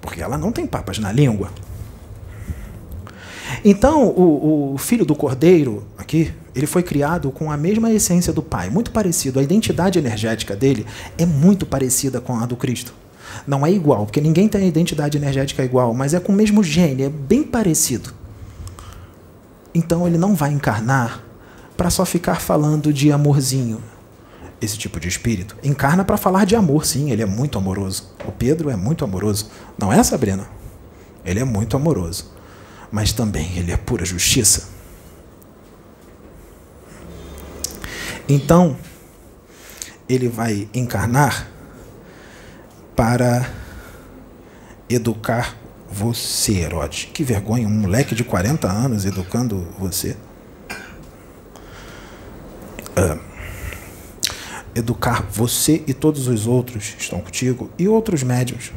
Porque 0.00 0.20
ela 0.20 0.36
não 0.36 0.50
tem 0.50 0.66
papas 0.66 0.98
na 0.98 1.12
língua. 1.12 1.48
Então, 3.64 4.08
o, 4.08 4.74
o, 4.74 4.78
filho 4.78 5.04
do 5.04 5.14
cordeiro, 5.14 5.84
aqui, 5.96 6.32
ele 6.54 6.66
foi 6.66 6.82
criado 6.82 7.30
com 7.30 7.50
a 7.50 7.56
mesma 7.56 7.90
essência 7.90 8.32
do 8.32 8.42
pai, 8.42 8.70
muito 8.70 8.90
parecido. 8.90 9.38
A 9.38 9.42
identidade 9.42 9.98
energética 9.98 10.56
dele 10.56 10.86
é 11.16 11.24
muito 11.24 11.64
parecida 11.64 12.20
com 12.20 12.36
a 12.36 12.46
do 12.46 12.56
Cristo. 12.56 12.92
Não 13.46 13.64
é 13.64 13.70
igual, 13.70 14.06
porque 14.06 14.20
ninguém 14.20 14.48
tem 14.48 14.62
a 14.62 14.66
identidade 14.66 15.16
energética 15.16 15.64
igual, 15.64 15.94
mas 15.94 16.14
é 16.14 16.20
com 16.20 16.32
o 16.32 16.34
mesmo 16.34 16.62
gene, 16.64 17.04
é 17.04 17.08
bem 17.08 17.42
parecido. 17.42 18.12
Então 19.74 20.06
ele 20.06 20.18
não 20.18 20.34
vai 20.34 20.50
encarnar 20.52 21.22
para 21.76 21.90
só 21.90 22.04
ficar 22.04 22.40
falando 22.40 22.92
de 22.92 23.12
amorzinho. 23.12 23.80
Esse 24.60 24.76
tipo 24.76 25.00
de 25.00 25.08
espírito 25.08 25.56
encarna 25.62 26.04
para 26.04 26.18
falar 26.18 26.44
de 26.44 26.54
amor, 26.54 26.84
sim, 26.84 27.10
ele 27.10 27.22
é 27.22 27.26
muito 27.26 27.56
amoroso. 27.56 28.10
O 28.26 28.32
Pedro 28.32 28.68
é 28.68 28.76
muito 28.76 29.04
amoroso. 29.04 29.50
Não 29.78 29.90
é, 29.90 30.02
Sabrina? 30.02 30.46
Ele 31.24 31.40
é 31.40 31.44
muito 31.44 31.76
amoroso. 31.76 32.30
Mas 32.92 33.12
também 33.12 33.56
ele 33.56 33.72
é 33.72 33.76
pura 33.76 34.04
justiça. 34.04 34.79
Então, 38.32 38.76
ele 40.08 40.28
vai 40.28 40.68
encarnar 40.72 41.48
para 42.94 43.50
educar 44.88 45.56
você, 45.90 46.58
Herodes. 46.58 47.08
Que 47.12 47.24
vergonha, 47.24 47.66
um 47.66 47.72
moleque 47.72 48.14
de 48.14 48.22
40 48.22 48.70
anos 48.70 49.04
educando 49.04 49.66
você. 49.76 50.16
Uh, 52.90 53.18
educar 54.76 55.26
você 55.28 55.82
e 55.88 55.92
todos 55.92 56.28
os 56.28 56.46
outros 56.46 56.90
que 56.90 57.02
estão 57.02 57.20
contigo 57.20 57.68
e 57.76 57.88
outros 57.88 58.22
médios. 58.22 58.70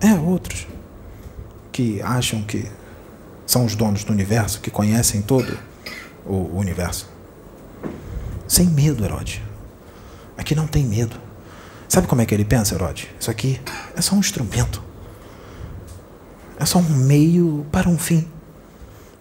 É, 0.00 0.14
outros. 0.14 0.66
Que 1.70 2.00
acham 2.00 2.42
que 2.42 2.64
são 3.46 3.66
os 3.66 3.74
donos 3.74 4.02
do 4.02 4.14
universo, 4.14 4.62
que 4.62 4.70
conhecem 4.70 5.20
todo 5.20 5.58
o 6.24 6.56
universo. 6.56 7.15
Sem 8.46 8.66
medo, 8.66 9.04
Herodes. 9.04 9.40
Aqui 10.36 10.54
não 10.54 10.66
tem 10.66 10.84
medo. 10.84 11.16
Sabe 11.88 12.06
como 12.06 12.20
é 12.20 12.26
que 12.26 12.34
ele 12.34 12.44
pensa, 12.44 12.74
Herodes? 12.74 13.08
Isso 13.18 13.30
aqui 13.30 13.60
é 13.96 14.00
só 14.00 14.14
um 14.14 14.18
instrumento. 14.18 14.82
É 16.58 16.64
só 16.64 16.78
um 16.78 16.82
meio 16.82 17.66
para 17.70 17.88
um 17.88 17.98
fim. 17.98 18.26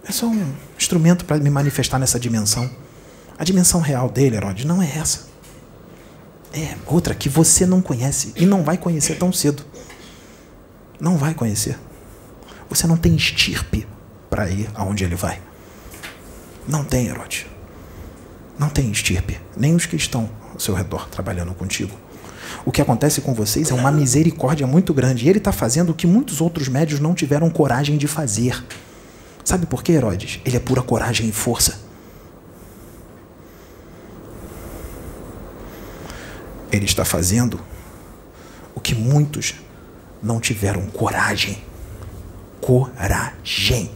É 0.07 0.11
só 0.11 0.27
um 0.27 0.53
instrumento 0.77 1.25
para 1.25 1.37
me 1.37 1.49
manifestar 1.49 1.99
nessa 1.99 2.19
dimensão. 2.19 2.69
A 3.37 3.43
dimensão 3.43 3.81
real 3.81 4.09
dele, 4.09 4.35
Herodes, 4.35 4.65
não 4.65 4.81
é 4.81 4.97
essa. 4.97 5.27
É 6.53 6.75
outra 6.85 7.13
que 7.13 7.27
você 7.27 7.65
não 7.65 7.81
conhece 7.81 8.31
e 8.35 8.45
não 8.45 8.63
vai 8.63 8.77
conhecer 8.77 9.17
tão 9.17 9.33
cedo. 9.33 9.63
Não 10.99 11.17
vai 11.17 11.33
conhecer. 11.33 11.77
Você 12.69 12.87
não 12.87 12.95
tem 12.95 13.15
estirpe 13.15 13.85
para 14.29 14.49
ir 14.49 14.69
aonde 14.73 15.03
ele 15.03 15.15
vai. 15.15 15.41
Não 16.67 16.83
tem, 16.83 17.07
Herodes. 17.07 17.45
Não 18.57 18.69
tem 18.69 18.91
estirpe. 18.91 19.39
Nem 19.55 19.75
os 19.75 19.85
que 19.85 19.95
estão 19.95 20.29
ao 20.53 20.59
seu 20.59 20.73
redor 20.73 21.07
trabalhando 21.09 21.53
contigo. 21.53 21.97
O 22.65 22.71
que 22.71 22.81
acontece 22.81 23.21
com 23.21 23.33
vocês 23.33 23.69
é 23.69 23.73
uma 23.73 23.91
misericórdia 23.91 24.65
muito 24.65 24.93
grande. 24.93 25.25
E 25.25 25.29
ele 25.29 25.39
está 25.39 25.51
fazendo 25.51 25.91
o 25.91 25.93
que 25.93 26.07
muitos 26.07 26.41
outros 26.41 26.67
médios 26.67 26.99
não 26.99 27.13
tiveram 27.13 27.49
coragem 27.49 27.97
de 27.97 28.07
fazer. 28.07 28.63
Sabe 29.43 29.65
por 29.65 29.83
quê, 29.83 29.93
Herodes? 29.93 30.39
Ele 30.45 30.57
é 30.57 30.59
pura 30.59 30.81
coragem 30.81 31.27
e 31.27 31.31
força. 31.31 31.79
Ele 36.71 36.85
está 36.85 37.05
fazendo 37.05 37.59
o 38.73 38.81
que 38.81 38.95
muitos 38.95 39.55
não 40.21 40.39
tiveram 40.39 40.85
coragem. 40.87 41.61
Coragem. 42.59 43.91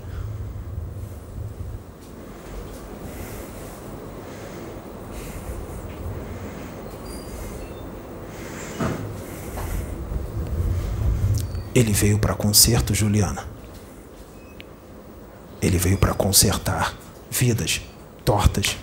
Ele 11.79 11.93
veio 11.93 12.19
para 12.19 12.35
conserto, 12.35 12.93
Juliana. 12.93 13.47
Ele 15.61 15.77
veio 15.77 15.97
para 15.97 16.13
consertar 16.13 16.93
vidas 17.31 17.79
tortas. 18.25 18.75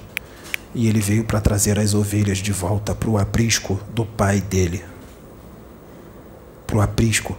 E 0.75 0.89
ele 0.89 1.01
veio 1.01 1.23
para 1.23 1.39
trazer 1.39 1.79
as 1.79 1.93
ovelhas 1.93 2.39
de 2.39 2.53
volta 2.53 2.95
para 2.95 3.11
o 3.11 3.19
aprisco 3.19 3.79
do 3.95 4.07
pai 4.07 4.41
dele. 4.41 4.83
Para 6.67 6.79
o 6.79 6.81
aprisco. 6.81 7.37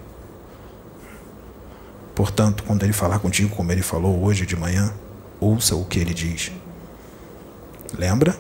Portanto, 2.14 2.64
quando 2.64 2.84
ele 2.84 2.94
falar 2.94 3.18
contigo, 3.18 3.56
como 3.56 3.72
ele 3.72 3.82
falou 3.82 4.24
hoje 4.24 4.46
de 4.46 4.56
manhã, 4.56 4.94
ouça 5.40 5.76
o 5.76 5.86
que 5.86 5.98
ele 5.98 6.14
diz. 6.14 6.52
Lembra? 7.98 8.38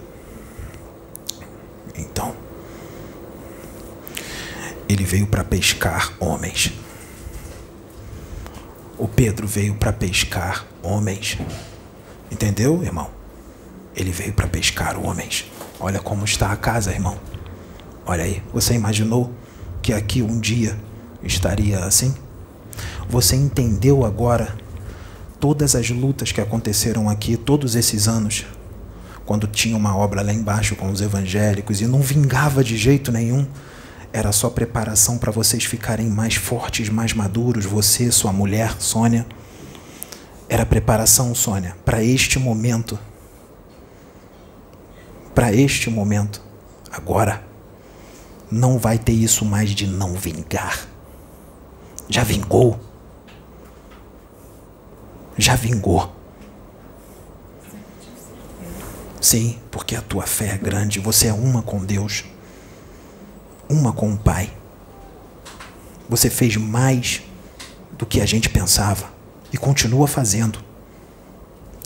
Então, 1.96 2.36
ele 4.88 5.04
veio 5.04 5.26
para 5.26 5.44
pescar 5.44 6.14
homens. 6.20 6.72
O 8.98 9.08
Pedro 9.08 9.46
veio 9.46 9.76
para 9.76 9.94
pescar 9.94 10.66
homens. 10.82 11.38
Entendeu, 12.32 12.84
irmão? 12.84 13.12
Ele 13.96 14.12
veio 14.12 14.34
para 14.34 14.48
pescar 14.48 14.98
homens. 14.98 15.46
Olha 15.80 16.00
como 16.00 16.26
está 16.26 16.52
a 16.52 16.56
casa, 16.56 16.92
irmão. 16.92 17.16
Olha 18.06 18.24
aí, 18.24 18.42
você 18.52 18.74
imaginou 18.74 19.32
que 19.84 19.94
aqui 19.94 20.24
um 20.24 20.40
dia 20.40 20.80
estaria 21.22 21.80
assim? 21.86 22.16
Você 23.08 23.36
entendeu 23.36 24.04
agora 24.04 24.56
todas 25.40 25.76
as 25.76 25.90
lutas 25.92 26.32
que 26.32 26.42
aconteceram 26.42 27.08
aqui 27.08 27.38
todos 27.38 27.76
esses 27.76 28.08
anos? 28.08 28.46
Quando 29.28 29.46
tinha 29.46 29.78
uma 29.78 29.96
obra 29.96 30.24
lá 30.24 30.34
embaixo 30.34 30.76
com 30.76 30.90
os 30.90 31.02
evangélicos 31.02 31.82
e 31.82 31.86
não 31.86 32.02
vingava 32.02 32.64
de 32.64 32.76
jeito 32.76 33.12
nenhum 33.12 33.46
era 34.18 34.32
só 34.32 34.50
preparação 34.50 35.16
para 35.16 35.32
vocês 35.32 35.64
ficarem 35.64 36.10
mais 36.10 36.34
fortes, 36.34 36.90
mais 36.90 37.14
maduros, 37.14 37.66
você, 37.66 38.12
sua 38.12 38.34
mulher, 38.34 38.76
Sônia. 38.80 39.28
Era 40.50 40.66
preparação, 40.66 41.36
Sônia, 41.36 41.78
para 41.86 42.04
este 42.04 42.40
momento. 42.40 42.98
Para 45.36 45.54
este 45.54 45.92
momento. 45.92 46.42
Agora, 46.92 47.46
não 48.50 48.80
vai 48.80 48.98
ter 48.98 49.12
isso 49.12 49.46
mais 49.46 49.70
de 49.70 49.86
não 49.86 50.16
vingar. 50.16 50.88
Já 52.10 52.24
vingou. 52.24 52.80
Já 55.38 55.56
vingou. 55.56 56.12
Sim, 59.22 59.60
porque 59.70 59.96
a 59.96 60.02
tua 60.02 60.26
fé 60.26 60.56
é 60.56 60.58
grande, 60.58 61.00
você 61.00 61.28
é 61.28 61.34
uma 61.34 61.62
com 61.62 61.86
Deus 61.86 62.24
uma 63.70 63.94
com 63.94 64.14
o 64.14 64.18
Pai. 64.18 64.52
Você 66.10 66.30
fez 66.30 66.56
mais 66.56 67.22
do 67.98 68.06
que 68.06 68.22
a 68.22 68.26
gente 68.26 68.50
pensava 68.50 69.10
e 69.52 69.58
continua 69.58 70.08
fazendo. 70.08 70.60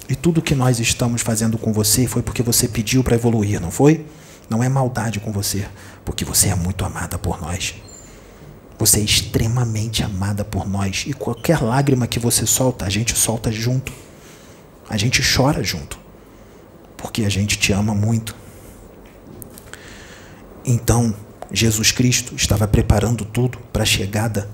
E 0.08 0.16
tudo 0.16 0.42
que 0.42 0.54
nós 0.54 0.80
estamos 0.80 1.22
fazendo 1.22 1.58
com 1.58 1.72
você 1.72 2.06
foi 2.06 2.22
porque 2.22 2.44
você 2.44 2.68
pediu 2.68 3.04
para 3.04 3.16
evoluir, 3.16 3.60
não 3.62 3.72
foi? 3.72 4.06
Não 4.50 4.62
é 4.62 4.68
maldade 4.68 5.20
com 5.20 5.32
você, 5.32 5.66
porque 6.04 6.26
você 6.26 6.50
é 6.50 6.56
muito 6.56 6.84
amada 6.84 7.18
por 7.18 7.40
nós. 7.42 7.76
Você 8.78 9.00
é 9.00 9.04
extremamente 9.04 10.04
amada 10.04 10.44
por 10.44 10.68
nós 10.68 11.06
e 11.08 11.14
qualquer 11.14 11.62
lágrima 11.62 12.08
que 12.08 12.20
você 12.20 12.46
solta, 12.46 12.86
a 12.86 12.90
gente 12.90 13.18
solta 13.18 13.52
junto. 13.52 13.94
A 14.90 14.98
gente 14.98 15.22
chora 15.24 15.64
junto. 15.64 15.98
Porque 16.98 17.24
a 17.24 17.30
gente 17.30 17.58
te 17.58 17.72
ama 17.72 17.96
muito. 17.96 18.36
Então, 20.66 21.16
Jesus 21.52 21.92
Cristo 21.92 22.36
estava 22.36 22.68
preparando 22.68 23.26
tudo 23.26 23.58
para 23.74 23.84
a 23.84 23.86
chegada 23.86 24.50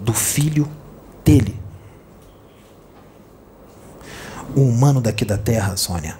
do 0.00 0.12
filho 0.12 0.68
dele. 1.24 1.56
O 4.56 4.62
humano 4.62 5.00
daqui 5.00 5.24
da 5.24 5.38
terra, 5.38 5.76
Sônia, 5.76 6.18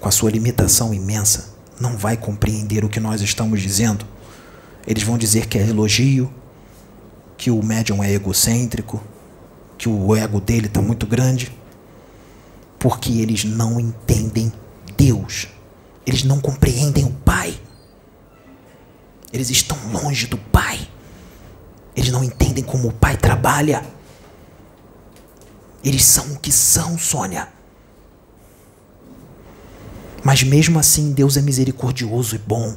com 0.00 0.08
a 0.08 0.12
sua 0.12 0.30
limitação 0.30 0.94
imensa, 0.94 1.54
não 1.80 1.96
vai 1.96 2.16
compreender 2.16 2.84
o 2.84 2.88
que 2.88 3.00
nós 3.00 3.20
estamos 3.20 3.60
dizendo. 3.60 4.06
Eles 4.86 5.02
vão 5.02 5.18
dizer 5.18 5.46
que 5.46 5.58
é 5.58 5.66
elogio, 5.66 6.32
que 7.36 7.50
o 7.50 7.62
médium 7.62 8.02
é 8.02 8.12
egocêntrico, 8.12 9.02
que 9.76 9.88
o 9.88 10.16
ego 10.16 10.40
dele 10.40 10.68
está 10.68 10.80
muito 10.80 11.06
grande, 11.06 11.52
porque 12.78 13.12
eles 13.18 13.44
não 13.44 13.78
entendem 13.78 14.52
Deus, 14.96 15.48
eles 16.06 16.22
não 16.22 16.40
compreendem 16.40 17.04
o 17.04 17.10
Pai. 17.10 17.60
Eles 19.36 19.50
estão 19.50 19.76
longe 19.92 20.26
do 20.26 20.38
Pai. 20.38 20.88
Eles 21.94 22.10
não 22.10 22.24
entendem 22.24 22.64
como 22.64 22.88
o 22.88 22.92
Pai 22.92 23.18
trabalha. 23.18 23.84
Eles 25.84 26.04
são 26.04 26.32
o 26.32 26.38
que 26.38 26.50
são, 26.50 26.96
Sônia. 26.96 27.46
Mas 30.24 30.42
mesmo 30.42 30.78
assim, 30.78 31.12
Deus 31.12 31.36
é 31.36 31.42
misericordioso 31.42 32.34
e 32.34 32.38
bom. 32.38 32.74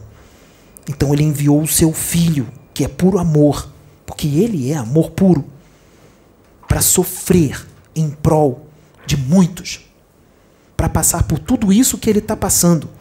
Então 0.86 1.14
ele 1.14 1.24
enviou 1.24 1.62
o 1.62 1.68
seu 1.68 1.94
filho, 1.94 2.52
que 2.74 2.84
é 2.84 2.90
puro 2.90 3.20
amor, 3.20 3.72
porque 4.06 4.28
ele 4.28 4.70
é 4.70 4.76
amor 4.76 5.12
puro, 5.12 5.46
para 6.68 6.82
sofrer 6.82 7.66
em 7.96 8.10
prol 8.10 8.68
de 9.06 9.16
muitos, 9.16 9.80
para 10.76 10.90
passar 10.90 11.24
por 11.24 11.40
tudo 11.40 11.72
isso 11.72 11.98
que 11.98 12.10
ele 12.10 12.20
está 12.20 12.36
passando 12.36 12.99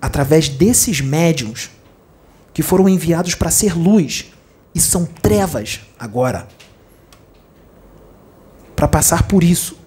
através 0.00 0.48
desses 0.48 1.00
médiums 1.00 1.70
que 2.52 2.62
foram 2.62 2.88
enviados 2.88 3.34
para 3.34 3.50
ser 3.50 3.76
luz 3.76 4.32
e 4.74 4.80
são 4.80 5.04
trevas 5.04 5.80
agora. 5.98 6.48
Para 8.74 8.88
passar 8.88 9.24
por 9.24 9.42
isso, 9.42 9.78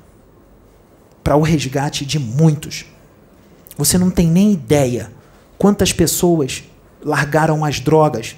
para 1.23 1.35
o 1.35 1.41
resgate 1.41 2.05
de 2.05 2.17
muitos. 2.17 2.85
Você 3.77 3.97
não 3.97 4.09
tem 4.09 4.27
nem 4.27 4.51
ideia 4.51 5.11
quantas 5.57 5.93
pessoas 5.93 6.63
largaram 7.03 7.63
as 7.63 7.79
drogas, 7.79 8.35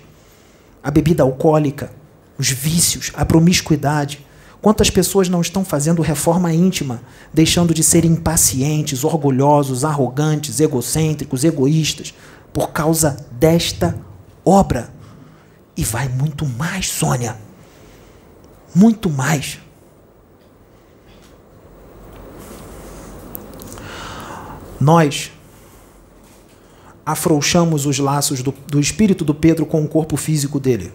a 0.83 0.91
bebida 0.91 1.23
alcoólica, 1.23 1.91
os 2.37 2.49
vícios, 2.49 3.11
a 3.13 3.23
promiscuidade. 3.25 4.25
Quantas 4.61 4.91
pessoas 4.91 5.27
não 5.27 5.41
estão 5.41 5.65
fazendo 5.65 6.03
reforma 6.03 6.53
íntima, 6.53 7.01
deixando 7.33 7.73
de 7.73 7.83
ser 7.83 8.05
impacientes, 8.05 9.03
orgulhosos, 9.03 9.83
arrogantes, 9.83 10.59
egocêntricos, 10.59 11.43
egoístas, 11.43 12.13
por 12.53 12.69
causa 12.69 13.25
desta 13.31 13.97
obra? 14.45 14.93
E 15.75 15.83
vai 15.83 16.07
muito 16.07 16.45
mais, 16.45 16.89
Sônia. 16.89 17.37
Muito 18.75 19.09
mais. 19.09 19.57
Nós 24.79 25.31
afrouxamos 27.03 27.87
os 27.87 27.97
laços 27.97 28.43
do, 28.43 28.53
do 28.67 28.79
espírito 28.79 29.25
do 29.25 29.33
Pedro 29.33 29.65
com 29.65 29.83
o 29.83 29.87
corpo 29.87 30.15
físico 30.15 30.59
dele. 30.59 30.93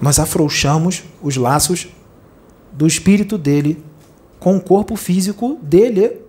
Nós 0.00 0.18
afrouxamos 0.18 1.04
os 1.22 1.36
laços 1.36 1.88
do 2.72 2.86
espírito 2.86 3.36
dele 3.36 3.82
com 4.38 4.56
o 4.56 4.60
corpo 4.60 4.94
físico 4.96 5.58
dele. 5.62 6.20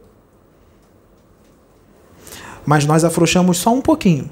Mas 2.65 2.85
nós 2.85 3.03
afrouxamos 3.03 3.57
só 3.57 3.73
um 3.73 3.81
pouquinho. 3.81 4.29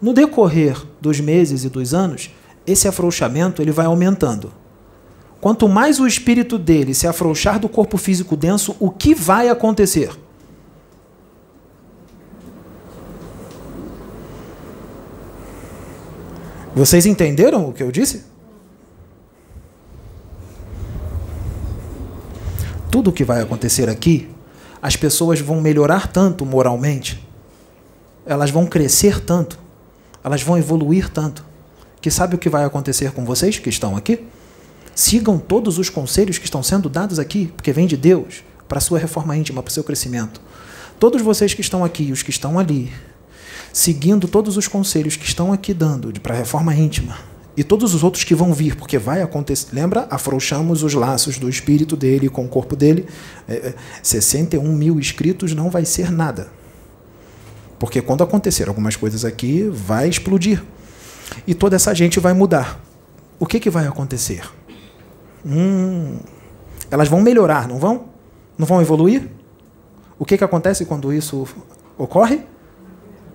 No 0.00 0.12
decorrer 0.12 0.80
dos 1.00 1.20
meses 1.20 1.64
e 1.64 1.68
dos 1.68 1.92
anos, 1.92 2.30
esse 2.66 2.86
afrouxamento 2.88 3.60
ele 3.60 3.72
vai 3.72 3.86
aumentando. 3.86 4.52
Quanto 5.40 5.68
mais 5.68 6.00
o 6.00 6.06
espírito 6.06 6.58
dele 6.58 6.94
se 6.94 7.06
afrouxar 7.06 7.58
do 7.58 7.68
corpo 7.68 7.96
físico 7.96 8.36
denso, 8.36 8.74
o 8.80 8.90
que 8.90 9.14
vai 9.14 9.48
acontecer? 9.48 10.10
Vocês 16.74 17.06
entenderam 17.06 17.68
o 17.68 17.72
que 17.72 17.82
eu 17.82 17.90
disse? 17.90 18.24
Tudo 22.90 23.10
o 23.10 23.12
que 23.12 23.22
vai 23.22 23.42
acontecer 23.42 23.88
aqui, 23.88 24.28
as 24.80 24.96
pessoas 24.96 25.40
vão 25.40 25.60
melhorar 25.60 26.06
tanto 26.08 26.46
moralmente, 26.46 27.22
elas 28.24 28.50
vão 28.50 28.66
crescer 28.66 29.20
tanto, 29.20 29.58
elas 30.24 30.42
vão 30.42 30.56
evoluir 30.56 31.10
tanto, 31.10 31.44
que 32.00 32.10
sabe 32.10 32.34
o 32.34 32.38
que 32.38 32.48
vai 32.48 32.64
acontecer 32.64 33.12
com 33.12 33.24
vocês 33.26 33.58
que 33.58 33.68
estão 33.68 33.94
aqui? 33.94 34.24
Sigam 34.94 35.38
todos 35.38 35.78
os 35.78 35.90
conselhos 35.90 36.38
que 36.38 36.44
estão 36.46 36.62
sendo 36.62 36.88
dados 36.88 37.18
aqui, 37.18 37.52
porque 37.54 37.72
vem 37.72 37.86
de 37.86 37.96
Deus, 37.96 38.42
para 38.66 38.78
a 38.78 38.80
sua 38.80 38.98
reforma 38.98 39.36
íntima, 39.36 39.62
para 39.62 39.70
o 39.70 39.72
seu 39.72 39.84
crescimento. 39.84 40.40
Todos 40.98 41.20
vocês 41.20 41.52
que 41.52 41.60
estão 41.60 41.84
aqui, 41.84 42.10
os 42.10 42.22
que 42.22 42.30
estão 42.30 42.58
ali, 42.58 42.90
seguindo 43.72 44.26
todos 44.26 44.56
os 44.56 44.66
conselhos 44.66 45.14
que 45.14 45.26
estão 45.26 45.52
aqui 45.52 45.74
dando 45.74 46.18
para 46.20 46.34
a 46.34 46.38
reforma 46.38 46.74
íntima 46.74 47.16
e 47.58 47.64
todos 47.64 47.92
os 47.92 48.04
outros 48.04 48.24
que 48.24 48.34
vão 48.34 48.54
vir, 48.54 48.76
porque 48.76 48.96
vai 48.98 49.20
acontecer. 49.20 49.74
Lembra? 49.74 50.06
Afrouxamos 50.10 50.82
os 50.82 50.94
laços 50.94 51.38
do 51.38 51.48
espírito 51.48 51.96
dele 51.96 52.28
com 52.28 52.44
o 52.44 52.48
corpo 52.48 52.76
dele. 52.76 53.06
É, 53.48 53.74
61 54.02 54.64
é, 54.64 54.68
mil 54.68 54.98
inscritos 54.98 55.54
não 55.54 55.68
vai 55.68 55.84
ser 55.84 56.10
nada. 56.10 56.48
Porque 57.78 58.00
quando 58.00 58.22
acontecer 58.22 58.68
algumas 58.68 58.96
coisas 58.96 59.24
aqui, 59.24 59.68
vai 59.68 60.08
explodir. 60.08 60.62
E 61.46 61.54
toda 61.54 61.76
essa 61.76 61.94
gente 61.94 62.18
vai 62.20 62.32
mudar. 62.32 62.80
O 63.38 63.46
que, 63.46 63.60
que 63.60 63.70
vai 63.70 63.86
acontecer? 63.86 64.42
Hum, 65.44 66.18
elas 66.90 67.08
vão 67.08 67.20
melhorar, 67.20 67.68
não 67.68 67.78
vão? 67.78 68.06
Não 68.56 68.66
vão 68.66 68.80
evoluir? 68.80 69.28
O 70.18 70.24
que, 70.24 70.38
que 70.38 70.44
acontece 70.44 70.84
quando 70.84 71.12
isso 71.12 71.46
ocorre? 71.96 72.40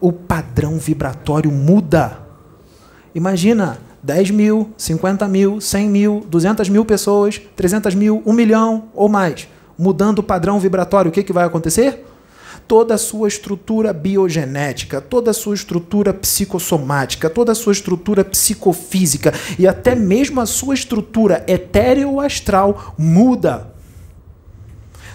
o 0.03 0.11
padrão 0.11 0.77
vibratório 0.77 1.49
muda. 1.49 2.19
Imagina 3.15 3.77
10 4.03 4.31
mil, 4.31 4.73
50 4.77 5.27
mil, 5.29 5.61
100 5.61 5.89
mil, 5.89 6.25
200 6.29 6.67
mil 6.67 6.83
pessoas, 6.83 7.41
300 7.55 7.95
mil, 7.95 8.21
1 8.25 8.33
milhão 8.33 8.89
ou 8.93 9.07
mais, 9.07 9.47
mudando 9.77 10.19
o 10.19 10.23
padrão 10.23 10.59
vibratório, 10.59 11.09
o 11.09 11.11
que, 11.11 11.23
que 11.23 11.31
vai 11.31 11.45
acontecer? 11.45 12.05
Toda 12.67 12.95
a 12.95 12.97
sua 12.97 13.29
estrutura 13.29 13.93
biogenética, 13.93 14.99
toda 14.99 15.31
a 15.31 15.33
sua 15.33 15.55
estrutura 15.55 16.13
psicossomática, 16.13 17.29
toda 17.29 17.53
a 17.53 17.55
sua 17.55 17.71
estrutura 17.71 18.25
psicofísica 18.25 19.33
e 19.57 19.65
até 19.65 19.95
mesmo 19.95 20.41
a 20.41 20.45
sua 20.45 20.73
estrutura 20.73 21.43
etéreo-astral 21.47 22.93
muda. 22.97 23.73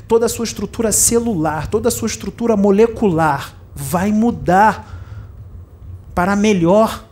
Toda 0.07 0.25
a 0.25 0.29
sua 0.31 0.45
estrutura 0.45 0.93
celular, 0.93 1.67
toda 1.67 1.89
a 1.89 1.93
sua 1.93 2.07
estrutura 2.07 2.57
molecular 2.57 3.55
vai 3.75 4.11
mudar 4.11 4.97
para 6.15 6.35
melhor 6.35 7.08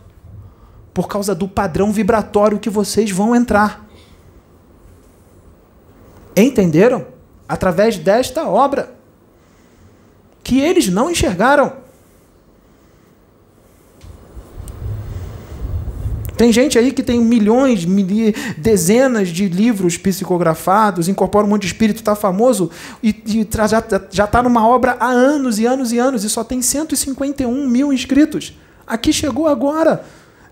por 0.97 1.07
causa 1.07 1.35
do 1.35 1.47
padrão 1.47 1.91
vibratório 1.91 2.57
que 2.57 2.71
vocês 2.71 3.11
vão 3.11 3.35
entrar. 3.35 3.87
Entenderam? 6.35 7.05
Através 7.47 7.99
desta 7.99 8.47
obra 8.47 8.95
que 10.43 10.59
eles 10.59 10.89
não 10.89 11.11
enxergaram. 11.11 11.73
Tem 16.35 16.51
gente 16.51 16.79
aí 16.79 16.91
que 16.91 17.03
tem 17.03 17.21
milhões, 17.21 17.85
dezenas 18.57 19.27
de 19.27 19.47
livros 19.47 19.99
psicografados, 19.99 21.07
incorpora 21.07 21.45
um 21.45 21.49
monte 21.49 21.61
de 21.61 21.67
espírito, 21.67 21.97
está 21.97 22.15
famoso 22.15 22.71
e, 23.03 23.09
e 23.09 23.47
já 24.09 24.25
está 24.25 24.41
numa 24.41 24.67
obra 24.67 24.97
há 24.99 25.09
anos 25.09 25.59
e 25.59 25.67
anos 25.67 25.93
e 25.93 25.99
anos 25.99 26.23
e 26.23 26.29
só 26.29 26.43
tem 26.43 26.59
151 26.59 27.67
mil 27.67 27.93
inscritos. 27.93 28.57
Aqui 28.87 29.13
chegou 29.13 29.47
agora. 29.47 30.03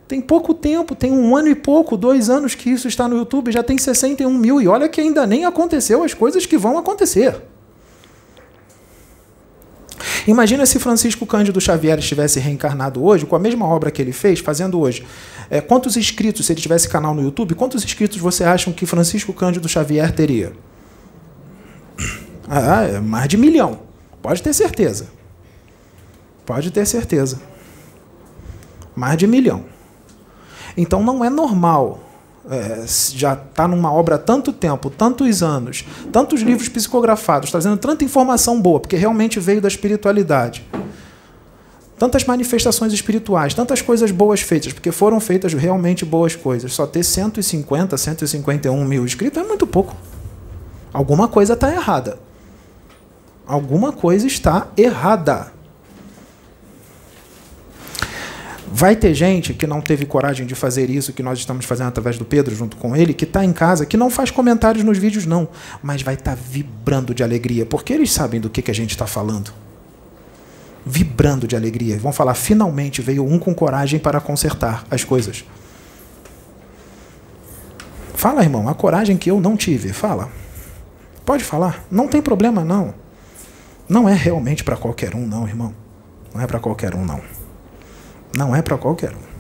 Tem 0.08 0.22
pouco 0.22 0.54
tempo, 0.54 0.94
tem 0.94 1.12
um 1.12 1.36
ano 1.36 1.48
e 1.48 1.56
pouco, 1.56 1.98
dois 1.98 2.30
anos 2.30 2.54
que 2.54 2.70
isso 2.70 2.88
está 2.88 3.08
no 3.08 3.18
YouTube, 3.18 3.52
já 3.52 3.64
tem 3.64 3.78
61 3.78 4.32
mil. 4.34 4.62
E 4.62 4.68
olha 4.68 4.88
que 4.88 5.02
ainda 5.02 5.26
nem 5.26 5.46
aconteceu 5.46 6.04
as 6.04 6.14
coisas 6.14 6.46
que 6.46 6.58
vão 6.58 6.78
acontecer. 6.78 7.42
Imagina 10.28 10.66
se 10.66 10.80
Francisco 10.80 11.26
Cândido 11.26 11.62
Xavier 11.62 12.00
estivesse 12.00 12.40
reencarnado 12.40 13.04
hoje, 13.04 13.26
com 13.26 13.36
a 13.36 13.40
mesma 13.40 13.66
obra 13.68 13.92
que 13.92 14.02
ele 14.02 14.12
fez, 14.12 14.40
fazendo 14.40 14.80
hoje. 14.80 15.06
É, 15.50 15.62
quantos 15.62 15.96
inscritos, 15.98 16.46
se 16.46 16.54
ele 16.54 16.62
tivesse 16.62 16.90
canal 16.90 17.14
no 17.14 17.22
YouTube, 17.22 17.54
quantos 17.54 17.84
inscritos 17.84 18.18
você 18.18 18.44
acham 18.44 18.74
que 18.74 18.86
Francisco 18.86 19.34
Cândido 19.34 19.70
Xavier 19.70 20.12
teria? 20.12 20.54
Ah, 22.48 22.84
é 22.84 23.00
mais 23.00 23.28
de 23.28 23.38
milhão. 23.38 23.80
Pode 24.22 24.42
ter 24.42 24.54
certeza. 24.54 25.08
Pode 26.46 26.72
ter 26.72 26.86
certeza. 26.86 27.40
Mais 28.96 29.18
de 29.18 29.28
milhão. 29.28 29.75
Então 30.78 31.04
não 31.04 31.24
é 31.24 31.30
normal 31.30 32.00
é, 32.50 32.86
já 33.16 33.34
está 33.34 33.68
numa 33.68 33.92
obra 33.92 34.16
há 34.16 34.20
tanto 34.20 34.54
tempo, 34.54 34.90
tantos 34.90 35.42
anos, 35.42 35.84
tantos 36.12 36.42
livros 36.42 36.70
psicografados, 36.70 37.50
trazendo 37.50 37.78
tanta 37.78 38.04
informação 38.04 38.62
boa, 38.62 38.80
porque 38.80 38.96
realmente 38.96 39.40
veio 39.40 39.62
da 39.62 39.68
espiritualidade. 39.68 40.64
Tantas 41.98 42.26
manifestações 42.26 42.94
espirituais, 42.94 43.54
tantas 43.54 43.82
coisas 43.82 44.12
boas 44.12 44.42
feitas, 44.42 44.74
porque 44.74 44.92
foram 44.92 45.20
feitas 45.20 45.54
realmente 45.54 46.04
boas 46.04 46.36
coisas. 46.36 46.74
Só 46.74 46.86
ter 46.86 47.04
150, 47.04 47.98
151 47.98 48.86
mil 48.86 49.06
inscritos 49.06 49.42
é 49.42 49.48
muito 49.48 49.66
pouco. 49.66 49.96
Alguma 50.94 51.28
coisa 51.28 51.54
está 51.54 51.72
errada. 51.72 52.20
Alguma 53.48 53.94
coisa 53.94 54.28
está 54.28 54.68
errada. 54.76 55.55
Vai 58.78 58.94
ter 58.94 59.14
gente 59.14 59.54
que 59.54 59.66
não 59.66 59.80
teve 59.80 60.06
coragem 60.06 60.46
de 60.46 60.54
fazer 60.54 60.90
isso 60.90 61.14
que 61.14 61.24
nós 61.24 61.40
estamos 61.40 61.64
fazendo 61.64 61.88
através 61.88 62.18
do 62.18 62.26
Pedro 62.26 62.54
junto 62.54 62.76
com 62.76 62.94
ele, 62.94 63.14
que 63.14 63.24
está 63.24 63.46
em 63.46 63.54
casa, 63.54 63.86
que 63.86 63.96
não 63.96 64.10
faz 64.10 64.32
comentários 64.32 64.84
nos 64.84 64.98
vídeos, 64.98 65.26
não, 65.26 65.48
mas 65.82 66.02
vai 66.02 66.16
estar 66.16 66.36
tá 66.36 66.42
vibrando 66.50 67.16
de 67.16 67.24
alegria, 67.24 67.66
porque 67.66 67.94
eles 67.94 68.12
sabem 68.12 68.42
do 68.42 68.50
que, 68.50 68.62
que 68.62 68.70
a 68.70 68.74
gente 68.74 68.90
está 68.90 69.08
falando. 69.08 69.54
Vibrando 70.86 71.48
de 71.48 71.56
alegria. 71.56 71.98
Vão 71.98 72.12
falar: 72.12 72.34
finalmente 72.34 73.02
veio 73.02 73.26
um 73.26 73.40
com 73.40 73.56
coragem 73.56 73.98
para 73.98 74.20
consertar 74.20 74.84
as 74.92 75.06
coisas. 75.06 75.46
Fala, 78.14 78.44
irmão, 78.44 78.68
a 78.68 78.76
coragem 78.76 79.16
que 79.16 79.32
eu 79.32 79.40
não 79.40 79.56
tive. 79.56 79.94
Fala. 79.94 80.30
Pode 81.26 81.46
falar. 81.46 81.86
Não 81.90 82.10
tem 82.10 82.22
problema, 82.22 82.66
não. 82.66 82.94
Não 83.88 84.10
é 84.10 84.14
realmente 84.14 84.66
para 84.66 84.76
qualquer 84.76 85.16
um, 85.16 85.26
não, 85.26 85.48
irmão. 85.48 85.74
Não 86.34 86.42
é 86.42 86.46
para 86.46 86.60
qualquer 86.60 86.94
um, 86.94 87.06
não. 87.06 87.22
Não 88.36 88.56
é 88.56 88.62
para 88.62 88.78
qualquer 88.78 89.14
um. 89.14 89.36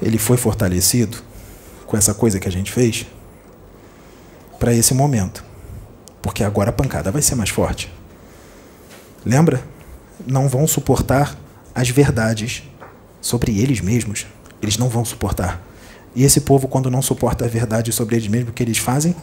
Ele 0.00 0.18
foi 0.18 0.36
fortalecido 0.36 1.18
com 1.86 1.96
essa 1.96 2.14
coisa 2.14 2.38
que 2.38 2.48
a 2.48 2.52
gente 2.52 2.70
fez 2.70 3.06
para 4.58 4.72
esse 4.72 4.94
momento. 4.94 5.44
Porque 6.22 6.44
agora 6.44 6.70
a 6.70 6.72
pancada 6.72 7.10
vai 7.10 7.22
ser 7.22 7.34
mais 7.34 7.50
forte. 7.50 7.92
Lembra? 9.24 9.62
Não 10.26 10.48
vão 10.48 10.66
suportar 10.66 11.36
as 11.74 11.88
verdades 11.88 12.62
sobre 13.20 13.58
eles 13.58 13.80
mesmos. 13.80 14.26
Eles 14.62 14.78
não 14.78 14.88
vão 14.88 15.04
suportar. 15.04 15.60
E 16.14 16.24
esse 16.24 16.42
povo, 16.42 16.68
quando 16.68 16.90
não 16.90 17.02
suporta 17.02 17.44
a 17.44 17.48
verdade 17.48 17.92
sobre 17.92 18.16
eles 18.16 18.28
mesmos, 18.28 18.50
o 18.50 18.52
que 18.52 18.62
eles 18.62 18.78
fazem? 18.78 19.14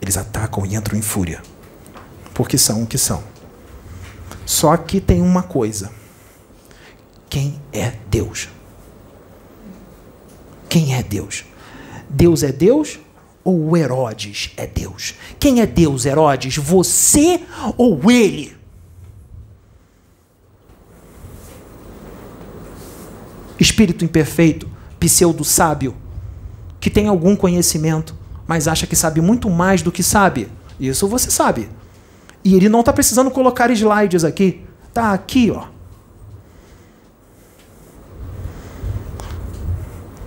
Eles 0.00 0.16
atacam 0.16 0.66
e 0.66 0.74
entram 0.74 0.98
em 0.98 1.02
fúria. 1.02 1.42
Porque 2.34 2.58
são 2.58 2.82
o 2.82 2.86
que 2.86 2.98
são. 2.98 3.22
Só 4.46 4.76
que 4.76 5.00
tem 5.00 5.20
uma 5.20 5.42
coisa. 5.42 5.90
Quem 7.28 7.60
é 7.72 7.92
Deus? 8.08 8.48
Quem 10.68 10.94
é 10.94 11.02
Deus? 11.02 11.44
Deus 12.08 12.44
é 12.44 12.52
Deus 12.52 13.00
ou 13.42 13.76
Herodes 13.76 14.52
é 14.56 14.64
Deus? 14.64 15.14
Quem 15.40 15.60
é 15.60 15.66
Deus, 15.66 16.06
Herodes? 16.06 16.56
Você 16.56 17.42
ou 17.76 18.10
ele? 18.10 18.56
Espírito 23.58 24.04
imperfeito, 24.04 24.70
pseudo 25.00 25.44
sábio, 25.44 25.96
que 26.78 26.90
tem 26.90 27.08
algum 27.08 27.34
conhecimento, 27.34 28.14
mas 28.46 28.68
acha 28.68 28.86
que 28.86 28.94
sabe 28.94 29.20
muito 29.20 29.50
mais 29.50 29.82
do 29.82 29.90
que 29.90 30.04
sabe. 30.04 30.48
Isso 30.78 31.08
você 31.08 31.30
sabe. 31.30 31.68
E 32.46 32.54
ele 32.54 32.68
não 32.68 32.78
está 32.78 32.92
precisando 32.92 33.28
colocar 33.28 33.72
slides 33.72 34.22
aqui. 34.22 34.62
Está 34.86 35.12
aqui, 35.12 35.50
ó. 35.50 35.66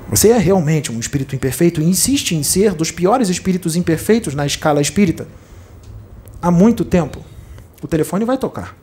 Você 0.09 0.27
é 0.27 0.37
realmente 0.37 0.91
um 0.91 0.99
espírito 0.99 1.33
imperfeito 1.33 1.79
e 1.79 1.85
insiste 1.85 2.35
em 2.35 2.43
ser 2.43 2.73
dos 2.73 2.91
piores 2.91 3.29
espíritos 3.29 3.77
imperfeitos 3.77 4.35
na 4.35 4.45
escala 4.45 4.81
espírita. 4.81 5.29
Há 6.41 6.51
muito 6.51 6.83
tempo. 6.83 7.23
O 7.81 7.87
telefone 7.87 8.25
vai 8.25 8.37
tocar. 8.37 8.75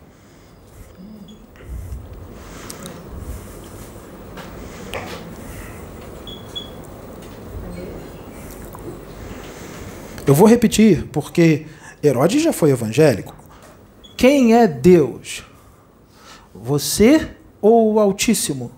Eu 10.26 10.34
vou 10.34 10.48
repetir, 10.48 11.06
porque 11.12 11.66
Herodes 12.06 12.42
já 12.42 12.52
foi 12.52 12.70
evangélico. 12.70 13.34
Quem 14.16 14.54
é 14.54 14.66
Deus? 14.66 15.44
Você 16.54 17.30
ou 17.60 17.94
o 17.94 18.00
Altíssimo? 18.00 18.70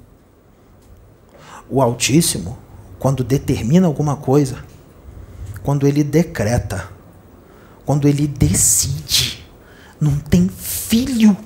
O 1.70 1.81
Altíssimo, 1.83 2.59
quando 2.99 3.22
determina 3.22 3.87
alguma 3.87 4.16
coisa, 4.16 4.64
quando 5.62 5.87
ele 5.87 6.03
decreta, 6.03 6.89
quando 7.85 8.09
ele 8.09 8.26
decide, 8.26 9.45
não 10.01 10.18
tem 10.18 10.49
filho 10.49 11.37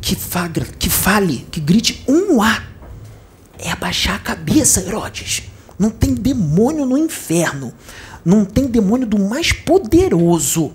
que, 0.00 0.14
fagra, 0.14 0.64
que 0.78 0.90
fale, 0.90 1.46
que 1.50 1.60
grite 1.60 2.04
um 2.08 2.42
A. 2.42 2.62
É 3.58 3.70
abaixar 3.70 4.16
a 4.16 4.18
cabeça, 4.18 4.80
Herodes. 4.80 5.44
Não 5.78 5.90
tem 5.90 6.14
demônio 6.14 6.84
no 6.84 6.98
inferno 6.98 7.72
não 8.24 8.44
tem 8.44 8.66
demônio 8.66 9.06
do 9.06 9.18
mais 9.18 9.52
poderoso 9.52 10.72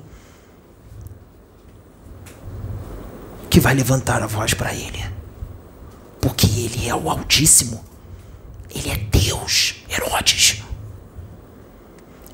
que 3.50 3.60
vai 3.60 3.74
levantar 3.74 4.22
a 4.22 4.28
voz 4.28 4.54
para 4.54 4.74
ele. 4.74 5.04
Porque 6.22 6.45
ele 6.45 6.88
é 6.88 6.95
o 6.95 7.10
Altíssimo. 7.10 7.84
Ele 8.74 8.89
é 8.89 8.98
Deus, 8.98 9.84
Herodes. 9.89 10.64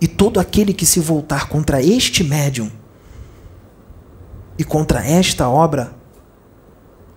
E 0.02 0.08
todo 0.08 0.40
aquele 0.40 0.74
que 0.74 0.86
se 0.86 1.00
voltar 1.00 1.48
contra 1.48 1.82
este 1.82 2.24
médium 2.24 2.70
e 4.58 4.64
contra 4.64 5.06
esta 5.06 5.48
obra 5.48 5.96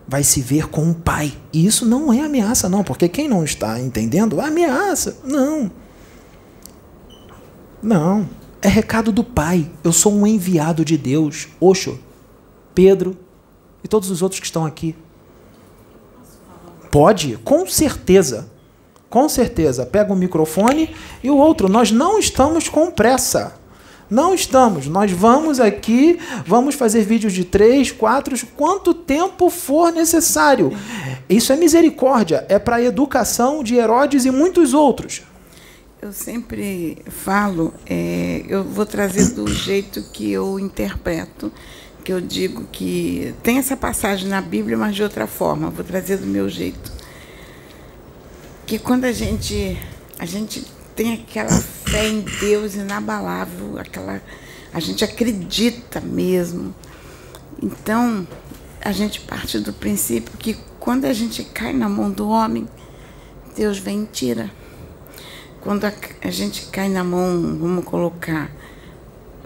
vai 0.07 0.23
se 0.23 0.41
ver 0.41 0.69
com 0.69 0.91
o 0.91 0.95
Pai. 0.95 1.37
E 1.53 1.67
isso 1.67 1.85
não 1.85 2.13
é 2.13 2.21
ameaça, 2.21 2.69
não, 2.69 2.85
porque 2.85 3.09
quem 3.09 3.27
não 3.27 3.43
está 3.43 3.81
entendendo, 3.81 4.41
ameaça. 4.41 5.19
Não. 5.25 5.71
Não. 7.87 8.29
É 8.61 8.67
recado 8.67 9.13
do 9.13 9.23
Pai. 9.23 9.71
Eu 9.85 9.93
sou 9.93 10.13
um 10.13 10.27
enviado 10.27 10.85
de 10.85 10.99
Deus. 10.99 11.47
Oxo, 11.61 11.97
Pedro 12.75 13.17
e 13.85 13.87
todos 13.87 14.11
os 14.11 14.23
outros 14.23 14.41
que 14.41 14.47
estão 14.47 14.67
aqui. 14.67 14.97
Pode? 16.91 17.39
Com 17.45 17.65
certeza. 17.65 18.51
Com 19.09 19.29
certeza. 19.29 19.87
Pega 19.87 20.13
o 20.13 20.17
microfone 20.17 20.97
e 21.23 21.31
o 21.31 21.37
outro. 21.37 21.69
Nós 21.69 21.93
não 21.93 22.19
estamos 22.19 22.69
com 22.69 22.91
pressa. 22.91 23.55
Não 24.11 24.35
estamos. 24.35 24.89
Nós 24.89 25.13
vamos 25.13 25.61
aqui, 25.61 26.19
vamos 26.45 26.75
fazer 26.75 27.05
vídeos 27.05 27.33
de 27.33 27.45
três, 27.45 27.93
quatro, 27.93 28.37
quanto 28.57 28.95
tempo 28.95 29.49
for 29.49 29.93
necessário. 29.93 30.77
Isso 31.29 31.53
é 31.53 31.57
misericórdia. 31.57 32.45
É 32.49 32.59
para 32.59 32.77
a 32.77 32.83
educação 32.83 33.63
de 33.63 33.77
Herodes 33.77 34.25
e 34.25 34.33
muitos 34.33 34.75
outros. 34.75 35.23
Eu 36.07 36.13
sempre 36.13 36.99
falo, 37.09 37.75
é, 37.85 38.45
eu 38.47 38.63
vou 38.63 38.87
trazer 38.87 39.35
do 39.35 39.53
jeito 39.53 40.05
que 40.13 40.31
eu 40.31 40.57
interpreto, 40.57 41.51
que 42.05 42.13
eu 42.13 42.21
digo 42.21 42.63
que 42.71 43.35
tem 43.43 43.59
essa 43.59 43.77
passagem 43.77 44.29
na 44.29 44.41
Bíblia, 44.41 44.77
mas 44.77 44.95
de 44.95 45.03
outra 45.03 45.27
forma, 45.27 45.69
vou 45.69 45.85
trazer 45.85 46.19
do 46.19 46.27
meu 46.27 46.49
jeito. 46.49 46.93
Que 48.65 48.79
quando 48.79 49.05
a 49.05 49.11
gente, 49.11 49.77
a 50.17 50.25
gente 50.25 50.65
tem 50.95 51.15
aquela 51.15 51.51
fé 51.51 52.07
em 52.07 52.21
Deus 52.21 52.77
inabalável, 52.77 53.77
aquela, 53.77 54.23
a 54.73 54.79
gente 54.79 55.05
acredita 55.05 56.01
mesmo. 56.01 56.73
Então, 57.61 58.25
a 58.81 58.93
gente 58.93 59.23
parte 59.23 59.59
do 59.59 59.73
princípio 59.73 60.39
que 60.39 60.57
quando 60.79 61.05
a 61.05 61.13
gente 61.13 61.43
cai 61.43 61.73
na 61.73 61.89
mão 61.89 62.13
do 62.13 62.29
homem, 62.29 62.69
Deus 63.57 63.79
vem 63.79 64.05
e 64.05 64.07
tira 64.07 64.66
quando 65.67 65.85
a, 65.85 65.93
a 66.23 66.31
gente 66.31 66.67
cai 66.67 66.89
na 66.89 67.03
mão, 67.03 67.59
vamos 67.61 67.85
colocar, 67.85 68.53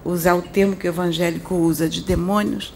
usar 0.05 0.35
o 0.35 0.43
termo 0.43 0.77
que 0.77 0.87
o 0.87 0.91
evangélico 0.91 1.55
usa 1.55 1.89
de 1.89 2.03
demônios, 2.03 2.75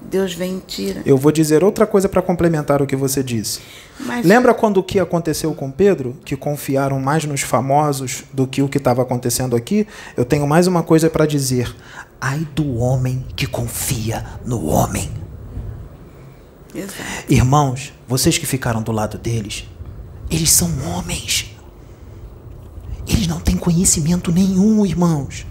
Deus 0.00 0.32
vem 0.32 0.56
e 0.56 0.60
tira. 0.60 1.02
Eu 1.04 1.18
vou 1.18 1.30
dizer 1.30 1.62
outra 1.62 1.86
coisa 1.86 2.08
para 2.08 2.22
complementar 2.22 2.80
o 2.80 2.86
que 2.86 2.96
você 2.96 3.22
disse. 3.22 3.60
Mas... 4.00 4.24
Lembra 4.24 4.54
quando 4.54 4.78
o 4.78 4.82
que 4.82 4.98
aconteceu 4.98 5.52
com 5.54 5.70
Pedro, 5.70 6.16
que 6.24 6.34
confiaram 6.34 6.98
mais 6.98 7.26
nos 7.26 7.42
famosos 7.42 8.24
do 8.32 8.46
que 8.46 8.62
o 8.62 8.68
que 8.70 8.78
estava 8.78 9.02
acontecendo 9.02 9.54
aqui? 9.54 9.86
Eu 10.16 10.24
tenho 10.24 10.46
mais 10.46 10.66
uma 10.66 10.82
coisa 10.82 11.10
para 11.10 11.26
dizer. 11.26 11.76
Ai 12.18 12.48
do 12.54 12.78
homem 12.78 13.22
que 13.36 13.46
confia 13.46 14.24
no 14.46 14.64
homem. 14.64 15.10
Exato. 16.74 16.94
Irmãos, 17.28 17.92
vocês 18.06 18.38
que 18.38 18.46
ficaram 18.46 18.82
do 18.82 18.92
lado 18.92 19.18
deles, 19.18 19.68
eles 20.30 20.50
são 20.50 20.70
homens. 20.86 21.47
Eles 23.08 23.26
não 23.26 23.40
têm 23.40 23.56
conhecimento 23.56 24.30
nenhum, 24.30 24.84
irmãos. 24.84 25.46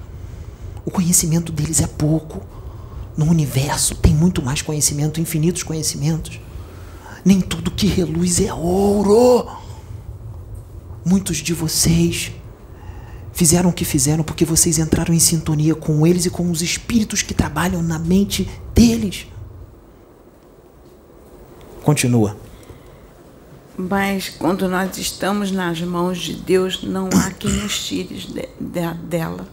O 0.85 0.91
conhecimento 0.91 1.51
deles 1.51 1.81
é 1.81 1.87
pouco. 1.87 2.45
No 3.17 3.25
universo 3.25 3.95
tem 3.95 4.13
muito 4.13 4.43
mais 4.43 4.61
conhecimento, 4.61 5.19
infinitos 5.19 5.63
conhecimentos. 5.63 6.39
Nem 7.25 7.41
tudo 7.41 7.71
que 7.71 7.87
reluz 7.87 8.39
é 8.39 8.53
ouro. 8.53 9.47
Muitos 11.03 11.37
de 11.37 11.53
vocês 11.53 12.31
fizeram 13.33 13.71
o 13.71 13.73
que 13.73 13.85
fizeram 13.85 14.23
porque 14.23 14.45
vocês 14.45 14.77
entraram 14.77 15.13
em 15.13 15.19
sintonia 15.19 15.73
com 15.73 16.05
eles 16.05 16.25
e 16.25 16.29
com 16.29 16.49
os 16.51 16.61
espíritos 16.61 17.21
que 17.23 17.33
trabalham 17.33 17.81
na 17.81 17.97
mente 17.97 18.47
deles. 18.73 19.27
Continua. 21.83 22.37
Mas 23.77 24.29
quando 24.29 24.67
nós 24.67 24.97
estamos 24.97 25.51
nas 25.51 25.79
mãos 25.81 26.17
de 26.17 26.33
Deus, 26.33 26.81
não 26.81 27.09
há 27.13 27.29
quem 27.29 27.51
nos 27.51 27.85
tire 27.85 28.15
de, 28.15 28.49
de, 28.59 28.93
dela. 29.03 29.47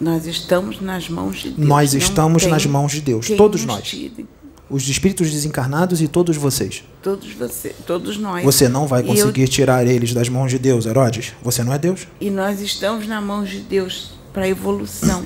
Nós 0.00 0.26
estamos 0.26 0.80
nas 0.80 1.08
mãos 1.08 1.38
de 1.38 1.50
Deus. 1.50 1.68
Nós 1.68 1.94
estamos 1.94 2.46
nas 2.46 2.64
mãos 2.64 2.92
de 2.92 3.00
Deus, 3.00 3.28
todos 3.36 3.64
nós. 3.64 3.82
Tire. 3.82 4.26
Os 4.68 4.88
espíritos 4.88 5.30
desencarnados 5.30 6.00
e 6.00 6.08
todos 6.08 6.36
vocês. 6.36 6.84
Todos 7.02 7.32
você, 7.32 7.74
todos 7.86 8.18
nós. 8.18 8.44
Você 8.44 8.68
não 8.68 8.86
vai 8.86 9.02
conseguir 9.02 9.42
eu... 9.42 9.48
tirar 9.48 9.86
eles 9.86 10.12
das 10.12 10.28
mãos 10.28 10.50
de 10.50 10.58
Deus, 10.58 10.86
Herodes. 10.86 11.32
Você 11.42 11.64
não 11.64 11.72
é 11.72 11.78
Deus. 11.78 12.06
E 12.20 12.30
nós 12.30 12.60
estamos 12.60 13.06
nas 13.06 13.22
mãos 13.22 13.48
de 13.48 13.60
Deus 13.60 14.12
para 14.32 14.48
evolução. 14.48 15.24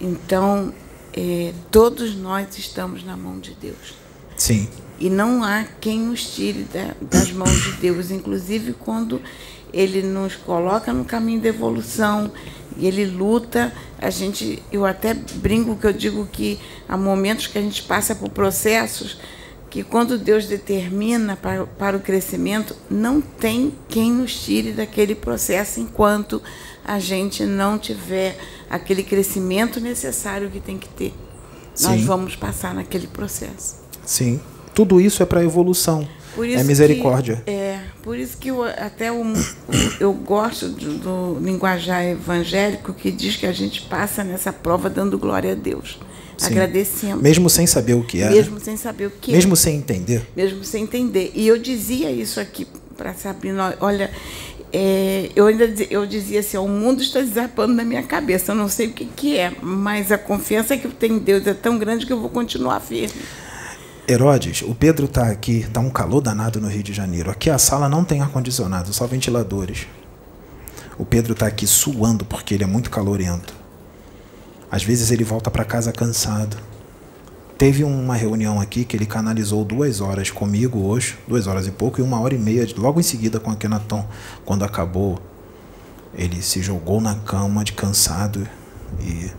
Então, 0.00 0.74
é, 1.12 1.52
todos 1.70 2.16
nós 2.16 2.58
estamos 2.58 3.04
na 3.04 3.16
mão 3.16 3.38
de 3.38 3.54
Deus. 3.54 3.94
Sim. 4.36 4.68
E 5.04 5.10
não 5.10 5.44
há 5.44 5.66
quem 5.82 5.98
nos 5.98 6.34
tire 6.34 6.66
da, 6.72 6.94
das 6.98 7.30
mãos 7.30 7.62
de 7.62 7.72
Deus, 7.72 8.10
inclusive 8.10 8.72
quando 8.72 9.20
ele 9.70 10.02
nos 10.02 10.34
coloca 10.34 10.94
no 10.94 11.04
caminho 11.04 11.42
da 11.42 11.50
evolução 11.50 12.32
e 12.74 12.86
ele 12.86 13.04
luta. 13.04 13.70
A 13.98 14.08
gente, 14.08 14.62
eu 14.72 14.86
até 14.86 15.12
brinco 15.12 15.76
que 15.76 15.86
eu 15.86 15.92
digo 15.92 16.26
que 16.32 16.58
há 16.88 16.96
momentos 16.96 17.46
que 17.46 17.58
a 17.58 17.60
gente 17.60 17.82
passa 17.82 18.14
por 18.14 18.30
processos 18.30 19.18
que 19.68 19.84
quando 19.84 20.16
Deus 20.16 20.46
determina 20.46 21.36
para, 21.36 21.66
para 21.66 21.98
o 21.98 22.00
crescimento, 22.00 22.74
não 22.88 23.20
tem 23.20 23.74
quem 23.90 24.10
nos 24.10 24.42
tire 24.42 24.72
daquele 24.72 25.14
processo 25.14 25.80
enquanto 25.80 26.40
a 26.82 26.98
gente 26.98 27.44
não 27.44 27.78
tiver 27.78 28.38
aquele 28.70 29.02
crescimento 29.02 29.80
necessário 29.80 30.50
que 30.50 30.60
tem 30.60 30.78
que 30.78 30.88
ter. 30.88 31.12
nós 31.82 32.00
Sim. 32.00 32.06
vamos 32.06 32.34
passar 32.36 32.74
naquele 32.74 33.06
processo. 33.06 33.84
Sim. 34.06 34.40
Tudo 34.74 35.00
isso 35.00 35.22
é 35.22 35.26
para 35.26 35.42
evolução. 35.42 36.06
É 36.36 36.64
misericórdia. 36.64 37.42
que- 37.44 37.50
é, 37.52 37.80
por 38.02 38.18
isso 38.18 38.36
que 38.36 38.48
eu, 38.48 38.64
até 38.64 39.12
o- 39.12 39.32
eu 40.00 40.12
gosto 40.12 40.68
do, 40.68 40.98
do 40.98 41.38
linguajar 41.40 42.04
evangélico 42.04 42.92
que 42.92 43.12
diz 43.12 43.36
que 43.36 43.46
a 43.46 43.52
gente 43.52 43.82
passa 43.82 44.24
nessa 44.24 44.52
prova 44.52 44.90
dando 44.90 45.16
glória 45.16 45.52
a 45.52 45.54
Deus, 45.54 45.96
Sim. 46.36 46.46
agradecendo, 46.46 47.22
Mesmo 47.22 47.48
sem 47.48 47.68
saber 47.68 47.94
o 47.94 48.02
que 48.02 48.20
é. 48.20 48.24
né? 48.24 48.30
mesmo 48.32 48.58
sem 48.58 48.76
saber 48.76 49.06
o 49.06 49.10
que 49.12 49.30
é. 49.30 49.34
Mesmo 49.36 49.54
sem 49.54 49.76
entender. 49.76 50.26
mesmo 50.36 50.64
sem 50.64 50.82
entender. 50.82 51.30
E 51.36 51.46
eu 51.46 51.56
dizia 51.56 52.10
isso 52.10 52.40
aqui 52.40 52.66
para 52.96 53.14
Sabrina, 53.14 53.76
olha, 53.80 54.10
é, 54.72 55.28
eu 55.36 55.46
ainda 55.46 55.66
eu 55.88 56.04
dizia 56.04 56.40
assim, 56.40 56.56
o 56.56 56.66
mundo 56.66 57.00
está 57.00 57.20
desabando 57.20 57.74
na 57.74 57.84
minha 57.84 58.02
cabeça, 58.02 58.50
eu 58.50 58.56
não 58.56 58.68
sei 58.68 58.88
o 58.88 58.92
que, 58.92 59.04
que 59.04 59.38
é, 59.38 59.52
mas 59.62 60.10
a 60.10 60.18
confiança 60.18 60.76
que 60.76 60.84
eu 60.84 60.90
tenho 60.90 61.14
em 61.14 61.18
Deus 61.20 61.46
é 61.46 61.54
tão 61.54 61.78
grande 61.78 62.04
que 62.04 62.12
eu 62.12 62.18
vou 62.20 62.28
continuar 62.28 62.80
firme. 62.80 63.14
Herodes, 64.06 64.60
o 64.60 64.74
Pedro 64.74 65.06
está 65.06 65.28
aqui, 65.28 65.60
está 65.60 65.80
um 65.80 65.88
calor 65.88 66.20
danado 66.20 66.60
no 66.60 66.68
Rio 66.68 66.82
de 66.82 66.92
Janeiro. 66.92 67.30
Aqui 67.30 67.48
a 67.48 67.56
sala 67.56 67.88
não 67.88 68.04
tem 68.04 68.20
ar-condicionado, 68.20 68.92
só 68.92 69.06
ventiladores. 69.06 69.86
O 70.98 71.06
Pedro 71.06 71.32
está 71.32 71.46
aqui 71.46 71.66
suando 71.66 72.22
porque 72.22 72.52
ele 72.52 72.64
é 72.64 72.66
muito 72.66 72.90
calorento. 72.90 73.54
Às 74.70 74.84
vezes 74.84 75.10
ele 75.10 75.24
volta 75.24 75.50
para 75.50 75.64
casa 75.64 75.90
cansado. 75.90 76.58
Teve 77.56 77.82
uma 77.82 78.14
reunião 78.14 78.60
aqui 78.60 78.84
que 78.84 78.94
ele 78.94 79.06
canalizou 79.06 79.64
duas 79.64 80.02
horas 80.02 80.30
comigo 80.30 80.80
hoje, 80.80 81.16
duas 81.26 81.46
horas 81.46 81.66
e 81.66 81.70
pouco, 81.70 81.98
e 81.98 82.02
uma 82.02 82.20
hora 82.20 82.34
e 82.34 82.38
meia 82.38 82.68
logo 82.76 83.00
em 83.00 83.02
seguida 83.02 83.40
com 83.40 83.50
a 83.50 83.56
Kenaton. 83.56 84.06
Quando 84.44 84.64
acabou, 84.64 85.18
ele 86.14 86.42
se 86.42 86.60
jogou 86.60 87.00
na 87.00 87.14
cama 87.14 87.64
de 87.64 87.72
cansado 87.72 88.46
e 89.00 89.30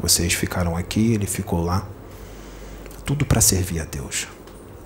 vocês 0.00 0.32
ficaram 0.32 0.74
aqui, 0.74 1.12
ele 1.12 1.26
ficou 1.26 1.62
lá 1.62 1.86
tudo 3.04 3.24
para 3.24 3.40
servir 3.40 3.80
a 3.80 3.84
Deus. 3.84 4.28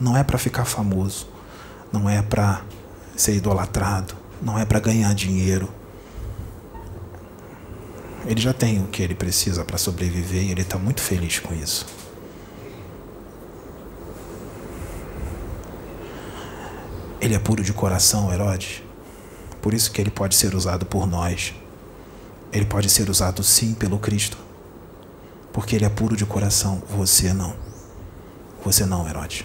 Não 0.01 0.17
é 0.17 0.23
para 0.23 0.39
ficar 0.39 0.65
famoso, 0.65 1.29
não 1.93 2.09
é 2.09 2.21
para 2.23 2.63
ser 3.17 3.35
idolatrado, 3.35 4.15
não 4.43 4.59
é 4.59 4.65
para 4.65 4.81
ganhar 4.81 5.15
dinheiro. 5.15 5.69
Ele 8.27 8.41
já 8.41 8.53
tem 8.53 8.83
o 8.83 8.89
que 8.89 9.03
ele 9.03 9.15
precisa 9.15 9.65
para 9.65 9.79
sobreviver 9.79 10.43
e 10.43 10.51
ele 10.51 10.63
está 10.63 10.77
muito 10.79 11.01
feliz 11.01 11.39
com 11.39 11.55
isso. 11.55 11.87
Ele 17.21 17.35
é 17.35 17.39
puro 17.39 17.63
de 17.63 17.73
coração, 17.73 18.33
Herodes. 18.33 18.83
Por 19.63 19.73
isso 19.73 19.91
que 19.91 20.01
ele 20.01 20.11
pode 20.11 20.35
ser 20.37 20.55
usado 20.55 20.85
por 20.85 21.07
nós. 21.07 21.55
Ele 22.53 22.65
pode 22.67 22.89
ser 22.91 23.09
usado 23.09 23.43
sim 23.43 23.75
pelo 23.75 23.99
Cristo. 23.99 24.37
Porque 25.53 25.75
ele 25.75 25.85
é 25.85 25.89
puro 25.89 26.17
de 26.17 26.27
coração, 26.27 26.83
você 26.89 27.33
não. 27.33 27.66
Você 28.67 28.85
não, 28.85 29.09
Herodes. 29.09 29.45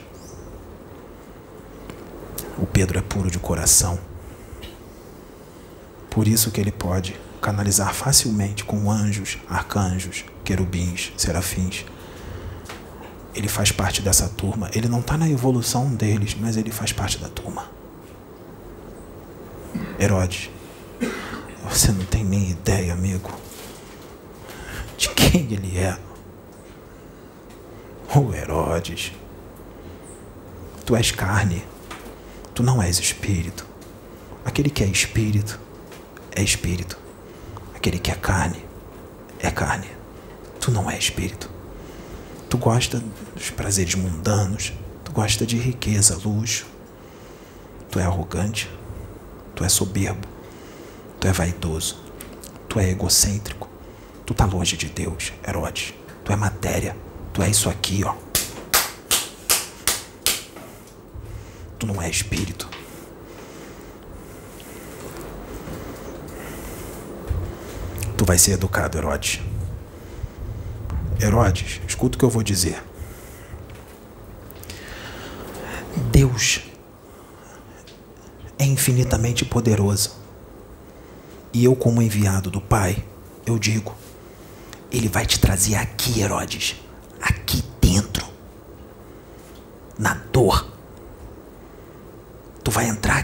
O 2.58 2.66
Pedro 2.66 2.98
é 2.98 3.04
puro 3.04 3.30
de 3.30 3.38
coração. 3.38 4.00
Por 6.10 6.28
isso 6.28 6.50
que 6.50 6.60
ele 6.60 6.72
pode 6.72 7.16
canalizar 7.40 7.94
facilmente 7.94 8.66
com 8.66 8.90
anjos, 8.90 9.38
arcanjos, 9.48 10.26
querubins, 10.44 11.14
serafins. 11.18 11.86
Ele 13.36 13.48
faz 13.48 13.72
parte 13.72 14.02
dessa 14.02 14.28
turma. 14.28 14.72
Ele 14.74 14.88
não 14.88 15.02
está 15.02 15.16
na 15.16 15.30
evolução 15.30 15.94
deles, 15.94 16.34
mas 16.34 16.58
ele 16.58 16.72
faz 16.72 16.92
parte 16.92 17.20
da 17.20 17.30
turma. 17.30 17.70
Herodes, 20.00 20.50
você 21.70 21.92
não 21.92 22.06
tem 22.06 22.24
nem 22.24 22.50
ideia, 22.50 22.92
amigo, 22.92 23.32
de 24.98 25.10
quem 25.10 25.42
ele 25.54 25.78
é. 25.78 25.96
O 28.14 28.34
Herodes, 28.34 29.14
tu 30.86 30.98
és 30.98 31.12
carne, 31.12 31.64
tu 32.54 32.62
não 32.62 32.84
és 32.84 33.00
espírito. 33.00 33.66
Aquele 34.44 34.70
que 34.70 34.84
é 34.84 34.88
espírito 34.88 35.58
é 36.36 36.44
espírito. 36.44 37.00
Aquele 37.74 37.98
que 37.98 38.12
é 38.12 38.16
carne 38.16 38.66
é 39.40 39.50
carne. 39.50 39.88
Tu 40.60 40.72
não 40.72 40.92
é 40.92 40.98
espírito. 40.98 41.50
Tu 42.50 42.58
gosta 42.58 43.02
dos 43.34 43.50
prazeres 43.50 43.96
mundanos, 43.96 44.74
tu 45.06 45.14
gosta 45.14 45.46
de 45.46 45.58
riqueza, 45.58 46.20
luxo. 46.22 46.66
Tu 47.90 47.98
é 47.98 48.04
arrogante, 48.04 48.70
tu 49.56 49.64
é 49.64 49.70
soberbo, 49.70 50.28
tu 51.18 51.30
é 51.30 51.32
vaidoso, 51.32 52.04
tu 52.68 52.78
é 52.78 52.90
egocêntrico. 52.90 53.70
Tu 54.26 54.34
tá 54.34 54.44
longe 54.46 54.76
de 54.76 54.90
Deus, 54.90 55.32
Herodes. 55.48 55.94
Tu 56.26 56.34
é 56.34 56.36
matéria, 56.36 56.94
tu 57.34 57.42
é 57.42 57.50
isso 57.50 57.70
aqui, 57.70 58.04
ó. 58.04 58.16
Tu 61.78 61.88
não 61.88 62.02
é 62.02 62.10
espírito. 62.10 62.70
Tu 68.18 68.26
vai 68.26 68.38
ser 68.38 68.52
educado, 68.52 68.98
Herodes. 68.98 69.42
Herodes, 71.20 71.82
escuta 71.88 72.16
o 72.16 72.20
que 72.20 72.26
eu 72.26 72.30
vou 72.30 72.44
dizer. 72.44 72.84
Deus 76.12 76.62
é 78.60 78.66
infinitamente 78.66 79.44
poderoso. 79.44 80.20
E 81.52 81.64
eu, 81.64 81.76
como 81.76 82.02
enviado 82.02 82.52
do 82.52 82.62
Pai, 82.62 83.04
eu 83.46 83.58
digo: 83.58 83.96
Ele 84.92 85.08
vai 85.08 85.26
te 85.26 85.40
trazer 85.40 85.76
aqui, 85.76 86.22
Herodes, 86.22 86.76
aqui 87.20 87.64
dentro, 87.82 88.28
na 89.98 90.14
dor. 90.32 90.72
Tu 92.64 92.70
vai 92.70 92.88
entrar 92.88 93.18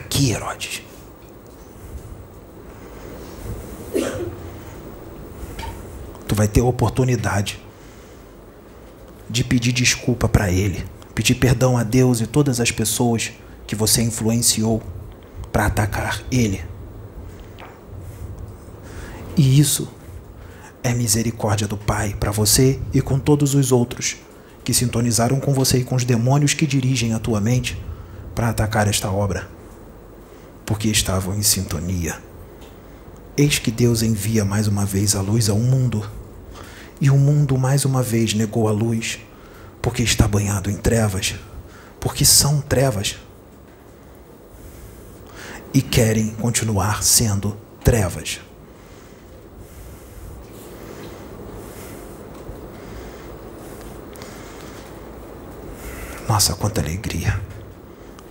Tu 6.28 6.36
vai 6.36 6.48
ter 6.48 6.62
a 6.62 6.66
oportunidade 6.66 7.60
de 9.30 9.44
pedir 9.44 9.72
desculpa 9.72 10.28
para 10.28 10.52
Ele, 10.52 10.86
pedir 11.14 11.36
perdão 11.36 11.78
a 11.78 11.84
Deus 11.84 12.22
e 12.22 12.28
todas 12.28 12.60
as 12.60 12.72
pessoas 12.72 13.32
que 13.66 13.76
você 13.76 14.02
influenciou 14.02 14.82
para 15.52 15.66
atacar 15.66 16.22
Ele. 16.32 16.64
E 19.36 19.60
isso 19.60 19.88
é 20.84 20.94
misericórdia 20.94 21.68
do 21.68 21.78
Pai 21.78 22.16
para 22.20 22.32
você 22.32 22.80
e 22.94 23.02
com 23.02 23.20
todos 23.20 23.54
os 23.54 23.72
outros 23.72 24.18
que 24.64 24.74
sintonizaram 24.74 25.40
com 25.40 25.54
você 25.54 25.80
e 25.80 25.84
com 25.84 25.96
os 25.96 26.04
demônios 26.04 26.54
que 26.54 26.66
dirigem 26.68 27.14
a 27.14 27.20
tua 27.20 27.40
mente 27.40 27.82
para 28.36 28.50
atacar 28.50 28.88
esta 28.88 29.10
obra, 29.10 29.48
porque 30.68 30.90
estavam 30.90 31.34
em 31.34 31.42
sintonia. 31.42 32.22
Eis 33.38 33.58
que 33.58 33.72
Deus 33.72 34.02
envia 34.02 34.44
mais 34.44 34.68
uma 34.68 34.86
vez 34.86 35.16
a 35.16 35.22
luz 35.22 35.48
ao 35.48 35.58
mundo, 35.58 36.08
e 37.00 37.10
o 37.10 37.16
mundo 37.16 37.58
mais 37.58 37.86
uma 37.86 38.04
vez 38.04 38.34
negou 38.34 38.68
a 38.68 38.72
luz, 38.72 39.18
porque 39.82 40.04
está 40.04 40.28
banhado 40.28 40.70
em 40.70 40.76
trevas, 40.76 41.36
porque 42.02 42.26
são 42.26 42.60
trevas, 42.60 43.16
e 45.74 45.82
querem 45.82 46.32
continuar 46.32 47.02
sendo 47.02 47.56
trevas. 47.82 48.42
Nossa, 56.28 56.56
quanta 56.56 56.82
alegria! 56.82 57.57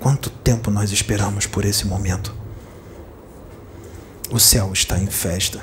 Quanto 0.00 0.30
tempo 0.30 0.70
nós 0.70 0.92
esperamos 0.92 1.46
por 1.46 1.64
esse 1.64 1.86
momento? 1.86 2.34
O 4.30 4.38
céu 4.38 4.72
está 4.72 4.98
em 4.98 5.06
festa. 5.06 5.60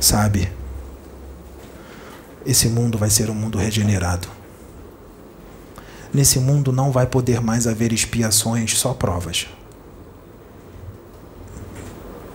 Sabe, 0.00 0.50
esse 2.44 2.68
mundo 2.68 2.96
vai 2.96 3.10
ser 3.10 3.28
um 3.28 3.34
mundo 3.34 3.58
regenerado. 3.58 4.28
Nesse 6.12 6.38
mundo 6.38 6.72
não 6.72 6.90
vai 6.90 7.06
poder 7.06 7.40
mais 7.40 7.66
haver 7.66 7.92
expiações, 7.92 8.78
só 8.78 8.94
provas. 8.94 9.46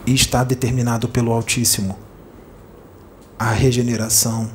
E 0.06 0.14
está 0.14 0.44
determinado 0.44 1.10
pelo 1.10 1.32
Altíssimo. 1.32 1.98
A 3.38 3.52
regeneração 3.52 4.50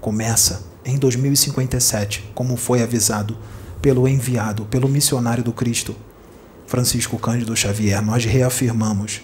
começa 0.00 0.62
em 0.84 0.96
2057, 0.96 2.30
como 2.34 2.56
foi 2.56 2.82
avisado 2.82 3.36
pelo 3.84 4.08
enviado, 4.08 4.64
pelo 4.64 4.88
missionário 4.88 5.44
do 5.44 5.52
Cristo, 5.52 5.94
Francisco 6.66 7.18
Cândido 7.18 7.54
Xavier. 7.54 8.00
Nós 8.00 8.24
reafirmamos. 8.24 9.20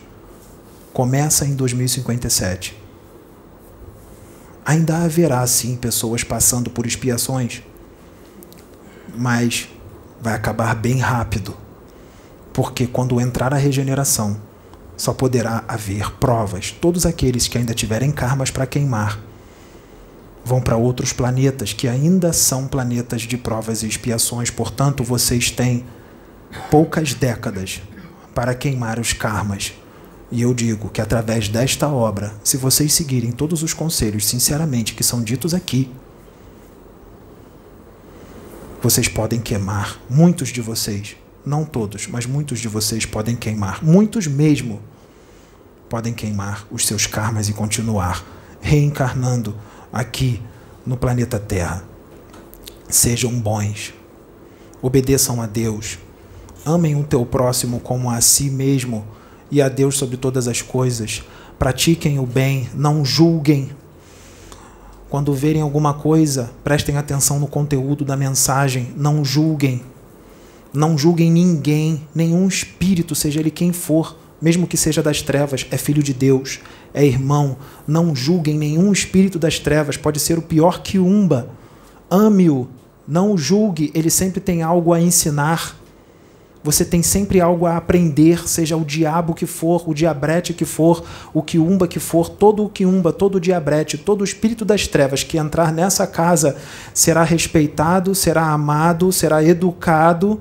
Começa 0.93 1.47
em 1.47 1.55
2057. 1.55 2.77
Ainda 4.63 4.99
haverá, 4.99 5.47
sim, 5.47 5.77
pessoas 5.77 6.23
passando 6.23 6.69
por 6.69 6.85
expiações, 6.85 7.63
mas 9.17 9.67
vai 10.21 10.35
acabar 10.35 10.75
bem 10.75 10.99
rápido, 10.99 11.57
porque 12.53 12.87
quando 12.87 13.19
entrar 13.19 13.55
a 13.55 13.57
regeneração, 13.57 14.39
só 14.95 15.15
poderá 15.15 15.65
haver 15.67 16.13
provas. 16.17 16.71
Todos 16.71 17.07
aqueles 17.07 17.49
que 17.49 17.57
ainda 17.57 17.73
tiverem 17.73 18.13
karmas 18.13 18.51
para 18.51 18.67
queimar 18.67 19.19
vão 20.45 20.61
para 20.61 20.77
outros 20.77 21.13
planetas 21.13 21.73
que 21.73 21.87
ainda 21.87 22.33
são 22.33 22.67
planetas 22.67 23.23
de 23.23 23.37
provas 23.37 23.83
e 23.83 23.87
expiações. 23.87 24.51
Portanto, 24.51 25.05
vocês 25.05 25.51
têm 25.51 25.85
poucas 26.71 27.15
décadas 27.15 27.83
para 28.35 28.55
queimar 28.55 28.99
os 28.99 29.13
karmas. 29.13 29.73
E 30.31 30.43
eu 30.43 30.55
digo 30.55 30.89
que 30.89 31.01
através 31.01 31.49
desta 31.49 31.89
obra, 31.89 32.33
se 32.45 32.57
vocês 32.57 32.93
seguirem 32.93 33.33
todos 33.33 33.63
os 33.63 33.75
conselhos 33.75 34.27
sinceramente 34.27 34.95
que 34.95 35.03
são 35.03 35.23
ditos 35.23 35.55
aqui, 35.55 35.91
vocês 38.83 39.09
podem 39.09 39.41
queimar 39.41 40.01
muitos 40.09 40.49
de 40.49 40.61
vocês 40.61 41.17
não 41.45 41.65
todos, 41.65 42.07
mas 42.07 42.27
muitos 42.27 42.61
de 42.61 42.69
vocês 42.69 43.05
podem 43.05 43.35
queimar, 43.35 43.83
muitos 43.83 44.27
mesmo 44.27 44.81
podem 45.89 46.13
queimar 46.13 46.67
os 46.71 46.87
seus 46.87 47.07
karmas 47.07 47.49
e 47.49 47.53
continuar 47.53 48.25
reencarnando 48.61 49.57
aqui 49.93 50.41
no 50.87 50.97
planeta 50.97 51.39
Terra. 51.39 51.85
Sejam 52.89 53.33
bons, 53.33 53.95
obedeçam 54.83 55.41
a 55.41 55.47
Deus, 55.47 55.99
amem 56.65 56.97
o 56.97 57.05
teu 57.05 57.25
próximo 57.25 57.81
como 57.81 58.11
a 58.11 58.21
si 58.21 58.51
mesmo 58.51 59.05
e 59.51 59.63
a 59.63 59.69
Deus 59.69 59.97
sobre 59.97 60.17
todas 60.17 60.49
as 60.49 60.63
coisas. 60.63 61.23
Pratiquem 61.59 62.19
o 62.19 62.27
bem, 62.27 62.69
não 62.75 63.05
julguem. 63.05 63.71
Quando 65.09 65.35
verem 65.35 65.63
alguma 65.63 65.95
coisa, 65.95 66.51
prestem 66.63 66.97
atenção 66.97 67.39
no 67.39 67.47
conteúdo 67.47 68.05
da 68.05 68.17
mensagem, 68.17 68.93
não 68.97 69.25
julguem 69.25 69.83
não 70.73 70.97
julguem 70.97 71.31
ninguém, 71.31 72.07
nenhum 72.15 72.47
espírito, 72.47 73.15
seja 73.15 73.41
ele 73.41 73.51
quem 73.51 73.73
for, 73.73 74.17
mesmo 74.41 74.67
que 74.67 74.77
seja 74.77 75.03
das 75.03 75.21
trevas, 75.21 75.67
é 75.71 75.77
filho 75.77 76.03
de 76.03 76.15
Deus, 76.15 76.61
é 76.93 77.05
irmão. 77.05 77.57
Não 77.87 78.15
julguem 78.15 78.59
nenhum 78.59 78.93
espírito 78.93 79.39
das 79.39 79.59
trevas, 79.59 79.97
pode 79.97 80.19
ser 80.21 80.39
o 80.39 80.43
pior 80.43 80.83
que 80.83 80.99
umba. 80.99 81.51
Ame-o, 82.11 82.69
não 83.07 83.33
o 83.33 83.39
julgue, 83.39 83.91
ele 83.95 84.11
sempre 84.11 84.41
tem 84.41 84.63
algo 84.63 84.93
a 84.93 85.01
ensinar. 85.01 85.77
Você 86.63 86.85
tem 86.85 87.03
sempre 87.03 87.41
algo 87.41 87.65
a 87.65 87.77
aprender, 87.77 88.47
seja 88.47 88.77
o 88.77 88.85
diabo 88.85 89.33
que 89.33 89.47
for, 89.47 89.89
o 89.89 89.95
diabrete 89.95 90.53
que 90.53 90.67
for, 90.67 91.03
o 91.33 91.43
que 91.43 91.59
umba 91.59 91.89
que 91.89 91.99
for, 91.99 92.29
todo 92.29 92.65
o 92.65 92.69
que 92.69 92.85
umba, 92.85 93.13
todo 93.13 93.37
o 93.37 93.41
diabrete, 93.41 93.97
todo 93.97 94.21
o 94.21 94.25
espírito 94.25 94.65
das 94.65 94.87
trevas 94.87 95.23
que 95.23 95.39
entrar 95.39 95.73
nessa 95.73 96.07
casa 96.07 96.57
será 96.93 97.23
respeitado, 97.23 98.15
será 98.15 98.49
amado, 98.49 99.11
será 99.11 99.43
educado 99.43 100.39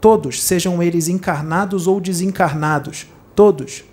Todos, 0.00 0.42
sejam 0.42 0.82
eles 0.82 1.08
encarnados 1.08 1.86
ou 1.86 2.00
desencarnados. 2.00 3.06
Todos. 3.36 3.84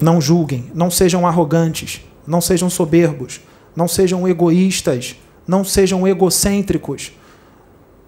Não 0.00 0.20
julguem, 0.20 0.70
não 0.74 0.90
sejam 0.90 1.26
arrogantes, 1.26 2.00
não 2.26 2.40
sejam 2.40 2.70
soberbos, 2.70 3.40
não 3.74 3.88
sejam 3.88 4.28
egoístas, 4.28 5.16
não 5.46 5.64
sejam 5.64 6.06
egocêntricos, 6.06 7.12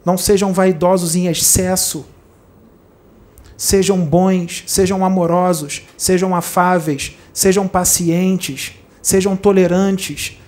não 0.04 0.16
sejam 0.16 0.52
vaidosos 0.52 1.16
em 1.16 1.26
excesso. 1.26 2.06
Sejam 3.56 3.98
bons, 3.98 4.64
sejam 4.66 5.04
amorosos, 5.04 5.82
sejam 5.96 6.34
afáveis, 6.34 7.16
sejam 7.32 7.68
pacientes, 7.68 8.72
sejam 9.02 9.36
tolerantes, 9.36 10.38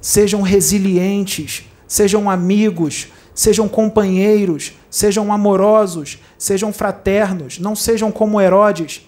sejam 0.00 0.40
resilientes, 0.40 1.64
sejam 1.86 2.30
amigos, 2.30 3.08
sejam 3.34 3.68
companheiros, 3.68 4.72
sejam 4.90 5.32
amorosos, 5.32 6.18
sejam 6.38 6.72
fraternos, 6.72 7.58
não 7.58 7.76
sejam 7.76 8.10
como 8.10 8.40
Herodes. 8.40 9.02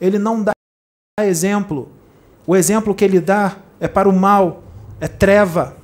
Ele 0.00 0.18
não 0.18 0.42
dá 0.42 0.52
exemplo. 1.26 1.88
O 2.46 2.56
exemplo 2.56 2.94
que 2.94 3.04
ele 3.04 3.20
dá 3.20 3.56
é 3.80 3.88
para 3.88 4.08
o 4.08 4.12
mal, 4.12 4.62
é 5.00 5.08
treva, 5.08 5.76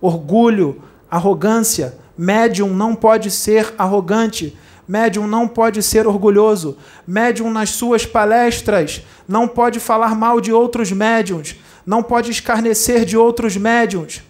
orgulho, 0.00 0.82
arrogância. 1.10 1.98
Médium 2.16 2.68
não 2.68 2.94
pode 2.94 3.30
ser 3.30 3.74
arrogante. 3.76 4.56
Médium 4.88 5.26
não 5.26 5.48
pode 5.48 5.82
ser 5.82 6.06
orgulhoso. 6.06 6.76
Médium, 7.06 7.50
nas 7.50 7.70
suas 7.70 8.06
palestras, 8.06 9.02
não 9.26 9.48
pode 9.48 9.80
falar 9.80 10.14
mal 10.14 10.40
de 10.40 10.52
outros 10.52 10.92
médiums. 10.92 11.56
Não 11.84 12.02
pode 12.02 12.30
escarnecer 12.30 13.04
de 13.04 13.16
outros 13.16 13.56
médiums 13.56 14.22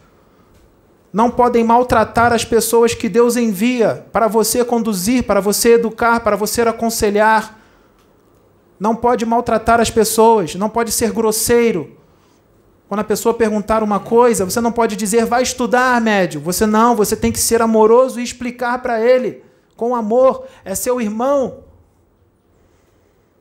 não 1.17 1.31
podem 1.31 1.65
maltratar 1.65 2.31
as 2.35 2.45
pessoas 2.45 2.93
que 2.93 3.09
Deus 3.09 3.39
envia 3.39 4.05
para 4.13 4.29
você 4.29 4.63
conduzir, 4.63 5.23
para 5.23 5.41
você 5.41 5.73
educar, 5.73 6.21
para 6.21 6.37
você 6.37 6.61
aconselhar. 6.61 7.56
Não 8.79 8.95
pode 8.95 9.25
maltratar 9.25 9.81
as 9.81 9.91
pessoas, 9.91 10.55
não 10.55 10.69
pode 10.69 10.93
ser 10.93 11.13
grosseiro. 11.13 11.97
Quando 12.89 13.01
a 13.01 13.05
pessoa 13.05 13.35
perguntar 13.35 13.83
uma 13.83 13.99
coisa, 13.99 14.45
você 14.45 14.61
não 14.61 14.71
pode 14.71 14.95
dizer, 14.95 15.25
vai 15.25 15.43
estudar, 15.43 16.01
médio. 16.01 16.41
Você 16.41 16.67
não, 16.67 16.95
você 16.95 17.17
tem 17.17 17.33
que 17.33 17.39
ser 17.39 17.61
amoroso 17.61 18.21
e 18.21 18.23
explicar 18.23 18.81
para 18.81 19.01
ele, 19.01 19.43
com 19.77 19.95
amor. 19.95 20.47
É 20.65 20.75
seu 20.75 21.01
irmão. 21.01 21.65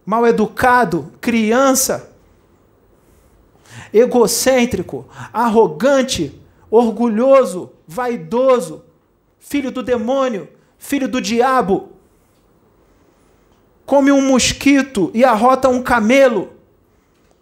Mal 0.06 0.26
educado, 0.26 1.12
criança, 1.20 2.12
egocêntrico, 3.94 5.08
arrogante, 5.32 6.40
orgulhoso, 6.70 7.72
vaidoso, 7.88 8.84
filho 9.40 9.72
do 9.72 9.84
demônio, 9.84 10.48
filho 10.78 11.08
do 11.08 11.22
diabo. 11.22 11.95
Come 13.86 14.12
um 14.12 14.22
mosquito 14.22 15.12
e 15.14 15.24
arrota 15.24 15.70
um 15.70 15.82
camelo. 15.82 16.54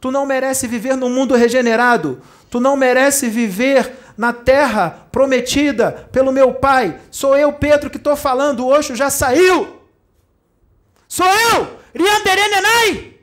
Tu 0.02 0.12
não 0.12 0.26
merece 0.26 0.68
viver 0.68 0.98
num 0.98 1.10
mundo 1.10 1.36
regenerado. 1.36 2.22
Tu 2.50 2.60
não 2.60 2.76
merece 2.76 3.30
viver 3.30 3.94
na 4.18 4.34
terra 4.34 5.08
prometida 5.12 6.10
pelo 6.12 6.32
meu 6.32 6.54
Pai. 6.54 7.00
Sou 7.10 7.38
eu, 7.38 7.54
Pedro, 7.54 7.90
que 7.90 7.98
estou 7.98 8.16
falando. 8.16 8.66
O 8.66 8.74
Oxo 8.74 8.96
já 8.96 9.10
saiu. 9.10 9.82
Sou 11.08 11.28
eu, 11.28 11.78
Rianderenenai, 11.94 13.14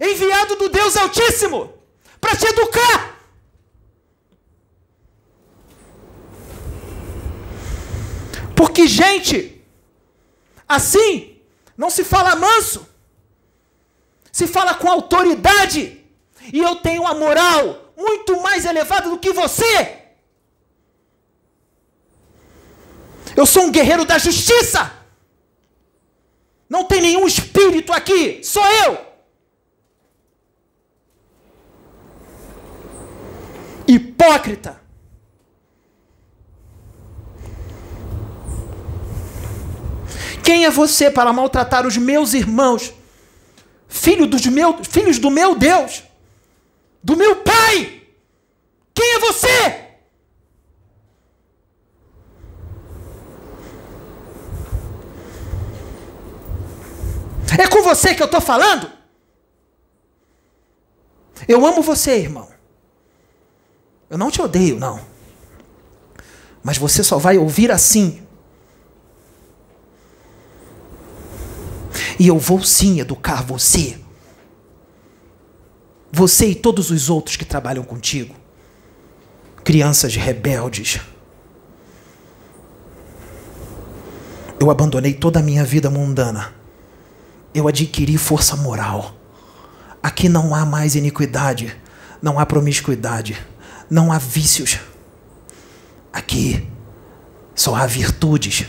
enviado 0.00 0.56
do 0.56 0.70
Deus 0.70 0.96
Altíssimo, 0.96 1.74
para 2.18 2.34
te 2.34 2.46
educar. 2.46 3.20
Porque, 8.56 8.86
gente, 8.86 9.62
assim 10.66 11.29
não 11.80 11.88
se 11.88 12.04
fala 12.04 12.36
manso, 12.36 12.86
se 14.30 14.46
fala 14.46 14.74
com 14.74 14.86
autoridade. 14.90 16.04
E 16.52 16.58
eu 16.58 16.76
tenho 16.76 17.00
uma 17.00 17.14
moral 17.14 17.94
muito 17.96 18.38
mais 18.42 18.66
elevada 18.66 19.08
do 19.08 19.18
que 19.18 19.32
você. 19.32 20.02
Eu 23.34 23.46
sou 23.46 23.62
um 23.62 23.70
guerreiro 23.70 24.04
da 24.04 24.18
justiça. 24.18 24.92
Não 26.68 26.84
tem 26.84 27.00
nenhum 27.00 27.26
espírito 27.26 27.94
aqui, 27.94 28.44
sou 28.44 28.66
eu. 28.84 28.98
Hipócrita. 33.88 34.79
Quem 40.50 40.64
é 40.64 40.70
você 40.70 41.08
para 41.08 41.32
maltratar 41.32 41.86
os 41.86 41.96
meus 41.96 42.34
irmãos? 42.34 42.92
Filho 43.86 44.26
dos 44.26 44.44
meus, 44.46 44.84
filhos 44.84 45.16
do 45.16 45.30
meu 45.30 45.54
Deus, 45.54 46.02
do 47.00 47.16
meu 47.16 47.36
Pai. 47.36 48.02
Quem 48.92 49.12
é 49.14 49.18
você? 49.20 49.46
É 57.56 57.68
com 57.68 57.82
você 57.84 58.12
que 58.12 58.20
eu 58.20 58.26
estou 58.26 58.40
falando? 58.40 58.90
Eu 61.46 61.64
amo 61.64 61.80
você, 61.80 62.18
irmão. 62.18 62.48
Eu 64.10 64.18
não 64.18 64.32
te 64.32 64.42
odeio, 64.42 64.80
não. 64.80 65.00
Mas 66.60 66.76
você 66.76 67.04
só 67.04 67.18
vai 67.18 67.38
ouvir 67.38 67.70
assim 67.70 68.26
E 72.20 72.28
eu 72.28 72.38
vou 72.38 72.62
sim 72.62 73.00
educar 73.00 73.42
você. 73.42 73.98
Você 76.12 76.48
e 76.48 76.54
todos 76.54 76.90
os 76.90 77.08
outros 77.08 77.34
que 77.34 77.46
trabalham 77.46 77.82
contigo. 77.82 78.34
Crianças 79.64 80.14
rebeldes. 80.16 81.00
Eu 84.60 84.70
abandonei 84.70 85.14
toda 85.14 85.40
a 85.40 85.42
minha 85.42 85.64
vida 85.64 85.88
mundana. 85.88 86.52
Eu 87.54 87.66
adquiri 87.66 88.18
força 88.18 88.54
moral. 88.54 89.14
Aqui 90.02 90.28
não 90.28 90.54
há 90.54 90.66
mais 90.66 90.94
iniquidade, 90.94 91.74
não 92.20 92.38
há 92.38 92.44
promiscuidade, 92.44 93.42
não 93.88 94.12
há 94.12 94.18
vícios. 94.18 94.78
Aqui 96.12 96.68
só 97.54 97.74
há 97.74 97.86
virtudes. 97.86 98.66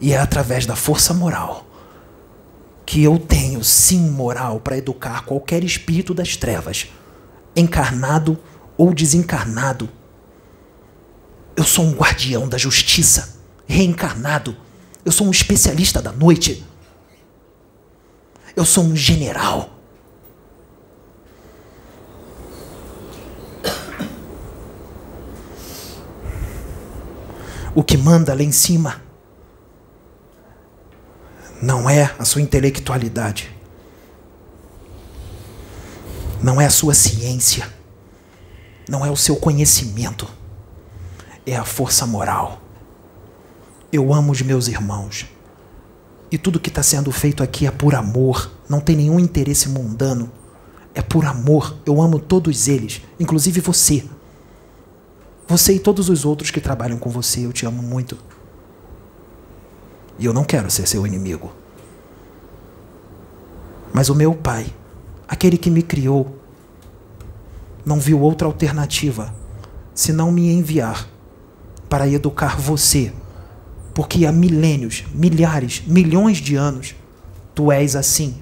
E 0.00 0.14
é 0.14 0.16
através 0.16 0.64
da 0.64 0.74
força 0.74 1.12
moral 1.12 1.66
que 2.84 3.02
eu 3.02 3.18
tenho 3.18 3.62
sim 3.62 4.10
moral 4.10 4.60
para 4.60 4.76
educar 4.76 5.24
qualquer 5.24 5.62
espírito 5.64 6.12
das 6.12 6.36
trevas, 6.36 6.88
encarnado 7.54 8.38
ou 8.76 8.92
desencarnado. 8.92 9.88
Eu 11.54 11.64
sou 11.64 11.84
um 11.84 11.92
guardião 11.92 12.48
da 12.48 12.58
justiça, 12.58 13.40
reencarnado. 13.66 14.56
Eu 15.04 15.12
sou 15.12 15.26
um 15.26 15.30
especialista 15.30 16.00
da 16.00 16.12
noite. 16.12 16.64
Eu 18.56 18.64
sou 18.64 18.84
um 18.84 18.96
general. 18.96 19.70
O 27.74 27.82
que 27.82 27.96
manda 27.96 28.34
lá 28.34 28.42
em 28.42 28.52
cima 28.52 29.00
não 31.62 31.88
é 31.88 32.12
a 32.18 32.24
sua 32.24 32.42
intelectualidade, 32.42 33.48
não 36.42 36.60
é 36.60 36.66
a 36.66 36.70
sua 36.70 36.92
ciência, 36.92 37.72
não 38.88 39.06
é 39.06 39.10
o 39.10 39.16
seu 39.16 39.36
conhecimento, 39.36 40.28
é 41.46 41.54
a 41.54 41.64
força 41.64 42.04
moral. 42.04 42.60
Eu 43.92 44.12
amo 44.12 44.32
os 44.32 44.42
meus 44.42 44.66
irmãos. 44.66 45.26
E 46.32 46.38
tudo 46.38 46.58
que 46.58 46.68
está 46.68 46.82
sendo 46.82 47.12
feito 47.12 47.42
aqui 47.44 47.66
é 47.66 47.70
por 47.70 47.94
amor, 47.94 48.50
não 48.68 48.80
tem 48.80 48.96
nenhum 48.96 49.20
interesse 49.20 49.68
mundano. 49.68 50.32
É 50.94 51.00
por 51.00 51.24
amor. 51.24 51.76
Eu 51.86 52.02
amo 52.02 52.18
todos 52.18 52.68
eles, 52.68 53.02
inclusive 53.20 53.60
você. 53.60 54.04
Você 55.46 55.74
e 55.74 55.78
todos 55.78 56.08
os 56.08 56.24
outros 56.24 56.50
que 56.50 56.60
trabalham 56.60 56.98
com 56.98 57.10
você, 57.10 57.46
eu 57.46 57.52
te 57.52 57.66
amo 57.66 57.82
muito. 57.82 58.18
E 60.22 60.24
eu 60.24 60.32
não 60.32 60.44
quero 60.44 60.70
ser 60.70 60.86
seu 60.86 61.04
inimigo. 61.04 61.52
Mas 63.92 64.08
o 64.08 64.14
meu 64.14 64.36
pai, 64.36 64.72
aquele 65.26 65.58
que 65.58 65.68
me 65.68 65.82
criou, 65.82 66.38
não 67.84 67.98
viu 67.98 68.20
outra 68.20 68.46
alternativa 68.46 69.34
senão 69.92 70.30
me 70.30 70.52
enviar 70.52 71.08
para 71.88 72.06
educar 72.06 72.56
você 72.56 73.12
porque 73.92 74.24
há 74.24 74.30
milênios, 74.30 75.04
milhares, 75.12 75.82
milhões 75.88 76.38
de 76.38 76.54
anos 76.54 76.94
tu 77.52 77.72
és 77.72 77.96
assim. 77.96 78.36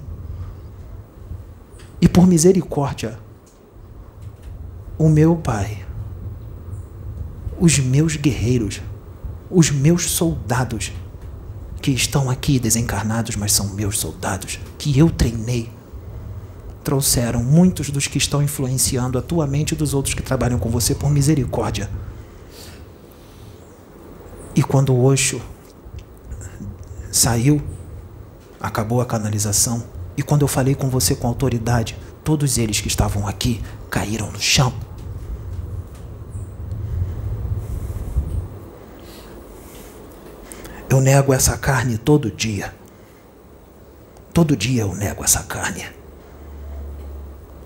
E 1.99 2.07
por 2.07 2.27
misericórdia, 2.27 3.17
o 4.99 5.09
meu 5.09 5.35
Pai, 5.35 5.83
os 7.59 7.79
meus 7.79 8.15
guerreiros, 8.17 8.83
os 9.49 9.71
meus 9.71 10.11
soldados, 10.11 10.93
que 11.81 11.91
estão 11.91 12.29
aqui 12.29 12.59
desencarnados, 12.59 13.35
mas 13.35 13.51
são 13.51 13.69
meus 13.69 13.99
soldados, 13.99 14.59
que 14.77 14.97
eu 14.97 15.09
treinei, 15.09 15.69
trouxeram 16.83 17.43
muitos 17.43 17.89
dos 17.89 18.07
que 18.07 18.17
estão 18.17 18.41
influenciando 18.41 19.17
a 19.17 19.21
tua 19.21 19.47
mente 19.47 19.71
e 19.71 19.75
dos 19.75 19.93
outros 19.93 20.13
que 20.13 20.21
trabalham 20.21 20.59
com 20.59 20.69
você 20.69 20.93
por 20.93 21.09
misericórdia. 21.09 21.89
E 24.55 24.61
quando 24.61 24.93
o 24.93 25.03
Osho 25.03 25.41
saiu, 27.11 27.61
acabou 28.59 29.01
a 29.01 29.05
canalização, 29.05 29.83
e 30.15 30.21
quando 30.21 30.43
eu 30.43 30.47
falei 30.47 30.75
com 30.75 30.89
você 30.89 31.15
com 31.15 31.27
autoridade, 31.27 31.97
todos 32.23 32.57
eles 32.57 32.79
que 32.79 32.87
estavam 32.87 33.27
aqui 33.27 33.61
caíram 33.89 34.31
no 34.31 34.39
chão. 34.39 34.73
Eu 40.91 40.99
nego 40.99 41.33
essa 41.33 41.57
carne 41.57 41.97
todo 41.97 42.29
dia. 42.29 42.75
Todo 44.33 44.57
dia 44.57 44.81
eu 44.81 44.93
nego 44.93 45.23
essa 45.23 45.41
carne 45.43 45.85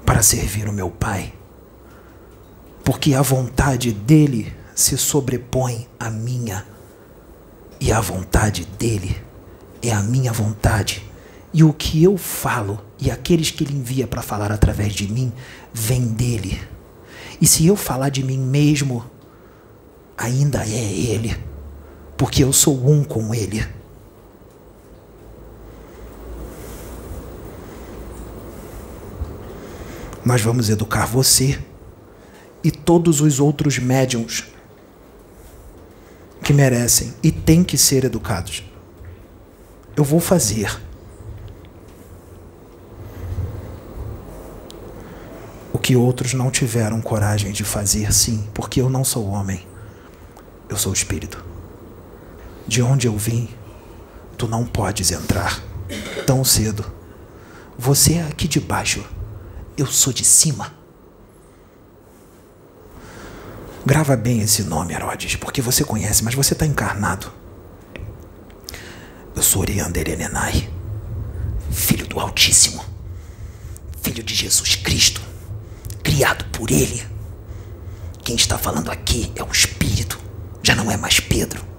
para 0.06 0.22
servir 0.22 0.70
o 0.70 0.72
meu 0.72 0.92
Pai, 0.92 1.34
porque 2.84 3.16
a 3.16 3.24
vontade 3.24 3.92
dele 3.92 4.56
se 4.76 4.96
sobrepõe 4.96 5.88
à 6.00 6.12
minha 6.12 6.68
e 7.80 7.92
a 7.92 8.00
vontade 8.00 8.64
dele 8.64 9.20
é 9.82 9.92
a 9.92 10.04
minha 10.04 10.32
vontade. 10.32 11.04
E 11.52 11.64
o 11.64 11.74
que 11.74 12.04
eu 12.04 12.18
falo 12.18 12.80
e 13.00 13.10
aqueles 13.10 13.50
que 13.50 13.64
ele 13.64 13.74
envia 13.74 14.06
para 14.06 14.22
falar 14.22 14.52
através 14.52 14.94
de 14.94 15.12
mim 15.12 15.34
vem 15.74 16.10
dele. 16.10 16.62
E 17.42 17.48
se 17.48 17.66
eu 17.66 17.76
falar 17.76 18.10
de 18.10 18.24
mim 18.24 18.38
mesmo, 18.38 19.04
ainda 20.16 20.64
é 20.64 20.94
ele, 20.94 21.36
porque 22.18 22.44
eu 22.44 22.54
sou 22.54 22.90
um 22.90 23.04
com 23.04 23.34
ele. 23.34 23.66
Nós 30.24 30.42
vamos 30.42 30.70
educar 30.70 31.06
você 31.06 31.60
e 32.64 32.72
todos 32.72 33.22
os 33.22 33.40
outros 33.40 33.78
médiums 33.78 34.46
que 36.44 36.52
merecem 36.52 37.14
e 37.22 37.32
têm 37.32 37.64
que 37.64 37.78
ser 37.78 38.04
educados. 38.04 38.64
Eu 39.96 40.04
vou 40.04 40.20
fazer. 40.20 40.82
O 45.72 45.78
que 45.78 45.96
outros 45.96 46.34
não 46.34 46.50
tiveram 46.50 47.02
coragem 47.02 47.52
de 47.52 47.64
fazer, 47.64 48.12
sim, 48.12 48.48
porque 48.54 48.82
eu 48.82 48.90
não 48.90 49.04
sou 49.04 49.28
homem, 49.28 49.68
eu 50.68 50.78
sou 50.78 50.92
espírito. 50.92 51.55
De 52.68 52.82
onde 52.82 53.08
eu 53.08 53.18
vim, 53.18 53.48
tu 54.38 54.48
não 54.48 54.66
podes 54.66 55.12
entrar 55.12 55.62
tão 56.26 56.44
cedo. 56.44 56.86
Você 57.78 58.16
é 58.16 58.24
aqui 58.24 58.48
de 58.48 58.60
baixo, 58.60 59.04
eu 59.78 59.86
sou 59.86 60.12
de 60.12 60.24
cima. 60.26 60.74
Grava 63.86 64.18
bem 64.18 64.42
esse 64.42 64.64
nome, 64.64 64.94
Herodes, 64.94 65.36
porque 65.36 65.62
você 65.62 65.84
conhece, 65.84 66.24
mas 66.24 66.34
você 66.34 66.54
está 66.54 66.66
encarnado. 66.66 67.32
Eu 69.36 69.44
sou 69.44 69.62
Oriander 69.62 70.10
Enenai, 70.10 70.68
filho 71.70 72.08
do 72.08 72.20
Altíssimo, 72.20 72.84
filho 74.02 74.24
de 74.24 74.34
Jesus 74.34 74.76
Cristo, 74.76 75.22
criado 76.02 76.46
por 76.46 76.72
Ele. 76.72 77.06
Quem 78.24 78.36
está 78.36 78.58
falando 78.58 78.90
aqui 78.90 79.32
é 79.36 79.44
o 79.44 79.52
Espírito, 79.52 80.18
já 80.64 80.74
não 80.74 80.90
é 80.90 80.98
mais 80.98 81.20
Pedro. 81.20 81.75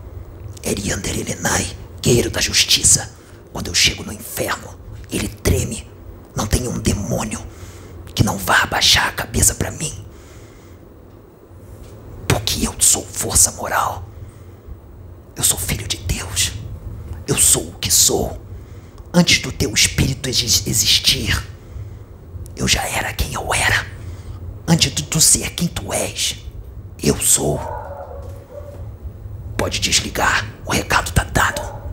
Eriander 0.66 1.18
Elenai, 1.18 1.66
guerreiro 2.02 2.30
da 2.30 2.40
justiça. 2.40 3.14
Quando 3.52 3.68
eu 3.68 3.74
chego 3.74 4.02
no 4.02 4.12
inferno, 4.12 4.78
ele 5.10 5.28
treme. 5.28 5.86
Não 6.34 6.46
tem 6.46 6.68
um 6.68 6.78
demônio 6.78 7.40
que 8.14 8.24
não 8.24 8.36
vá 8.36 8.62
abaixar 8.62 9.08
a 9.08 9.12
cabeça 9.12 9.54
para 9.54 9.70
mim 9.70 10.06
porque 12.46 12.66
eu 12.66 12.74
sou 12.78 13.04
força 13.04 13.50
moral. 13.52 14.08
Eu 15.34 15.42
sou 15.42 15.58
filho 15.58 15.86
de 15.86 15.96
Deus. 15.96 16.52
Eu 17.26 17.36
sou 17.36 17.68
o 17.68 17.78
que 17.78 17.90
sou. 17.90 18.40
Antes 19.12 19.40
do 19.40 19.50
teu 19.50 19.74
espírito 19.74 20.28
existir, 20.28 21.44
eu 22.56 22.68
já 22.68 22.82
era 22.88 23.12
quem 23.12 23.34
eu 23.34 23.52
era. 23.52 23.86
Antes 24.66 24.94
de 24.94 25.02
tu 25.02 25.20
ser 25.20 25.50
quem 25.50 25.66
tu 25.66 25.92
és, 25.92 26.36
eu 27.02 27.18
sou. 27.20 27.60
Pode 29.56 29.80
desligar, 29.80 30.44
o 30.64 30.70
recado 30.70 31.10
tá 31.12 31.24
dado. 31.24 31.85